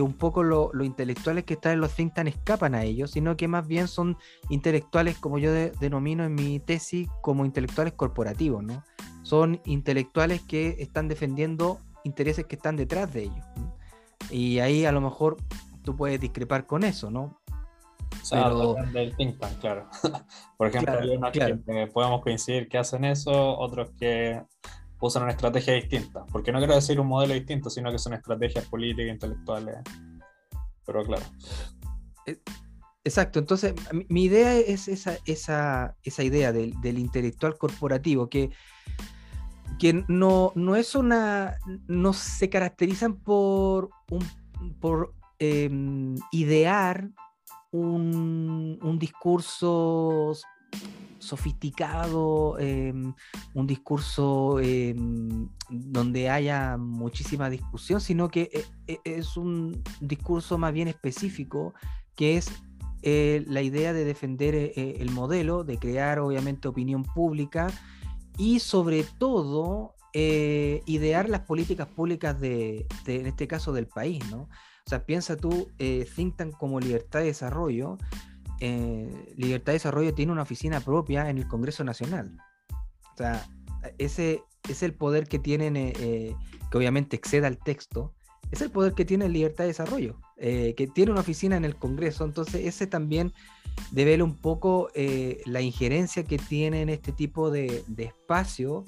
[0.00, 3.48] un poco los intelectuales que están en los think tanks escapan a ellos, sino que
[3.48, 4.16] más bien son
[4.48, 8.82] intelectuales, como yo denomino en mi tesis, como intelectuales corporativos, ¿no?
[9.24, 13.44] Son intelectuales que están defendiendo intereses que están detrás de ellos.
[14.30, 15.36] Y ahí a lo mejor
[15.82, 17.38] tú puedes discrepar con eso, ¿no?
[18.22, 18.50] O sea,
[18.92, 19.88] del think tank, claro.
[20.56, 21.56] Por ejemplo, hay unos que
[21.92, 24.42] podemos coincidir que hacen eso, otros que
[25.00, 26.24] usan una estrategia distinta.
[26.32, 29.76] Porque no quiero decir un modelo distinto, sino que son estrategias políticas, intelectuales.
[30.86, 31.24] Pero claro.
[32.26, 32.38] Eh,
[33.04, 33.74] exacto, entonces
[34.08, 38.50] mi idea es esa, esa, esa idea del, del, intelectual corporativo, que,
[39.78, 41.56] que no, no es una.
[41.86, 44.24] no se caracterizan por un
[44.80, 47.10] por Em, idear
[47.74, 50.32] un, discurso
[51.18, 53.12] sofisticado, em,
[53.54, 60.72] un discurso em, donde haya muchísima discusión, sino que eh, eh, es un discurso más
[60.72, 61.74] bien específico,
[62.14, 62.52] que es
[63.02, 67.66] eh, la idea de defender el modelo, de crear obviamente opinión pública
[68.38, 74.48] y sobre todo idear las políticas públicas de, de, en este caso, del país, ¿no?
[74.86, 77.96] O sea, piensa tú, eh, think tank como Libertad de Desarrollo.
[78.60, 82.36] Eh, Libertad de Desarrollo tiene una oficina propia en el Congreso Nacional.
[83.14, 83.46] O sea,
[83.96, 86.36] ese es el poder que tienen, eh, eh,
[86.70, 88.12] que obviamente exceda al texto,
[88.50, 92.24] es el poder que tiene Libertad de Desarrollo, que tiene una oficina en el Congreso.
[92.24, 93.32] Entonces, ese también
[93.90, 94.90] devela un poco
[95.46, 98.84] la injerencia que tiene en este tipo de espacio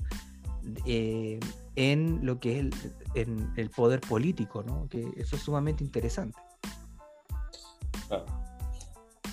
[1.77, 2.72] en lo que es el,
[3.14, 4.89] en el poder político, ¿no?
[4.89, 6.39] Que eso es sumamente interesante.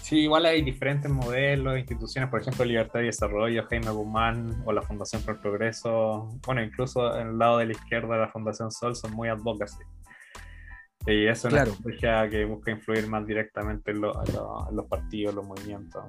[0.01, 4.81] Sí, igual hay diferentes modelos, instituciones, por ejemplo, Libertad y Desarrollo, Jaime Guzmán o la
[4.81, 8.95] Fundación por el Progreso, bueno, incluso en el lado de la izquierda, la Fundación Sol
[8.95, 9.81] son muy advocacy.
[11.07, 15.45] Y eso es una estrategia que busca influir más directamente en, en los partidos, los
[15.45, 16.03] movimientos.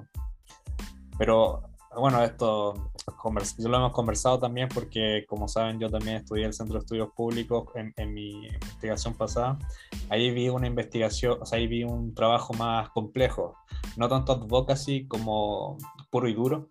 [1.17, 1.63] Pero
[1.97, 2.91] bueno, esto
[3.57, 7.09] yo lo hemos conversado también porque, como saben, yo también estudié el Centro de Estudios
[7.15, 9.57] Públicos en, mi investigación pasada.
[10.09, 13.55] Ahí vi una investigación, o sea, ahí vi un trabajo más complejo,
[13.97, 15.77] no tanto advocacy como
[16.11, 16.69] puro y duro,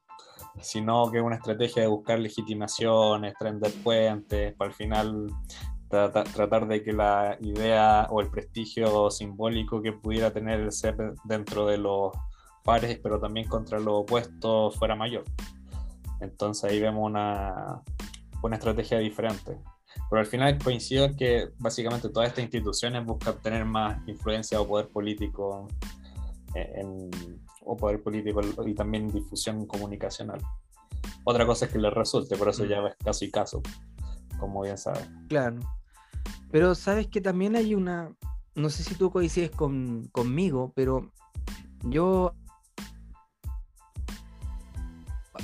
[0.60, 5.26] sino que una estrategia de buscar legitimaciones, trender puentes, para al final
[5.88, 11.66] tratar de que la idea o el prestigio simbólico que pudiera tener el ser dentro
[11.66, 12.12] de los
[12.64, 15.24] pares, pero también contra lo opuesto fuera mayor.
[16.20, 17.82] Entonces ahí vemos una,
[18.42, 19.58] una estrategia diferente.
[20.10, 24.66] Pero al final coincido en que básicamente todas estas instituciones buscan tener más influencia o
[24.66, 25.68] poder político
[26.54, 27.10] en,
[27.62, 30.40] o poder político y también difusión comunicacional.
[31.24, 33.62] Otra cosa es que les resulte, por eso ya ves caso y caso,
[34.38, 35.08] como bien sabes.
[35.28, 35.60] Claro.
[36.50, 38.14] Pero sabes que también hay una,
[38.54, 41.12] no sé si tú coincides con, conmigo, pero
[41.82, 42.34] yo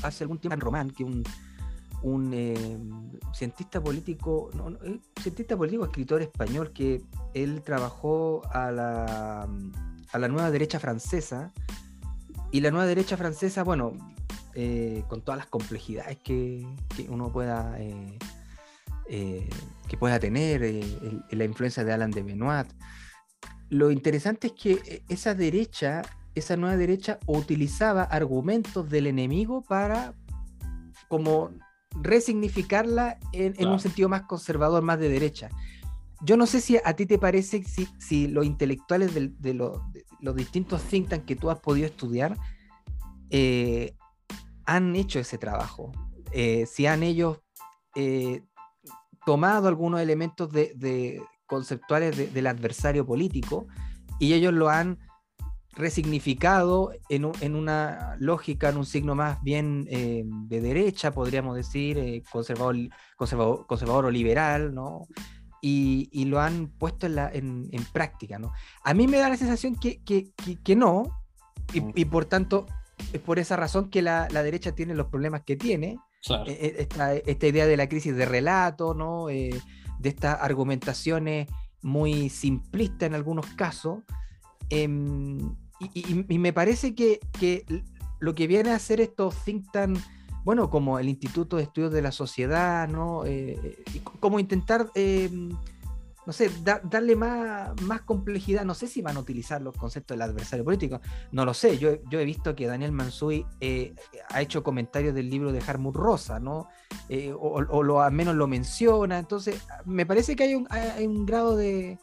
[0.02, 1.22] hace algún tiempo en Román, que un,
[2.02, 2.78] un eh,
[3.34, 5.00] cientista político, no, eh,
[5.56, 7.02] político, escritor español, que
[7.34, 9.48] él trabajó a la,
[10.12, 11.52] a la nueva derecha francesa.
[12.52, 13.92] Y la nueva derecha francesa, bueno,
[14.54, 16.66] eh, con todas las complejidades que,
[16.96, 17.78] que uno pueda,
[19.06, 20.62] que pueda tener,
[21.30, 22.66] la influencia de Alan de Benoit.
[23.68, 26.02] Lo interesante es que esa derecha
[26.40, 30.14] esa nueva derecha utilizaba argumentos del enemigo para
[31.08, 31.50] como
[31.92, 35.48] resignificarla en, un sentido más conservador, más de derecha.
[36.22, 40.82] Yo no sé si a ti te parece si, si los intelectuales de, los distintos
[40.82, 42.36] think tanks que tú has podido estudiar
[43.30, 43.94] eh,
[44.66, 45.92] han hecho ese trabajo.
[46.32, 47.38] Eh, si han ellos
[47.96, 48.44] eh,
[49.26, 53.66] tomado algunos elementos de, conceptuales del adversario político
[54.20, 54.98] y ellos lo han
[55.74, 62.22] resignificado en, una lógica, en un signo más bien eh, de derecha, podríamos decir, eh,
[62.30, 62.76] conservador,
[63.16, 65.06] conservador, o liberal, ¿no?
[65.62, 68.52] Y, lo han puesto en, práctica, ¿no?
[68.82, 70.00] A mí me da la sensación que,
[70.76, 71.02] no,
[71.74, 71.90] mm.
[71.94, 72.66] y, por tanto,
[73.12, 75.98] es por esa razón que la, derecha tiene los problemas que tiene,
[76.46, 79.26] e, e, esta, idea de la crisis de relato, ¿no?
[79.26, 79.60] de
[80.02, 81.48] estas argumentaciones
[81.82, 84.00] muy simplistas en algunos casos,
[84.70, 87.20] Em, y, me parece que,
[88.18, 89.98] lo que viene a hacer estos think tank,
[90.44, 93.24] bueno, como el Instituto de Estudios de la Sociedad, ¿no?
[93.24, 93.82] Eh,
[94.20, 95.50] como intentar, em,
[96.26, 98.64] no sé, darle más, más complejidad.
[98.64, 101.00] No sé si van a utilizar los conceptos del adversario político,
[101.32, 101.78] no lo sé.
[101.78, 103.94] Yo, he visto que Daniel Mansui eh,
[104.28, 106.68] ha hecho comentarios del libro de Harmut Rosa, ¿no?
[107.08, 109.18] Eh, o, lo, al menos lo menciona.
[109.18, 110.54] Entonces, me parece que hay
[111.06, 111.98] un grado de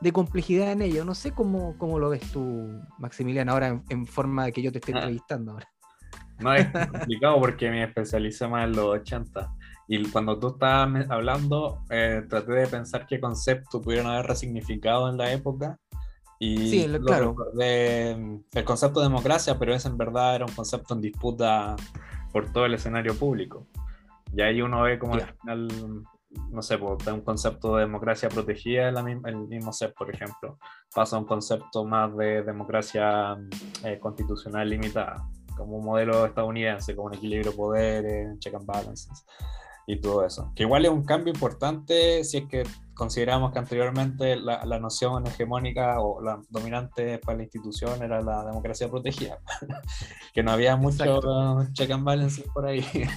[0.00, 1.04] de complejidad en ello.
[1.04, 4.78] No sé cómo, cómo lo ves tú, Maximiliano, ahora en, forma de que yo te
[4.78, 4.98] esté ah.
[4.98, 5.68] entrevistando ahora.
[6.38, 9.52] No, es complicado porque me especialicé más en los 80.
[9.88, 15.16] Y cuando tú estabas hablando, eh, traté de pensar qué conceptos pudieron haber resignificado en
[15.16, 15.78] la época.
[16.38, 17.34] Y sí, claro.
[17.58, 21.74] el concepto de democracia, pero ese en verdad era un concepto en disputa
[22.32, 23.66] por todo el escenario público.
[24.32, 25.68] Y ahí uno ve como al final
[26.50, 30.58] no sé, pues, de un concepto de democracia protegida, el mismo ser, por ejemplo,
[30.94, 33.36] pasa a un concepto más de democracia
[33.84, 39.24] eh, constitucional limitada, como un modelo estadounidense, como un equilibrio de poderes, check and balances
[39.86, 40.52] y todo eso.
[40.54, 42.62] Que igual es un cambio importante si es que
[42.92, 48.44] consideramos que anteriormente la, la, noción hegemónica o la dominante para la institución era la
[48.44, 49.38] democracia protegida,
[50.34, 52.84] que no había mucho check and balances por ahí.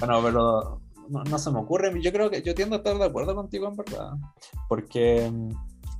[0.00, 3.34] bueno, pero no, se me ocurre, yo creo que yo tiendo a estar de acuerdo
[3.34, 4.12] contigo en verdad,
[4.68, 5.50] porque mm,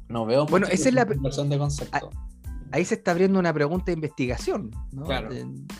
[0.08, 2.10] no veo bueno, esa es la de concepto.
[2.72, 5.04] Ahí se está abriendo una pregunta de investigación, ¿no?
[5.04, 5.30] Claro.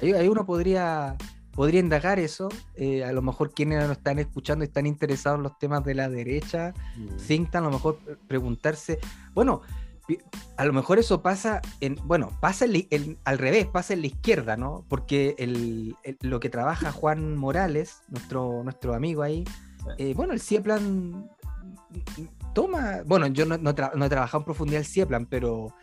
[0.00, 1.16] ahí uno podría
[1.54, 2.48] podría indagar eso.
[2.74, 5.94] Eh, a lo mejor quienes nos están escuchando y están interesados en los temas de
[5.94, 7.56] la derecha, mm.
[7.56, 8.98] a lo mejor preguntarse,
[9.34, 9.62] bueno,
[10.56, 12.66] a lo mejor eso pasa en, bueno, pasa
[13.24, 14.84] al revés, pasa en la izquierda, ¿no?
[14.88, 19.44] Porque el, lo que trabaja Juan Morales, nuestro, nuestro amigo ahí,
[19.98, 21.30] eh, bueno, el CIEPLAN
[22.54, 25.74] toma, bueno, yo no, no, he trabajado en profundidad el CIEPLAN, pero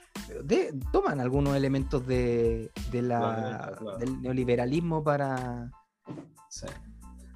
[0.92, 5.72] toman algunos elementos de, la, del neoliberalismo para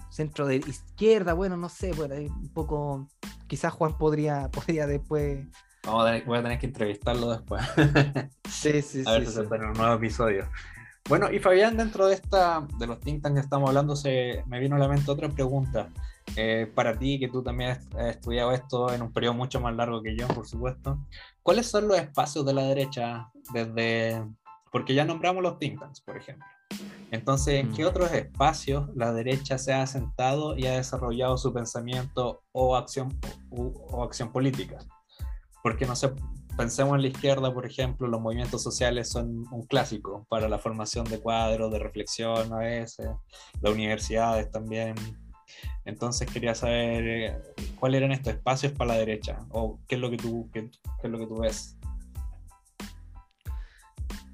[0.10, 3.08] centro de izquierda, bueno, no sé, bueno, un poco,
[3.48, 5.46] quizás Juan podría, podría después...
[5.86, 7.64] Vamos a voy a tener que entrevistarlo después.
[8.50, 10.50] sí, sí, a ver si se un nuevo episodio.
[11.08, 14.76] Bueno, y Fabián, dentro de esta, de los think que estamos hablando, se me vino
[14.76, 15.90] a la mente otra pregunta.
[16.36, 20.02] Eh, para ti, que tú también has estudiado esto en un periodo mucho más largo
[20.02, 20.98] que yo, por supuesto,
[21.44, 24.24] ¿cuáles son los espacios de la derecha desde...
[24.72, 26.46] Porque ya nombramos los think tanks, por ejemplo.
[27.12, 27.88] Entonces, ¿en qué mm.
[27.88, 33.18] otros espacios la derecha se ha sentado y ha desarrollado su pensamiento o acción,
[33.52, 34.80] o, acción política?
[35.66, 36.12] Porque no sé,
[36.56, 41.06] pensemos en la izquierda, por ejemplo, los movimientos sociales son un clásico para la formación
[41.06, 43.10] de cuadros, de reflexión a veces,
[43.62, 44.94] las universidades también
[45.84, 47.42] entonces quería saber eh,
[47.80, 50.70] cuáles eran estos espacios para la derecha o qué es lo que tú, qué,
[51.02, 51.76] es lo que tú ves.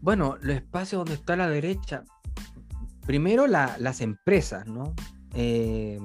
[0.01, 2.03] Bueno, los espacios donde está la derecha,
[3.05, 4.93] primero las empresas, ¿no?
[5.33, 5.97] Eh,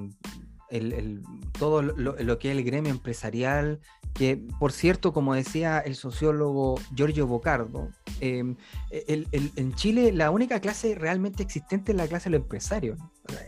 [1.57, 3.79] todo lo, que es el gremio empresarial,
[4.13, 7.89] que por cierto, como decía el sociólogo Giorgio Bocardo,
[8.19, 8.55] em,
[8.91, 12.99] en Chile la única clase realmente existente es la clase de los empresarios.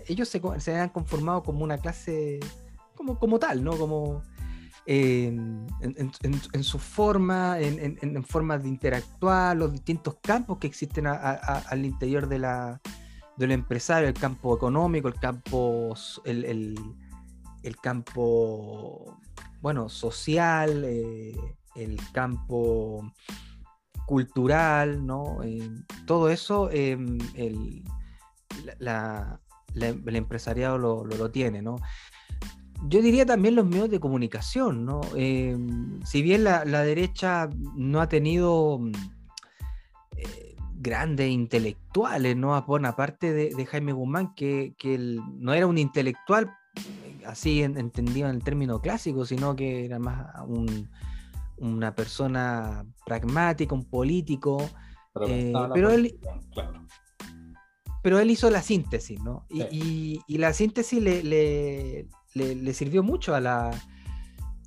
[0.08, 2.40] ellos se, han conformado como una clase
[2.96, 3.78] como, como tal, ¿no?
[3.78, 4.22] Como
[4.86, 12.40] en, su forma, en, formas de interactuar, los distintos campos que existen al interior de
[12.40, 12.82] la,
[13.38, 15.94] del empresario, el campo económico, el campo,
[17.78, 19.18] campo,
[19.62, 21.36] bueno, social, eh,
[21.76, 23.12] el campo
[24.10, 25.44] cultural, ¿no?
[25.44, 25.70] Eh,
[26.08, 27.84] todo eso em, el,
[28.80, 31.76] el, empresariado lo, tiene, ¿no?
[32.88, 35.02] Yo diría también los medios de comunicación, ¿no?
[35.16, 38.80] Em, si bien la, derecha no ha tenido
[40.18, 42.60] eh, grandes intelectuales, ¿no?
[42.64, 44.74] Bueno, aparte de, Jaime Guzmán, que,
[45.38, 46.52] no era un intelectual
[47.30, 50.28] así entendido en el término clásico, sino que era más
[51.58, 54.70] una persona pragmática, un político.
[55.14, 56.20] Pero, eh, él,
[58.02, 59.46] pero él hizo la síntesis, ¿no?
[59.50, 63.72] Y, la síntesis le, le, sirvió mucho a la,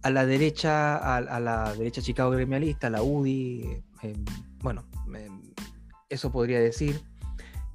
[0.03, 3.83] a la derecha, a, la derecha Chicago gremialista, a la UDI,
[4.61, 4.85] bueno,
[6.09, 7.03] eso podría decir.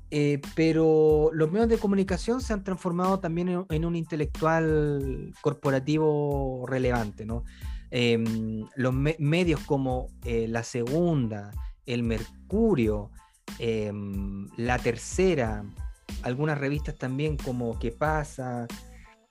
[0.10, 7.26] Eh, pero los medios de comunicación se han transformado también en, un intelectual corporativo relevante,
[7.26, 7.44] ¿no?
[7.92, 11.52] Em, los medios como eh, La Segunda,
[11.86, 13.12] El Mercurio,
[13.60, 15.66] em, La Tercera,
[16.24, 18.68] algunas revistas también como ¿Qué pasa?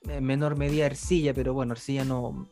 [0.02, 2.48] En menor medida Ercilla, pero bueno, Ercilla no,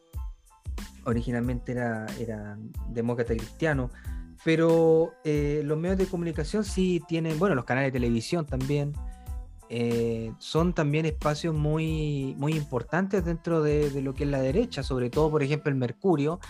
[1.05, 2.59] originalmente era, era
[2.89, 3.91] demócrata cristiano,
[4.45, 8.93] pero eh, los medios de comunicación sí tienen, bueno, los canales de televisión también,
[9.71, 15.09] eh, son también espacios muy, muy importantes dentro de, lo que es la derecha, sobre
[15.09, 16.41] todo, por ejemplo, el Mercurio,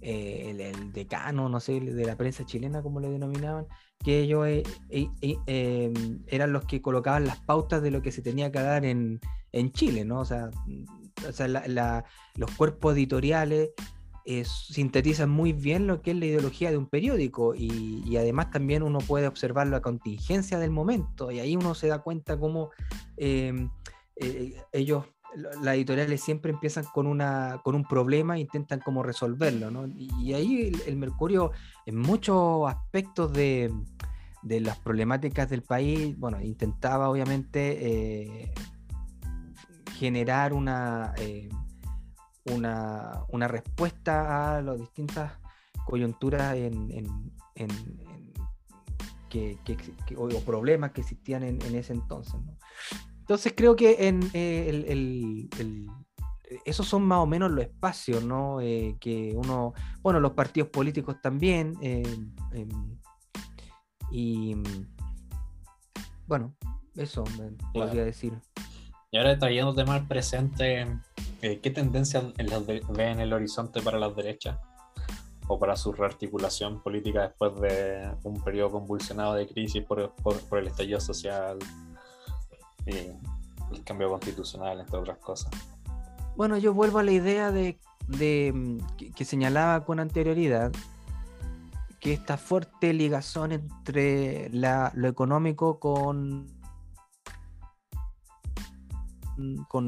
[0.00, 3.66] eh, el, decano, no sé, de la prensa chilena, como le denominaban,
[4.02, 4.46] que ellos
[6.26, 9.20] eran los que colocaban las pautas de lo que se tenía que dar en,
[9.72, 10.20] Chile, ¿no?
[10.20, 10.50] O sea,
[12.36, 13.70] los cuerpos editoriales
[14.24, 18.98] sintetizan muy bien lo que es la ideología de un periódico y, además también uno
[18.98, 22.70] puede observar la contingencia del momento y ahí uno se da cuenta cómo
[23.16, 23.68] em,
[24.16, 25.04] eh, ellos,
[25.34, 29.86] las editoriales siempre empiezan con, una, con un problema e intentan cómo resolverlo, ¿no?
[29.88, 31.50] Y, ahí el, Mercurio
[31.84, 33.74] en muchos aspectos de,
[34.42, 37.78] de, las problemáticas del país, bueno, intentaba obviamente
[38.42, 38.54] eh,
[39.98, 41.12] generar una...
[42.46, 45.32] Una, una respuesta a las distintas
[45.86, 46.90] coyunturas en,
[47.54, 47.68] en,
[49.28, 49.58] que,
[50.16, 52.34] o, problemas que existían en, ese entonces.
[53.20, 55.48] Entonces creo que en, eh, el,
[56.64, 58.60] esos son más o menos los espacios ¿no?
[58.60, 59.72] Eh, que uno,
[60.02, 62.02] bueno, los partidos políticos también, eh,
[62.52, 62.98] em,
[64.10, 64.56] y
[66.26, 66.54] bueno,
[66.94, 68.34] eso me podría decir.
[69.10, 70.86] Y ahora trayéndote más presente
[71.44, 74.58] eh, ¿Qué tendencias ve en el horizonte para las derechas
[75.46, 80.14] o para su rearticulación política después de un periodo convulsionado de crisis por,
[80.52, 81.58] el estallido social
[82.86, 82.94] y
[83.74, 85.52] el cambio constitucional, entre otras cosas?
[86.34, 87.78] Bueno, yo vuelvo a la idea de,
[88.16, 90.72] que, señalaba con anterioridad,
[92.00, 96.46] que esta fuerte ligación entre lo económico con,
[99.68, 99.84] con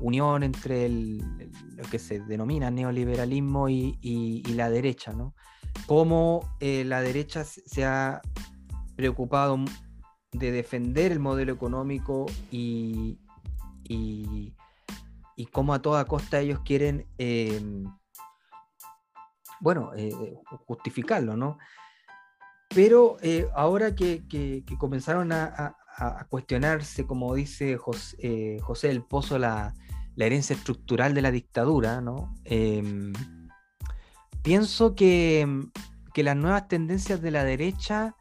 [0.00, 5.34] unión entre lo que se denomina neoliberalismo y, la derecha, ¿no?
[5.86, 8.20] Cómo eh, la derecha se ha
[8.96, 9.58] preocupado
[10.32, 13.18] de defender el modelo económico y,
[13.84, 14.54] y,
[15.52, 17.84] cómo a toda costa ellos quieren, em,
[19.60, 20.12] bueno, eh,
[20.66, 21.58] justificarlo, ¿no?
[22.74, 25.76] Pero eh, ahora que, comenzaron a,
[26.28, 29.74] cuestionarse, como dice José, José el Pozo, la,
[30.20, 32.34] la herencia estructural de la dictadura, ¿no?
[32.44, 33.14] Em,
[34.42, 35.48] pienso que,
[36.14, 38.14] las nuevas tendencias de la derecha,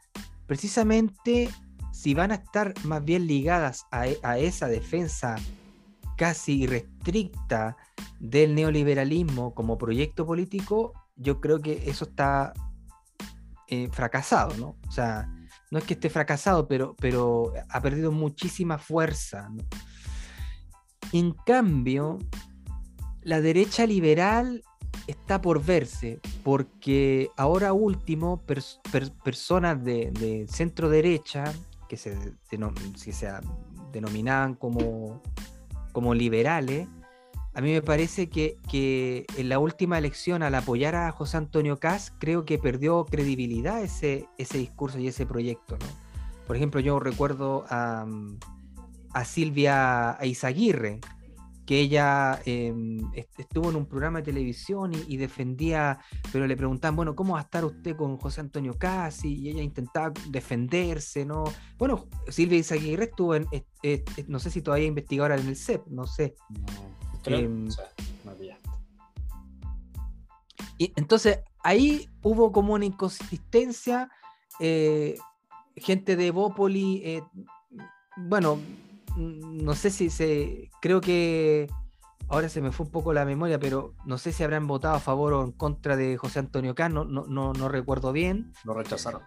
[0.47, 1.49] precisamente
[1.91, 5.35] si van a estar más bien ligadas a, e, esa defensa
[6.15, 7.75] casi irrestricta
[8.21, 12.53] del neoliberalismo como proyecto político, yo creo que eso está
[13.67, 14.77] eh, fracasado, ¿no?
[14.87, 15.27] O sea,
[15.69, 19.49] no es que esté fracasado, pero, pero ha perdido muchísima fuerza.
[21.11, 22.19] En cambio,
[23.23, 24.63] la derecha liberal
[25.07, 28.43] está por verse, porque ahora último,
[29.23, 31.51] personas de, centro derecha,
[31.87, 32.15] que se,
[33.91, 35.21] denominaban como,
[35.91, 36.87] como liberales,
[37.55, 42.13] a mí me parece que, en la última elección, al apoyar a José Antonio Caz,
[42.19, 45.77] creo que perdió credibilidad ese, ese discurso y ese proyecto.
[46.45, 48.05] Por ejemplo, yo recuerdo a
[49.13, 50.99] a Silvia Izaguirre,
[51.65, 52.99] que ella em,
[53.37, 55.99] estuvo en un programa de televisión y, defendía,
[56.31, 59.35] pero le preguntaban, bueno, ¿cómo va a estar usted con José Antonio Casi?
[59.35, 61.43] Y ella intentaba defenderse, ¿no?
[61.77, 63.45] Bueno, Silvia Izaguirre estuvo en,
[64.27, 66.33] no sé si todavía investigadora en el CEP, no sé.
[67.27, 67.67] No, em,
[70.79, 74.09] y entonces ahí hubo como una inconsistencia,
[74.59, 75.17] eh,
[75.75, 77.21] gente de Bópoli, eh,
[78.15, 78.59] bueno,
[79.17, 80.69] no sé si se.
[80.81, 81.67] Creo que.
[82.27, 84.99] Ahora se me fue un poco la memoria, pero no sé si habrán votado a
[84.99, 88.53] favor o en contra de José Antonio Cano, no, no, no recuerdo bien.
[88.63, 89.23] Lo rechazaron.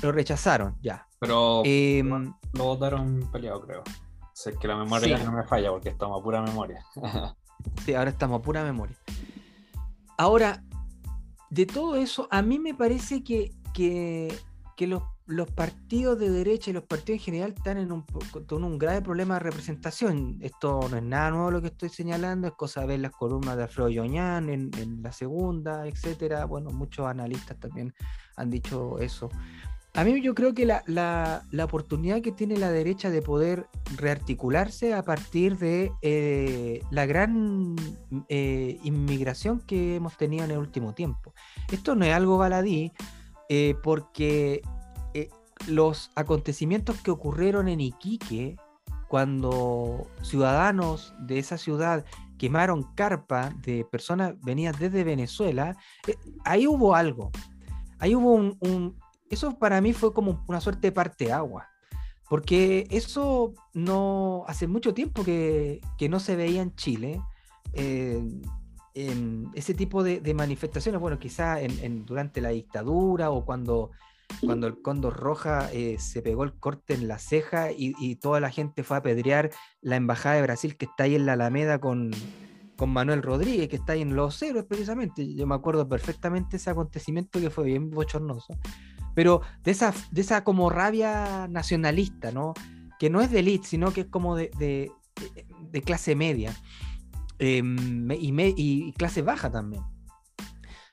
[0.00, 1.06] Lo rechazaron, ya.
[1.18, 3.82] Pero em, lo votaron peleado, creo.
[4.32, 6.82] Sé que la memoria no me falla porque estamos a pura memoria.
[7.84, 8.96] sí, ahora estamos a pura memoria.
[10.16, 10.62] Ahora,
[11.50, 14.34] de todo eso, a mí me parece que, que,
[14.76, 18.02] que los los partidos de derecha y los partidos en general están en un,
[18.46, 20.38] con grave problema de representación.
[20.40, 23.56] Esto no es nada nuevo lo que estoy señalando, es cosa de ver las columnas
[23.58, 26.46] de Alfredo Yoñán en, la segunda, etcétera.
[26.46, 27.92] Bueno, muchos analistas también
[28.36, 29.28] han dicho eso.
[29.94, 33.66] A mí yo creo que la, la, la, oportunidad que tiene la derecha de poder
[33.96, 37.76] rearticularse a partir de eh, la gran
[38.28, 41.34] eh, inmigración que hemos tenido en el último tiempo.
[41.70, 42.92] Esto no es algo baladí,
[43.48, 44.62] eh, porque
[45.66, 48.56] los acontecimientos que ocurrieron en Iquique,
[49.08, 52.04] cuando ciudadanos de esa ciudad
[52.36, 55.76] quemaron carpa de personas venidas desde Venezuela,
[56.44, 57.30] ahí hubo algo.
[57.98, 58.96] Ahí hubo un
[59.30, 61.68] eso para mí fue como una suerte de parte agua,
[62.28, 67.20] porque eso no hace mucho tiempo que, no se veía en Chile.
[67.74, 68.22] Eh,
[68.94, 73.92] en ese tipo de, manifestaciones, bueno, quizá en, durante la dictadura o cuando,
[74.44, 78.50] cuando el Cóndor Roja eh, se pegó el corte en la ceja y, toda la
[78.50, 79.50] gente fue a apedrear
[79.80, 82.10] la embajada de Brasil que está ahí en la Alameda con,
[82.76, 85.34] con Manuel Rodríguez, que está ahí en Los Héroes precisamente.
[85.34, 88.58] Yo me acuerdo perfectamente ese acontecimiento que fue bien bochornoso
[89.18, 92.54] pero de esa, de esa como rabia nacionalista, ¿no?
[93.00, 94.52] Que no es de elite, sino que es como de,
[95.72, 96.54] de, clase media
[97.40, 99.82] em, y, y, clase baja también.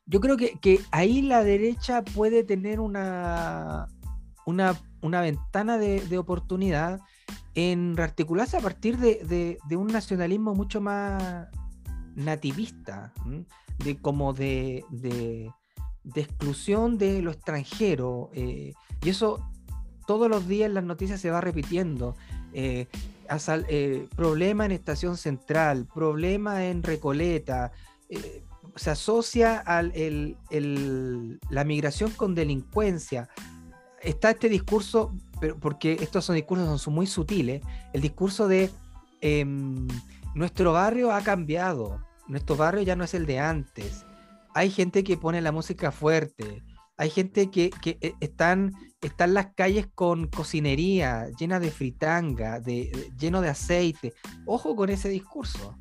[0.06, 3.88] Yo creo que, que, ahí la derecha puede tener una,
[4.45, 7.02] una, una ventana de, oportunidad
[7.56, 11.48] en rearticularse a partir de, un nacionalismo mucho más
[12.15, 13.14] nativista,
[13.80, 14.86] de como de,
[16.06, 18.30] de exclusión de lo extranjero.
[18.34, 19.44] Eh, y eso
[20.06, 22.15] todos los días en las noticias se va repitiendo.
[22.53, 22.88] Eh,
[23.68, 27.72] eh, problema en Estación Central, problema en Recoleta.
[28.76, 30.38] Se asocia al,
[31.49, 33.30] la migración con delincuencia.
[34.02, 37.61] Está este discurso, pero porque estos son discursos son muy sutiles,
[37.93, 38.69] el discurso de
[39.22, 39.88] em,
[40.35, 44.06] nuestro barrio ha cambiado, nuestro barrio ya no es el de antes
[44.56, 46.64] hay gente que pone la música fuerte,
[46.95, 48.72] hay gente que, eh, están,
[49.02, 54.14] están las calles con cocinería llena de fritanga, de, lleno de aceite.
[54.45, 55.77] Ojo con ese discurso,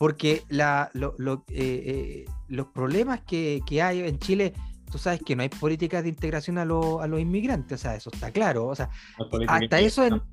[0.00, 4.54] porque la, eh, eh, los problemas que, hay en Chile,
[4.90, 8.30] tú sabes que no hay políticas de integración a, los inmigrantes, o sea, eso está
[8.30, 8.66] claro.
[8.68, 8.88] O sea,
[9.46, 10.24] hasta eso,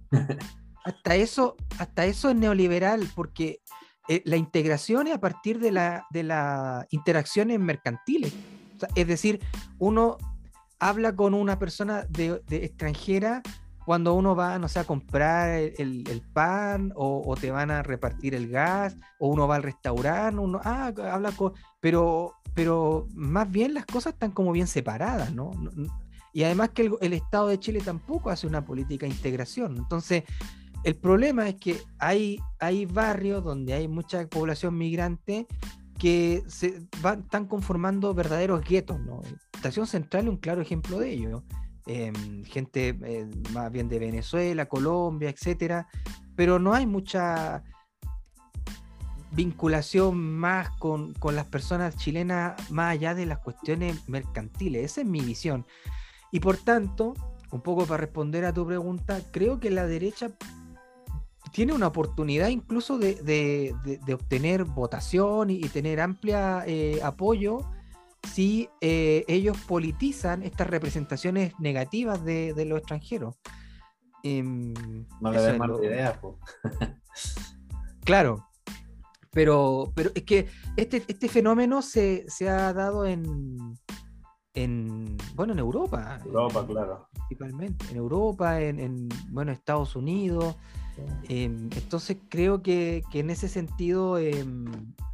[0.85, 3.59] hasta eso, hasta eso es neoliberal, porque
[4.07, 8.33] eh, la integración es a partir de las de la interacciones mercantiles.
[8.95, 9.41] es decir,
[9.79, 10.15] uno
[10.79, 13.41] habla con una persona de, extranjera
[13.87, 18.49] cuando uno va, no sé, a comprar el, pan o, te van a repartir el
[18.49, 21.53] gas o uno va al restaurante, uno ah, habla con...
[21.79, 25.51] Pero, pero más bien las cosas están como bien separadas, ¿no?
[26.33, 29.77] Y además que el, Estado de Chile tampoco hace una política de integración.
[29.77, 30.25] Entonces,
[30.83, 35.47] el problema es que hay, hay barrios donde hay mucha población migrante
[35.97, 38.99] que se van, están conformando verdaderos guetos.
[39.53, 41.45] Estación Central es un claro ejemplo de ello.
[41.87, 45.87] Em, gente eh, más bien de Venezuela, Colombia, etcétera,
[46.35, 47.63] pero no hay mucha
[49.31, 54.83] vinculación más con, con, las personas chilenas más allá de las cuestiones mercantiles.
[54.83, 55.65] Esa es mi visión.
[56.31, 57.13] Y por tanto,
[57.51, 60.31] un poco para responder a tu pregunta, creo que la derecha
[61.53, 63.73] tiene una oportunidad incluso de,
[64.13, 67.61] obtener votación y, tener amplia eh, apoyo
[68.33, 73.35] si eh, ellos politizan estas representaciones negativas de, los extranjeros.
[74.23, 74.73] Em,
[75.21, 76.19] no le den mala idea,
[78.03, 78.47] Claro,
[79.31, 83.77] pero, pero es que este, este fenómeno se, ha dado en,
[84.53, 86.19] en, bueno, en Europa.
[86.25, 87.09] Europa, claro.
[87.13, 90.55] Principalmente, en Europa, en, en bueno, Estados Unidos.
[91.29, 94.65] Em, entonces creo que, en ese sentido em,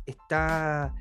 [0.06, 0.94] está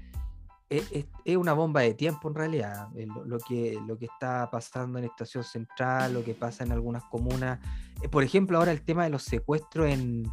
[1.25, 5.05] es, una bomba de tiempo en realidad eh, lo, que, lo que está pasando en
[5.05, 7.59] Estación Central, lo que pasa en algunas comunas.
[8.03, 10.25] Eh, por ejemplo, ahora el tema de los secuestros en,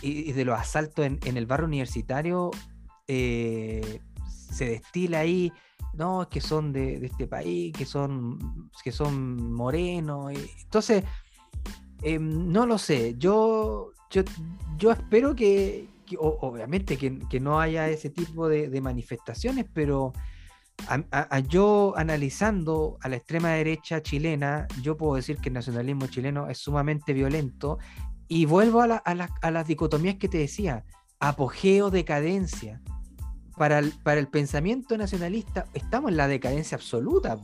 [0.00, 2.50] y de los asaltos en, el barrio universitario
[3.06, 5.52] eh, se destila ahí,
[5.92, 10.32] no, que son de, este país, que son, que son morenos.
[10.62, 11.04] entonces,
[12.02, 15.88] Em, no lo sé, yo, yo, espero que,
[16.18, 20.12] obviamente, que, no haya ese tipo de, manifestaciones, pero
[21.48, 26.58] yo analizando a la extrema derecha chilena, yo puedo decir que el nacionalismo chileno es
[26.58, 27.78] sumamente violento
[28.28, 30.84] y vuelvo a, las dicotomías que te decía,
[31.20, 32.80] apogeo, decadencia.
[33.58, 37.38] Para el, para el pensamiento nacionalista estamos en la decadencia absoluta.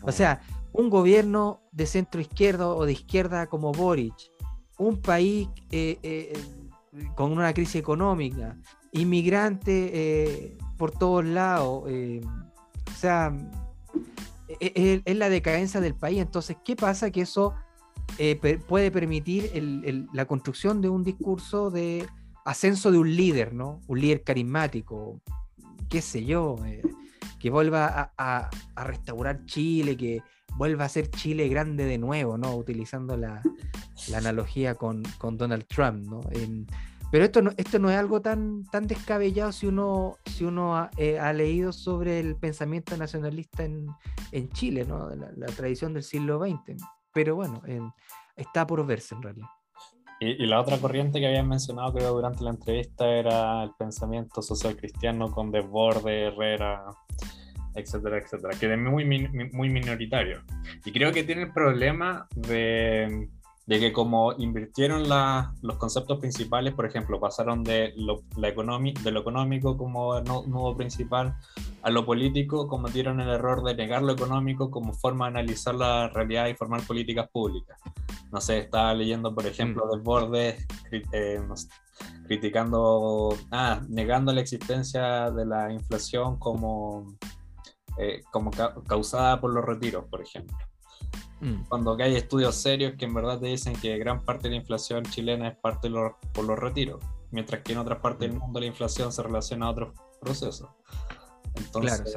[0.00, 0.40] O sea,
[0.72, 4.14] un gobierno de centro izquierda o de izquierda como Boric,
[4.78, 6.32] un país eh, eh,
[7.14, 8.56] con una crisis económica,
[8.92, 13.36] inmigrantes por todos lados, o sea,
[14.48, 16.20] e, e, es, la decadencia del país.
[16.20, 17.10] Entonces, ¿qué pasa?
[17.10, 17.54] Que eso
[18.66, 19.50] puede permitir
[20.12, 22.06] la construcción de un discurso de
[22.44, 23.80] ascenso de un líder, ¿no?
[23.86, 25.20] Un líder carismático,
[25.88, 26.82] qué sé yo, eh,
[27.38, 30.22] que vuelva a, restaurar Chile, que
[30.56, 32.56] vuelva a ser Chile grande de nuevo, ¿no?
[32.56, 33.42] Utilizando la,
[34.14, 36.20] analogía con, Donald Trump, ¿no?
[37.12, 40.90] pero esto no, esto no es algo tan, tan descabellado si uno, si uno ha,
[40.96, 43.88] eh, leído sobre el pensamiento nacionalista en,
[44.52, 45.08] Chile, ¿no?
[45.10, 46.80] La, tradición del siglo XX.
[47.12, 47.62] Pero bueno,
[48.36, 49.48] está por verse en realidad.
[50.22, 54.76] Y, la otra corriente que habían mencionado, creo, durante la entrevista era el pensamiento social
[54.76, 56.84] cristiano con Desborde, Herrera,
[57.74, 60.42] etcétera, etcétera, que es muy, muy minoritario.
[60.84, 63.28] Y creo que tiene el problema de
[63.70, 69.20] de que como invirtieron los conceptos principales, por ejemplo, pasaron de lo, la de lo
[69.20, 71.36] económico como nudo principal
[71.82, 76.08] a lo político, cometieron el error de negar lo económico como forma de analizar la
[76.08, 77.78] realidad y formar políticas públicas.
[78.32, 79.90] No sé, estaba leyendo, por ejemplo, mm.
[79.94, 80.66] Desbordes
[81.12, 81.40] eh,
[82.26, 87.16] criticando, ah, negando la existencia de la inflación como,
[88.00, 88.50] eh, como
[88.86, 90.56] causada por los retiros, por ejemplo.
[91.40, 91.64] Mm.
[91.68, 95.04] Cuando hay estudios serios que en verdad te dicen que gran parte de la inflación
[95.04, 98.40] chilena es parte por los retiros, mientras que en otras partes del mm.
[98.40, 100.68] mundo la inflación se relaciona a otros procesos.
[101.54, 102.16] Entonces,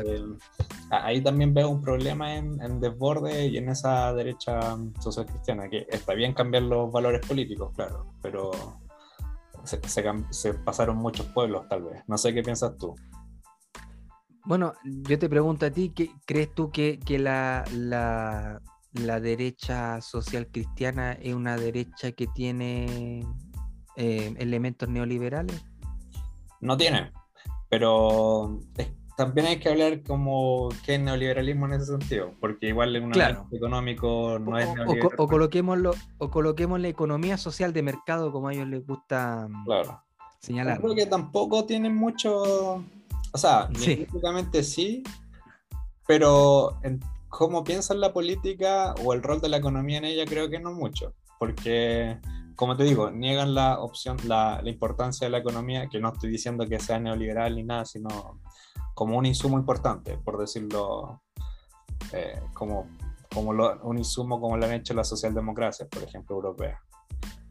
[0.90, 6.14] ahí también veo un problema en, desborde y en esa derecha social cristiana, que está
[6.14, 8.52] bien cambiar los valores políticos, claro, pero
[9.64, 12.04] se, pasaron muchos pueblos tal vez.
[12.08, 12.96] No sé qué piensas tú.
[14.46, 17.64] Bueno, yo te pregunto a ti, ¿qué, ¿crees tú que, la,
[18.94, 23.26] la derecha social cristiana es una derecha que tiene
[23.96, 25.64] eh, elementos neoliberales?
[26.60, 27.12] No tiene,
[27.70, 28.60] pero
[29.18, 33.48] también hay que hablar como qué es neoliberalismo en ese sentido, porque igual un claro.
[33.52, 35.12] económico no es neoliberal.
[35.18, 39.66] O, coloquémoslo, o coloquemos la economía social de mercado como a ellos les gusta mm,
[39.66, 40.04] claro.
[40.40, 40.80] señalar.
[40.80, 42.84] creo que tampoco tienen mucho,
[43.34, 44.08] o sea, sí.
[44.64, 45.04] sí,
[46.06, 47.00] pero en
[47.30, 50.72] cómo piensan la política o el rol de la economía en ella, creo que no
[50.72, 52.20] mucho, porque,
[52.56, 56.68] como te digo, niegan la opción, la, importancia de la economía, que no estoy diciendo
[56.68, 58.40] que sea neoliberal ni nada, sino
[58.94, 61.24] como un insumo importante, por decirlo,
[62.12, 62.88] eh, como,
[63.34, 63.50] como
[63.82, 66.80] un insumo como lo han hecho las socialdemocracias, por ejemplo, europeas.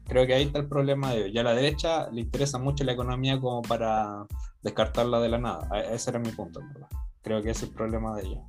[0.05, 1.31] Creo que ahí está el problema de ellos.
[1.33, 4.25] Ya a la derecha le interesa mucho la economía como para
[4.63, 5.67] descartarla de la nada.
[5.91, 6.87] Ese era mi punto, ¿verdad?
[7.21, 8.43] Creo que ese es el problema de ellos.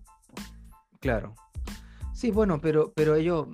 [1.00, 1.34] Claro.
[2.12, 3.48] Sí, bueno, pero, pero ellos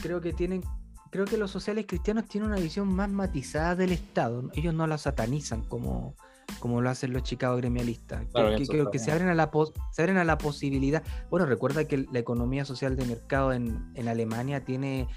[0.00, 0.62] creo que tienen,
[1.10, 4.48] creo que los sociales cristianos tienen una visión más matizada del Estado.
[4.54, 6.14] Ellos no la satanizan como,
[6.60, 8.24] como lo hacen los chicago gremialistas.
[8.68, 9.50] creo que se abren, a la
[9.90, 11.02] se abren a la posibilidad.
[11.30, 15.08] Bueno, recuerda que la economía social de mercado en, Alemania tiene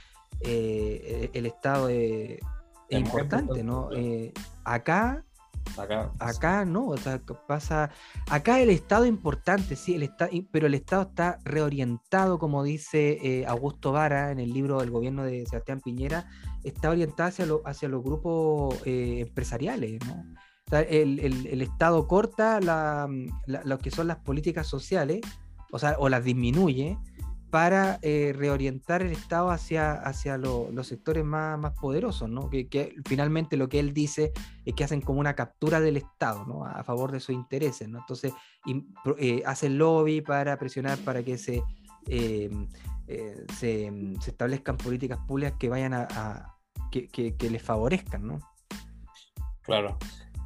[0.42, 2.40] eh, el Estado es
[2.90, 3.90] importante, ¿no?
[3.94, 4.34] Eh,
[4.64, 5.24] acá
[6.20, 7.90] Acá, no, o sea, pasa.
[8.30, 13.20] Acá el Estado es importante, sí, el Estado, pero el Estado está reorientado, como dice
[13.22, 16.30] eh, Augusto Vara en el libro del gobierno de Sebastián Piñera,
[16.64, 20.24] está orientado hacia, los grupos eh, empresariales, ¿no?
[20.72, 22.60] el, Estado corta
[23.46, 25.22] lo que son las políticas sociales,
[25.72, 26.98] o sea, o las disminuye,
[27.50, 32.50] para eh, reorientar el Estado hacia, hacia los sectores más, más poderosos, ¿no?
[32.50, 34.34] Que, finalmente lo que él dice
[34.66, 36.66] es que hacen como una captura del Estado, ¿no?
[36.66, 38.00] A favor de sus intereses, ¿no?
[38.00, 38.34] Entonces,
[39.18, 41.64] eh, hacen lobby para presionar para que se,
[42.08, 42.50] eh,
[43.58, 43.92] se,
[44.28, 46.56] establezcan políticas públicas que vayan a,
[46.92, 48.40] que, que les favorezcan, ¿no?
[49.62, 49.98] Claro.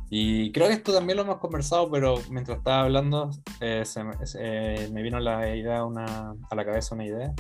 [0.10, 3.30] Y creo que esto también lo hemos conversado, pero mientras estaba hablando
[3.62, 7.34] eh, me vino la idea una, a la cabeza una idea.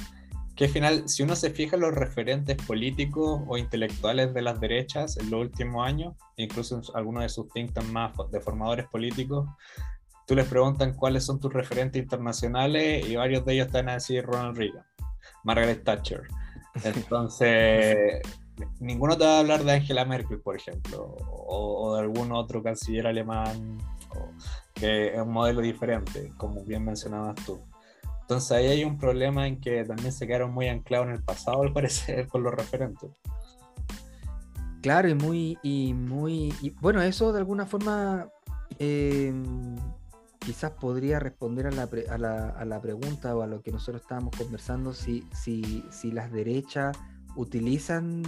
[0.56, 4.60] Que al final, si uno se fija en los referentes políticos o intelectuales de las
[4.60, 9.48] derechas en los últimos años, incluso en algunos de sus think más de formadores políticos,
[10.28, 14.24] tú les preguntan cuáles son tus referentes internacionales y varios de ellos están a decir
[14.26, 14.86] Ronald Reagan,
[15.44, 16.24] Margaret Thatcher.
[16.84, 18.22] Entonces,
[18.80, 23.08] ninguno te va a hablar de Angela Merkel, por ejemplo, o, de algún otro canciller
[23.08, 23.78] alemán,
[24.74, 27.60] que es un modelo diferente, como bien mencionabas tú.
[28.22, 31.64] Entonces ahí hay un problema en que también se quedaron muy anclados en el pasado,
[31.64, 33.10] al parecer, con los referentes.
[34.82, 38.30] Claro, y muy, y muy, bueno, eso de alguna forma
[38.78, 39.34] eh,
[40.40, 45.84] quizás podría responder a la, pregunta o a lo que nosotros estábamos conversando, si, si,
[45.92, 46.98] si las derechas
[47.36, 48.24] utilizan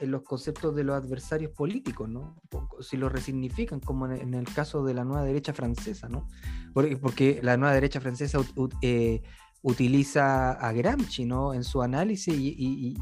[0.00, 2.36] en los conceptos de los adversarios políticos, ¿no?
[2.80, 6.28] Si lo resignifican, como en, el caso de la nueva derecha francesa, ¿no?
[6.72, 8.38] Porque, la nueva derecha francesa
[8.82, 9.22] eh,
[9.62, 11.54] utiliza a Gramsci, ¿no?
[11.54, 12.96] En su análisis y,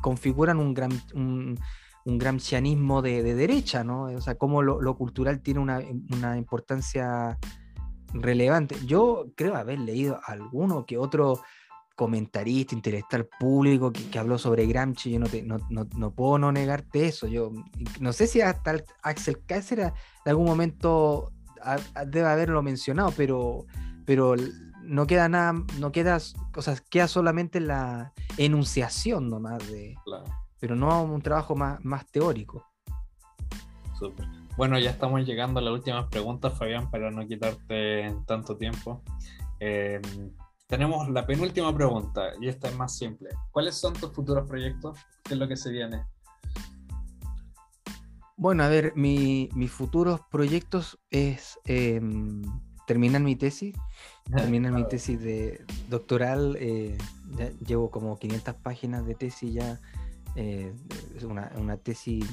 [0.00, 1.58] configuran un, gran, un,
[2.04, 4.04] gramscianismo de, derecha, ¿no?
[4.04, 5.80] O sea, cómo lo, cultural tiene una,
[6.14, 7.38] una, importancia
[8.14, 8.76] relevante.
[8.86, 11.40] Yo creo haber leído alguno que otro
[12.00, 17.04] comentarista, intelectual público que, habló sobre Gramsci, yo no, te, no, no, puedo no negarte
[17.04, 17.26] eso.
[17.26, 17.52] Yo
[18.00, 19.92] no sé si hasta Axel Kaiser en
[20.24, 21.30] algún momento
[22.06, 23.66] debe haberlo mencionado, pero,
[24.06, 24.34] pero
[24.82, 26.16] no queda nada, no queda,
[26.56, 29.94] o sea, queda solamente la enunciación nomás de,
[30.58, 32.64] pero no un trabajo más, más teórico.
[33.98, 34.24] Súper.
[34.56, 39.02] Bueno, ya estamos llegando a las últimas preguntas, Fabián, para no quitarte tanto tiempo.
[39.58, 40.00] Eh,
[40.70, 43.30] tenemos la penúltima pregunta y esta es más simple.
[43.50, 44.96] ¿Cuáles son tus futuros proyectos?
[45.24, 46.04] ¿Qué es lo que se viene?
[48.36, 52.40] Bueno, a ver, mis futuros proyectos es em,
[52.86, 53.74] terminar mi tesis,
[54.30, 56.56] terminar mi tesis de doctoral.
[56.60, 56.96] Eh,
[57.66, 59.80] llevo como 500 páginas de tesis ya.
[60.36, 60.72] Eh,
[61.16, 62.24] es una, tesis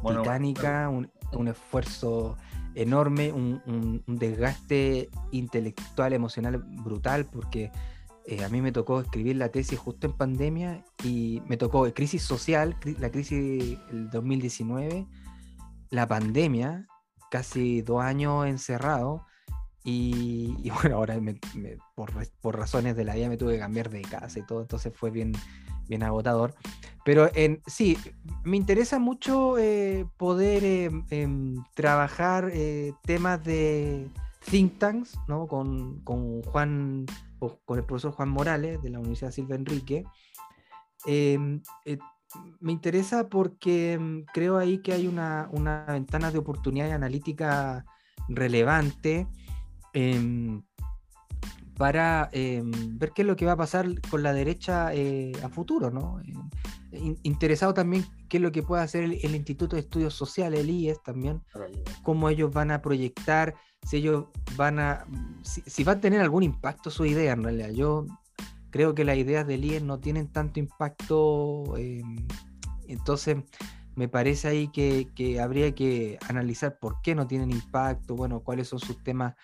[0.00, 2.36] titánica, un esfuerzo
[2.74, 7.70] enorme, un, desgaste intelectual, emocional brutal, porque
[8.26, 12.22] eh, a mí me tocó escribir la tesis justo en pandemia y me tocó crisis
[12.22, 15.06] social, la crisis del 2019,
[15.90, 16.86] la pandemia,
[17.30, 19.26] casi dos años encerrado.
[19.84, 21.20] Y, bueno, ahora
[21.94, 24.92] por, por, razones de la vida me tuve que cambiar de casa y todo, entonces
[24.96, 25.32] fue bien,
[25.88, 26.54] bien agotador.
[27.04, 27.98] Pero en, sí,
[28.44, 34.08] me interesa mucho eh, poder eh, em, trabajar eh, temas de
[34.50, 35.46] think tanks, ¿no?
[35.46, 37.04] Con, con Juan,
[37.38, 40.04] con el profesor Juan Morales de la Universidad Silva Enrique.
[41.04, 41.60] Em,
[42.60, 47.84] me interesa porque em, creo ahí que hay una, una ventana de oportunidad analítica
[48.28, 49.28] relevante
[51.76, 55.48] para em, ver qué es lo que va a pasar con la derecha eh, a
[55.48, 56.20] futuro, ¿no?
[57.24, 61.02] interesado también qué es lo que puede hacer el, Instituto de Estudios Sociales, el IES
[61.02, 61.42] también,
[62.04, 64.26] cómo ellos van a proyectar, si ellos
[64.56, 65.04] van a,
[65.42, 67.70] si, va a tener algún impacto su idea en realidad.
[67.70, 68.06] Yo
[68.70, 72.24] creo que las ideas del IES no tienen tanto impacto, em,
[72.86, 73.38] entonces
[73.96, 78.68] me parece ahí que, que habría que analizar por qué no tienen impacto, bueno, cuáles
[78.68, 79.34] son sus temas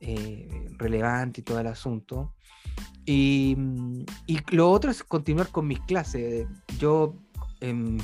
[0.00, 2.34] eh, relevante y todo el asunto.
[3.04, 3.56] Y,
[4.26, 6.46] y, lo otro es continuar con mis clases.
[6.78, 7.16] Yo
[7.60, 7.98] em,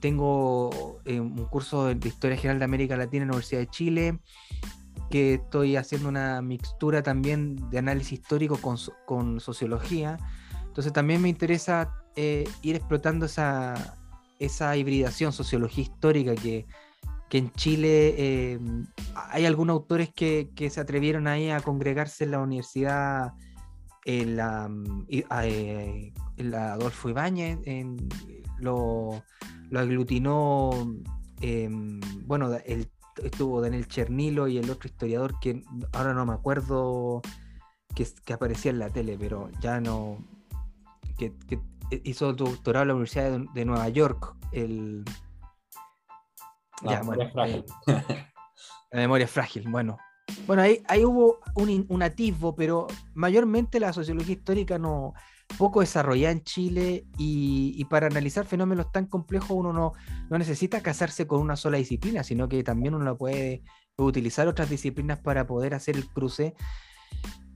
[0.00, 4.18] tengo em, un curso de Historia General de América Latina en la Universidad de Chile,
[5.10, 8.76] que estoy haciendo una mixtura también de análisis histórico con,
[9.06, 10.18] con sociología.
[10.66, 13.96] Entonces también me interesa eh, ir explotando esa,
[14.38, 16.66] esa hibridación sociología histórica que,
[17.30, 18.58] que en Chile eh,
[19.14, 23.32] hay algunos autores que, se atrevieron ahí a congregarse en la universidad,
[24.04, 24.68] en la,
[25.08, 26.12] eh,
[26.52, 27.60] Adolfo Ibáñez,
[28.58, 29.22] lo,
[29.72, 30.70] aglutinó,
[31.40, 32.50] em, bueno,
[33.22, 35.62] estuvo Daniel Chernilo y el otro historiador que
[35.92, 37.22] ahora no me acuerdo
[37.94, 40.18] que, aparecía en la tele, pero ya no,
[41.16, 41.32] que,
[42.02, 45.04] hizo doctorado en la Universidad de Nueva York, el
[46.82, 47.64] la memoria frágil.
[47.86, 49.98] la memoria frágil, bueno.
[50.46, 55.12] Bueno, ahí, ahí hubo un, atisbo, pero mayormente la sociología histórica no
[55.58, 59.92] poco desarrollada en Chile y, para analizar fenómenos tan complejos uno no,
[60.28, 63.62] no, necesita casarse con una sola disciplina, sino que también uno puede,
[63.96, 66.54] utilizar otras disciplinas para poder hacer el cruce.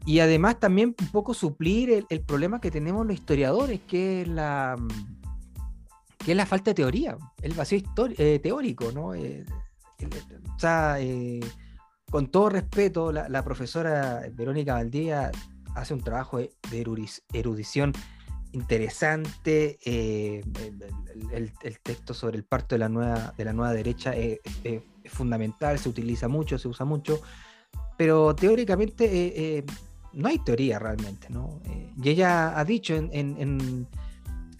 [0.04, 4.76] Y además también un poco suplir el, problema que tenemos los historiadores, que es la
[6.24, 7.80] que es la falta de teoría, el vacío
[8.16, 9.14] eh, teórico, ¿no?
[9.14, 9.44] Eh,
[10.54, 11.40] o sea, eh,
[12.10, 15.30] con todo respeto, la, profesora Verónica Valdía
[15.74, 16.50] hace un trabajo de,
[17.32, 17.92] erudición
[18.52, 19.78] interesante.
[19.84, 21.52] El,
[21.82, 24.40] texto sobre el parto de la nueva, de la nueva derecha es,
[25.06, 27.20] fundamental, se utiliza mucho, se usa mucho,
[27.98, 29.64] pero teóricamente
[30.12, 31.60] no hay teoría realmente, ¿no?
[32.02, 33.86] y ella ha dicho en en,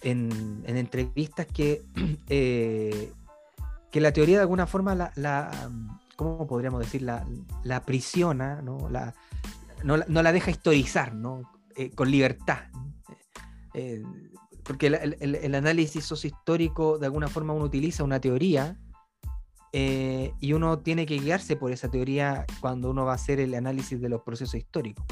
[0.05, 1.83] entrevistas que,
[2.29, 3.11] eh,
[3.91, 5.69] que la teoría de alguna forma la,
[6.15, 7.01] ¿cómo podríamos decir?
[7.01, 7.25] La,
[7.63, 8.89] la prisiona, ¿no?
[8.89, 9.13] La,
[9.83, 11.41] no, la deja historizar, ¿no?
[11.75, 12.59] Eh, con libertad.
[13.73, 14.03] Eh,
[14.63, 18.77] porque el, análisis sociohistórico, de alguna forma, uno utiliza una teoría
[20.39, 23.99] y uno tiene que guiarse por esa teoría cuando uno va a hacer el análisis
[23.99, 25.05] de los procesos históricos.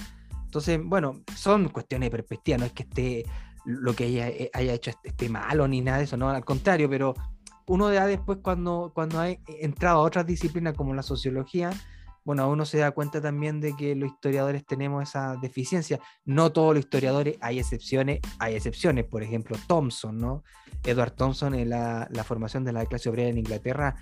[0.45, 3.25] Entonces, bueno, son cuestiones de perspectiva, no es que esté
[3.65, 6.89] lo que ella eh, haya hecho esté malo ni nada de eso, no, al contrario,
[6.89, 7.13] pero
[7.67, 11.71] uno ya después cuando, cuando ha entrado a otras disciplinas como la sociología,
[12.25, 15.99] bueno, uno se da cuenta también de que los historiadores tenemos esa deficiencia.
[16.23, 19.05] No todos los historiadores, hay excepciones, hay excepciones.
[19.05, 20.43] Por ejemplo, Thompson, ¿no?
[20.83, 23.95] Edward Thompson en la, la formación de la clase obrera en Inglaterra.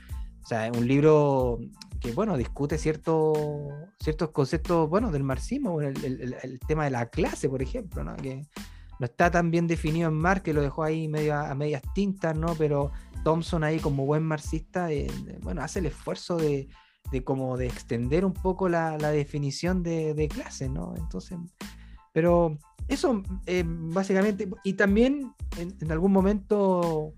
[0.43, 1.59] O sea, un libro
[1.99, 3.33] que, bueno, discute cierto,
[3.99, 8.15] ciertos conceptos, bueno, del marxismo, el, el, el, tema de la clase, por ejemplo, ¿no?
[8.17, 8.47] Que
[9.01, 12.37] no está tan bien definido en Marx, que lo dejó ahí medio a, medias tintas,
[12.37, 12.53] ¿no?
[12.53, 12.91] Pero
[13.23, 15.07] Thompson ahí como buen marxista, eh,
[15.41, 16.67] bueno, hace el esfuerzo de,
[17.11, 20.93] de como de extender un poco la, definición de, clase, ¿no?
[20.95, 21.39] Entonces,
[22.13, 22.59] pero
[22.89, 27.15] eso eh, básicamente, y también en, algún momento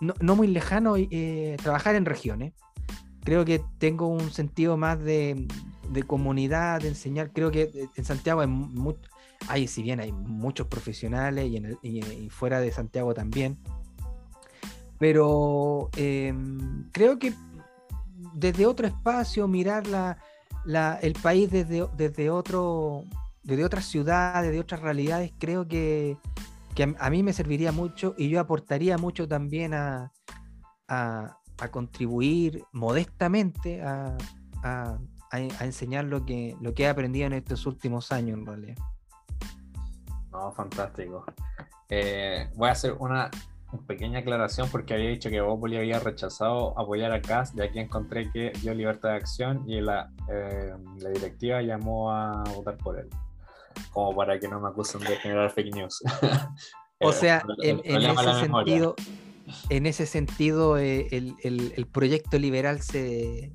[0.00, 2.52] no, muy lejano, eh, trabajar en regiones.
[3.24, 5.48] Creo que tengo un sentido más de,
[6.06, 7.32] comunidad, de enseñar.
[7.32, 8.42] Creo que en Santiago
[9.48, 11.50] hay, si bien hay muchos profesionales
[11.82, 13.58] y, fuera de Santiago también,
[14.98, 17.34] pero em, creo que
[18.34, 23.04] desde otro espacio, mirar la, el país desde, desde, otro,
[23.42, 26.16] desde otras ciudades, de otras realidades, creo que,
[26.98, 30.12] a, mí me serviría mucho y yo aportaría mucho también a,
[31.70, 34.16] contribuir modestamente a,
[35.60, 38.76] enseñar lo que, lo que he aprendido en estos últimos años, en realidad.
[40.36, 41.24] No, fantástico.
[41.88, 43.30] Eh, voy a hacer una
[43.86, 48.30] pequeña aclaración porque había dicho que Bópoli había rechazado apoyar a Cas, y aquí encontré
[48.30, 53.08] que dio libertad de acción y la, eh, la directiva llamó a votar por él,
[53.92, 56.02] como para que no me acusen de generar fake news.
[57.00, 58.94] o sea, en, ese sentido,
[59.70, 63.52] en, ese sentido, el, el, el, proyecto liberal se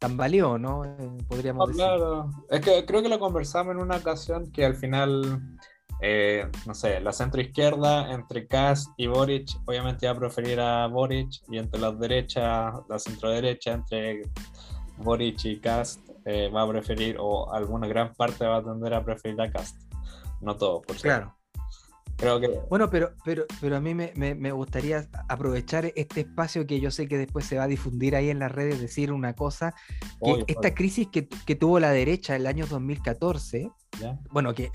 [0.00, 0.84] tambaleó, ¿no?
[0.84, 1.84] Eh, podríamos decir.
[1.84, 5.58] Claro, es que creo que lo conversamos en una ocasión que al final
[6.00, 10.86] eh, no sé, la centro izquierda entre Kass y Boric, obviamente va a preferir a
[10.86, 14.22] Boric, y entre las derechas, la centro derecha entre
[14.98, 19.04] Boric y Cast eh, va a preferir, o alguna gran parte va a tender a
[19.04, 19.76] preferir a Cast.
[20.40, 21.34] No todo, por Claro.
[22.16, 22.48] Creo que...
[22.68, 27.06] Bueno, pero, pero, pero a mí me, me, gustaría aprovechar este espacio que yo sé
[27.06, 29.72] que después se va a difundir ahí en las redes, decir una cosa,
[30.20, 33.70] que esta crisis que, que, tuvo la derecha el año 2014,
[34.32, 34.72] bueno, que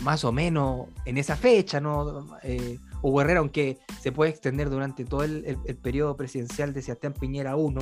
[0.00, 2.26] más o menos en esa fecha, ¿no?
[2.42, 7.56] Eh, Hugo Herrera, aunque se puede extender durante todo el, periodo presidencial de Sebastián Piñera
[7.56, 7.80] 1,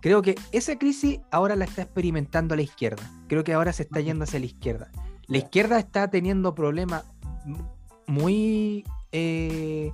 [0.00, 3.10] creo que esa crisis ahora la está experimentando la izquierda.
[3.26, 4.90] Creo que ahora se está yendo hacia la izquierda.
[5.26, 7.04] La izquierda está teniendo problemas
[8.06, 8.84] muy...
[9.12, 9.90] Eh,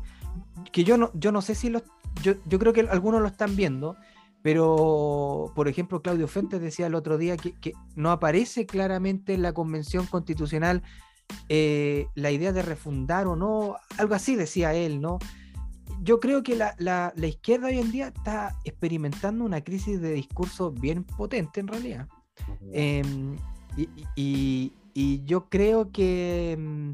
[0.72, 1.82] que yo no, yo no sé si los...
[2.22, 3.96] Yo, yo creo que algunos lo están viendo,
[4.42, 9.42] pero, por ejemplo, Claudio Fuentes decía el otro día que, que, no aparece claramente en
[9.42, 10.82] la Convención Constitucional
[11.48, 15.18] eh, la idea de refundar o no, algo así decía él, ¿no?
[16.02, 20.70] Yo creo que la, la, izquierda hoy en día está experimentando una crisis de discurso
[20.70, 22.08] bien potente en realidad.
[22.72, 23.36] Em,
[24.16, 26.90] y, y, yo creo que, mm,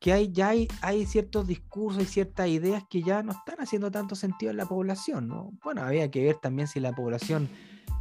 [0.00, 3.90] que hay, ya hay, hay, ciertos discursos y ciertas ideas que ya no están haciendo
[3.90, 5.50] tanto sentido en la población, ¿no?
[5.62, 7.48] Bueno, había que ver también si la población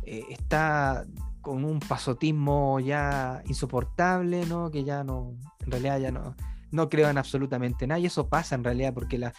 [0.04, 1.06] eh, está
[1.42, 4.70] con un pasotismo ya insoportable, ¿no?
[4.72, 5.36] Que ya no,
[5.68, 6.36] en realidad ya no,
[6.72, 8.00] no creo en absolutamente nada.
[8.00, 9.34] Y eso pasa en realidad porque las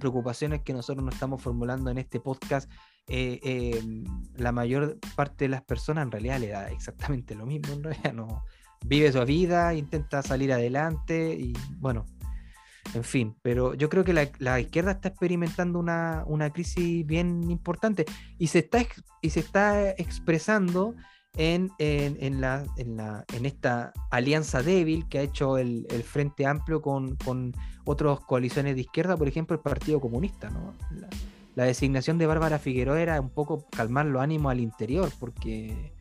[0.00, 2.70] preocupaciones que nosotros nos estamos formulando en este podcast,
[3.06, 4.04] eh, em,
[4.36, 8.12] la mayor parte de las personas en realidad le da exactamente lo mismo, en realidad
[8.14, 8.44] no
[8.86, 12.04] vive su vida, intenta salir adelante y bueno,
[12.92, 18.04] en fin, pero yo creo que la, izquierda está experimentando una, una, crisis bien importante
[18.38, 18.86] y se está,
[19.22, 20.94] y se está expresando
[21.36, 27.52] en, en, la, en, esta alianza débil que ha hecho el, Frente Amplio con, con,
[27.86, 30.48] otras coaliciones de izquierda, por ejemplo, el Partido Comunista.
[30.50, 30.72] ¿no?
[31.54, 35.92] La, designación de Bárbara Figueroa era un poco calmar los ánimos al interior, porque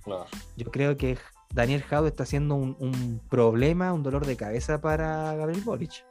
[0.56, 1.18] yo creo que
[1.54, 6.06] Daniel Jaude está haciendo un, un, problema, un dolor de cabeza para Gabriel Boric.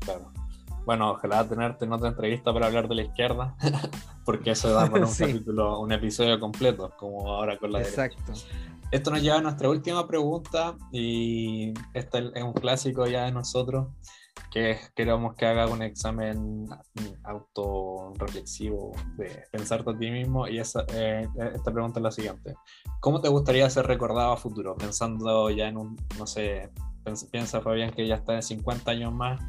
[0.00, 0.30] Claro.
[0.84, 3.56] Bueno, ojalá tenerte en otra entrevista para hablar de la izquierda,
[4.24, 8.32] porque eso da para un capítulo, un episodio completo, como ahora con la Exacto.
[8.90, 13.86] Esto nos lleva a nuestra última pregunta y este es un clásico ya de nosotros,
[14.50, 16.68] que queremos que haga un examen
[17.22, 22.54] autorreflexivo de pensarte a ti mismo y esa, eh, esta pregunta es la siguiente.
[22.98, 24.76] ¿Cómo te gustaría ser recordado a futuro?
[24.76, 26.70] Pensando ya en un, no sé,
[27.30, 29.40] piensa Fabián que ya está de 50 años más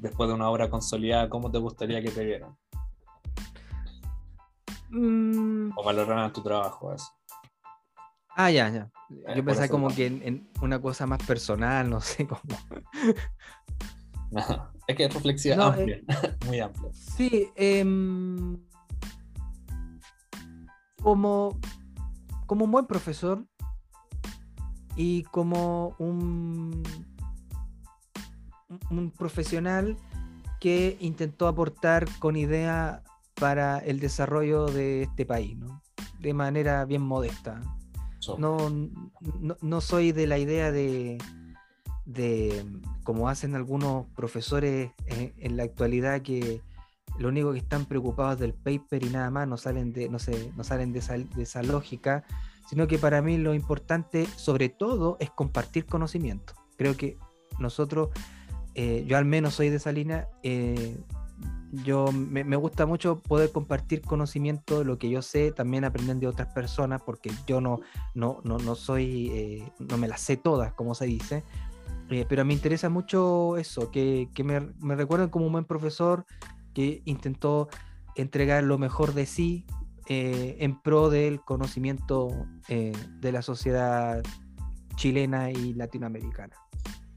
[0.00, 2.56] después de una obra consolidada, ¿cómo te gustaría que te vieran?
[4.90, 5.72] Mm.
[5.76, 6.92] ¿O valoran tu trabajo?
[6.92, 7.12] Eso?
[8.36, 8.90] Ah, ya, ya.
[9.28, 12.40] Eh, Yo pensaba como que en, una cosa más personal, no sé cómo.
[14.30, 14.40] No,
[14.86, 16.04] es que es reflexiva amplia, eh,
[16.46, 16.90] muy amplia.
[16.92, 18.58] Sí, em,
[21.02, 21.58] como,
[22.46, 23.44] como un buen profesor
[24.96, 26.82] y como un,
[28.90, 29.96] un profesional
[30.60, 33.02] que intentó aportar con idea
[33.34, 35.82] para el desarrollo de este país, ¿no?
[36.24, 37.60] de manera bien modesta.
[38.38, 38.70] No,
[39.60, 41.18] no, soy de la idea de,
[42.06, 42.64] de,
[43.02, 46.62] como hacen algunos profesores en, la actualidad, que
[47.18, 50.50] lo único que están preocupados del paper y nada más, no salen de, no sé,
[50.56, 52.24] no salen de esa, de esa lógica,
[52.70, 56.54] sino que para mí lo importante, sobre todo, es compartir conocimiento.
[56.78, 57.18] Creo que
[57.58, 58.08] nosotros
[58.74, 60.98] eh, yo al menos soy de esa línea, eh,
[61.84, 66.52] yo me, gusta mucho poder compartir conocimiento lo que yo sé, también aprender de otras
[66.52, 67.80] personas, porque yo no,
[68.14, 71.42] no, no, soy, eh, no me las sé todas, como se dice,
[72.28, 76.24] pero me interesa mucho eso, que, me, me, recuerden como un buen profesor
[76.74, 77.68] que intentó
[78.14, 79.66] entregar lo mejor de sí
[80.06, 82.28] en pro del conocimiento
[82.68, 84.22] de la sociedad
[84.96, 86.54] chilena y latinoamericana.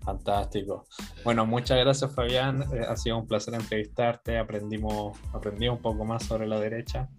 [0.08, 0.88] Fantástico.
[1.26, 2.64] Bueno, muchas gracias Fabián.
[2.74, 4.38] Eh, ha sido un placer entrevistarte.
[4.38, 7.10] Aprendimos, aprendí un poco más sobre la derecha.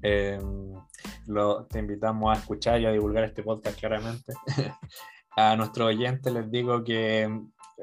[0.00, 0.72] Em,
[1.68, 4.32] te invitamos a escuchar y a divulgar este podcast claramente.
[5.36, 7.28] a nuestros oyentes les digo que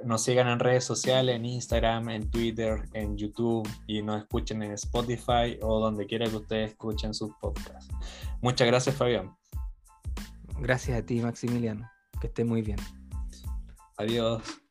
[0.05, 4.71] nos sigan en redes sociales, en Instagram, en Twitter, en YouTube y nos escuchen en
[4.71, 7.93] Spotify o donde quiera que ustedes escuchen sus podcasts.
[8.41, 9.35] Muchas gracias Fabián.
[10.61, 11.85] Gracias a ti Maximiliano.
[12.21, 12.77] Que esté muy bien.
[13.97, 14.66] Adiós.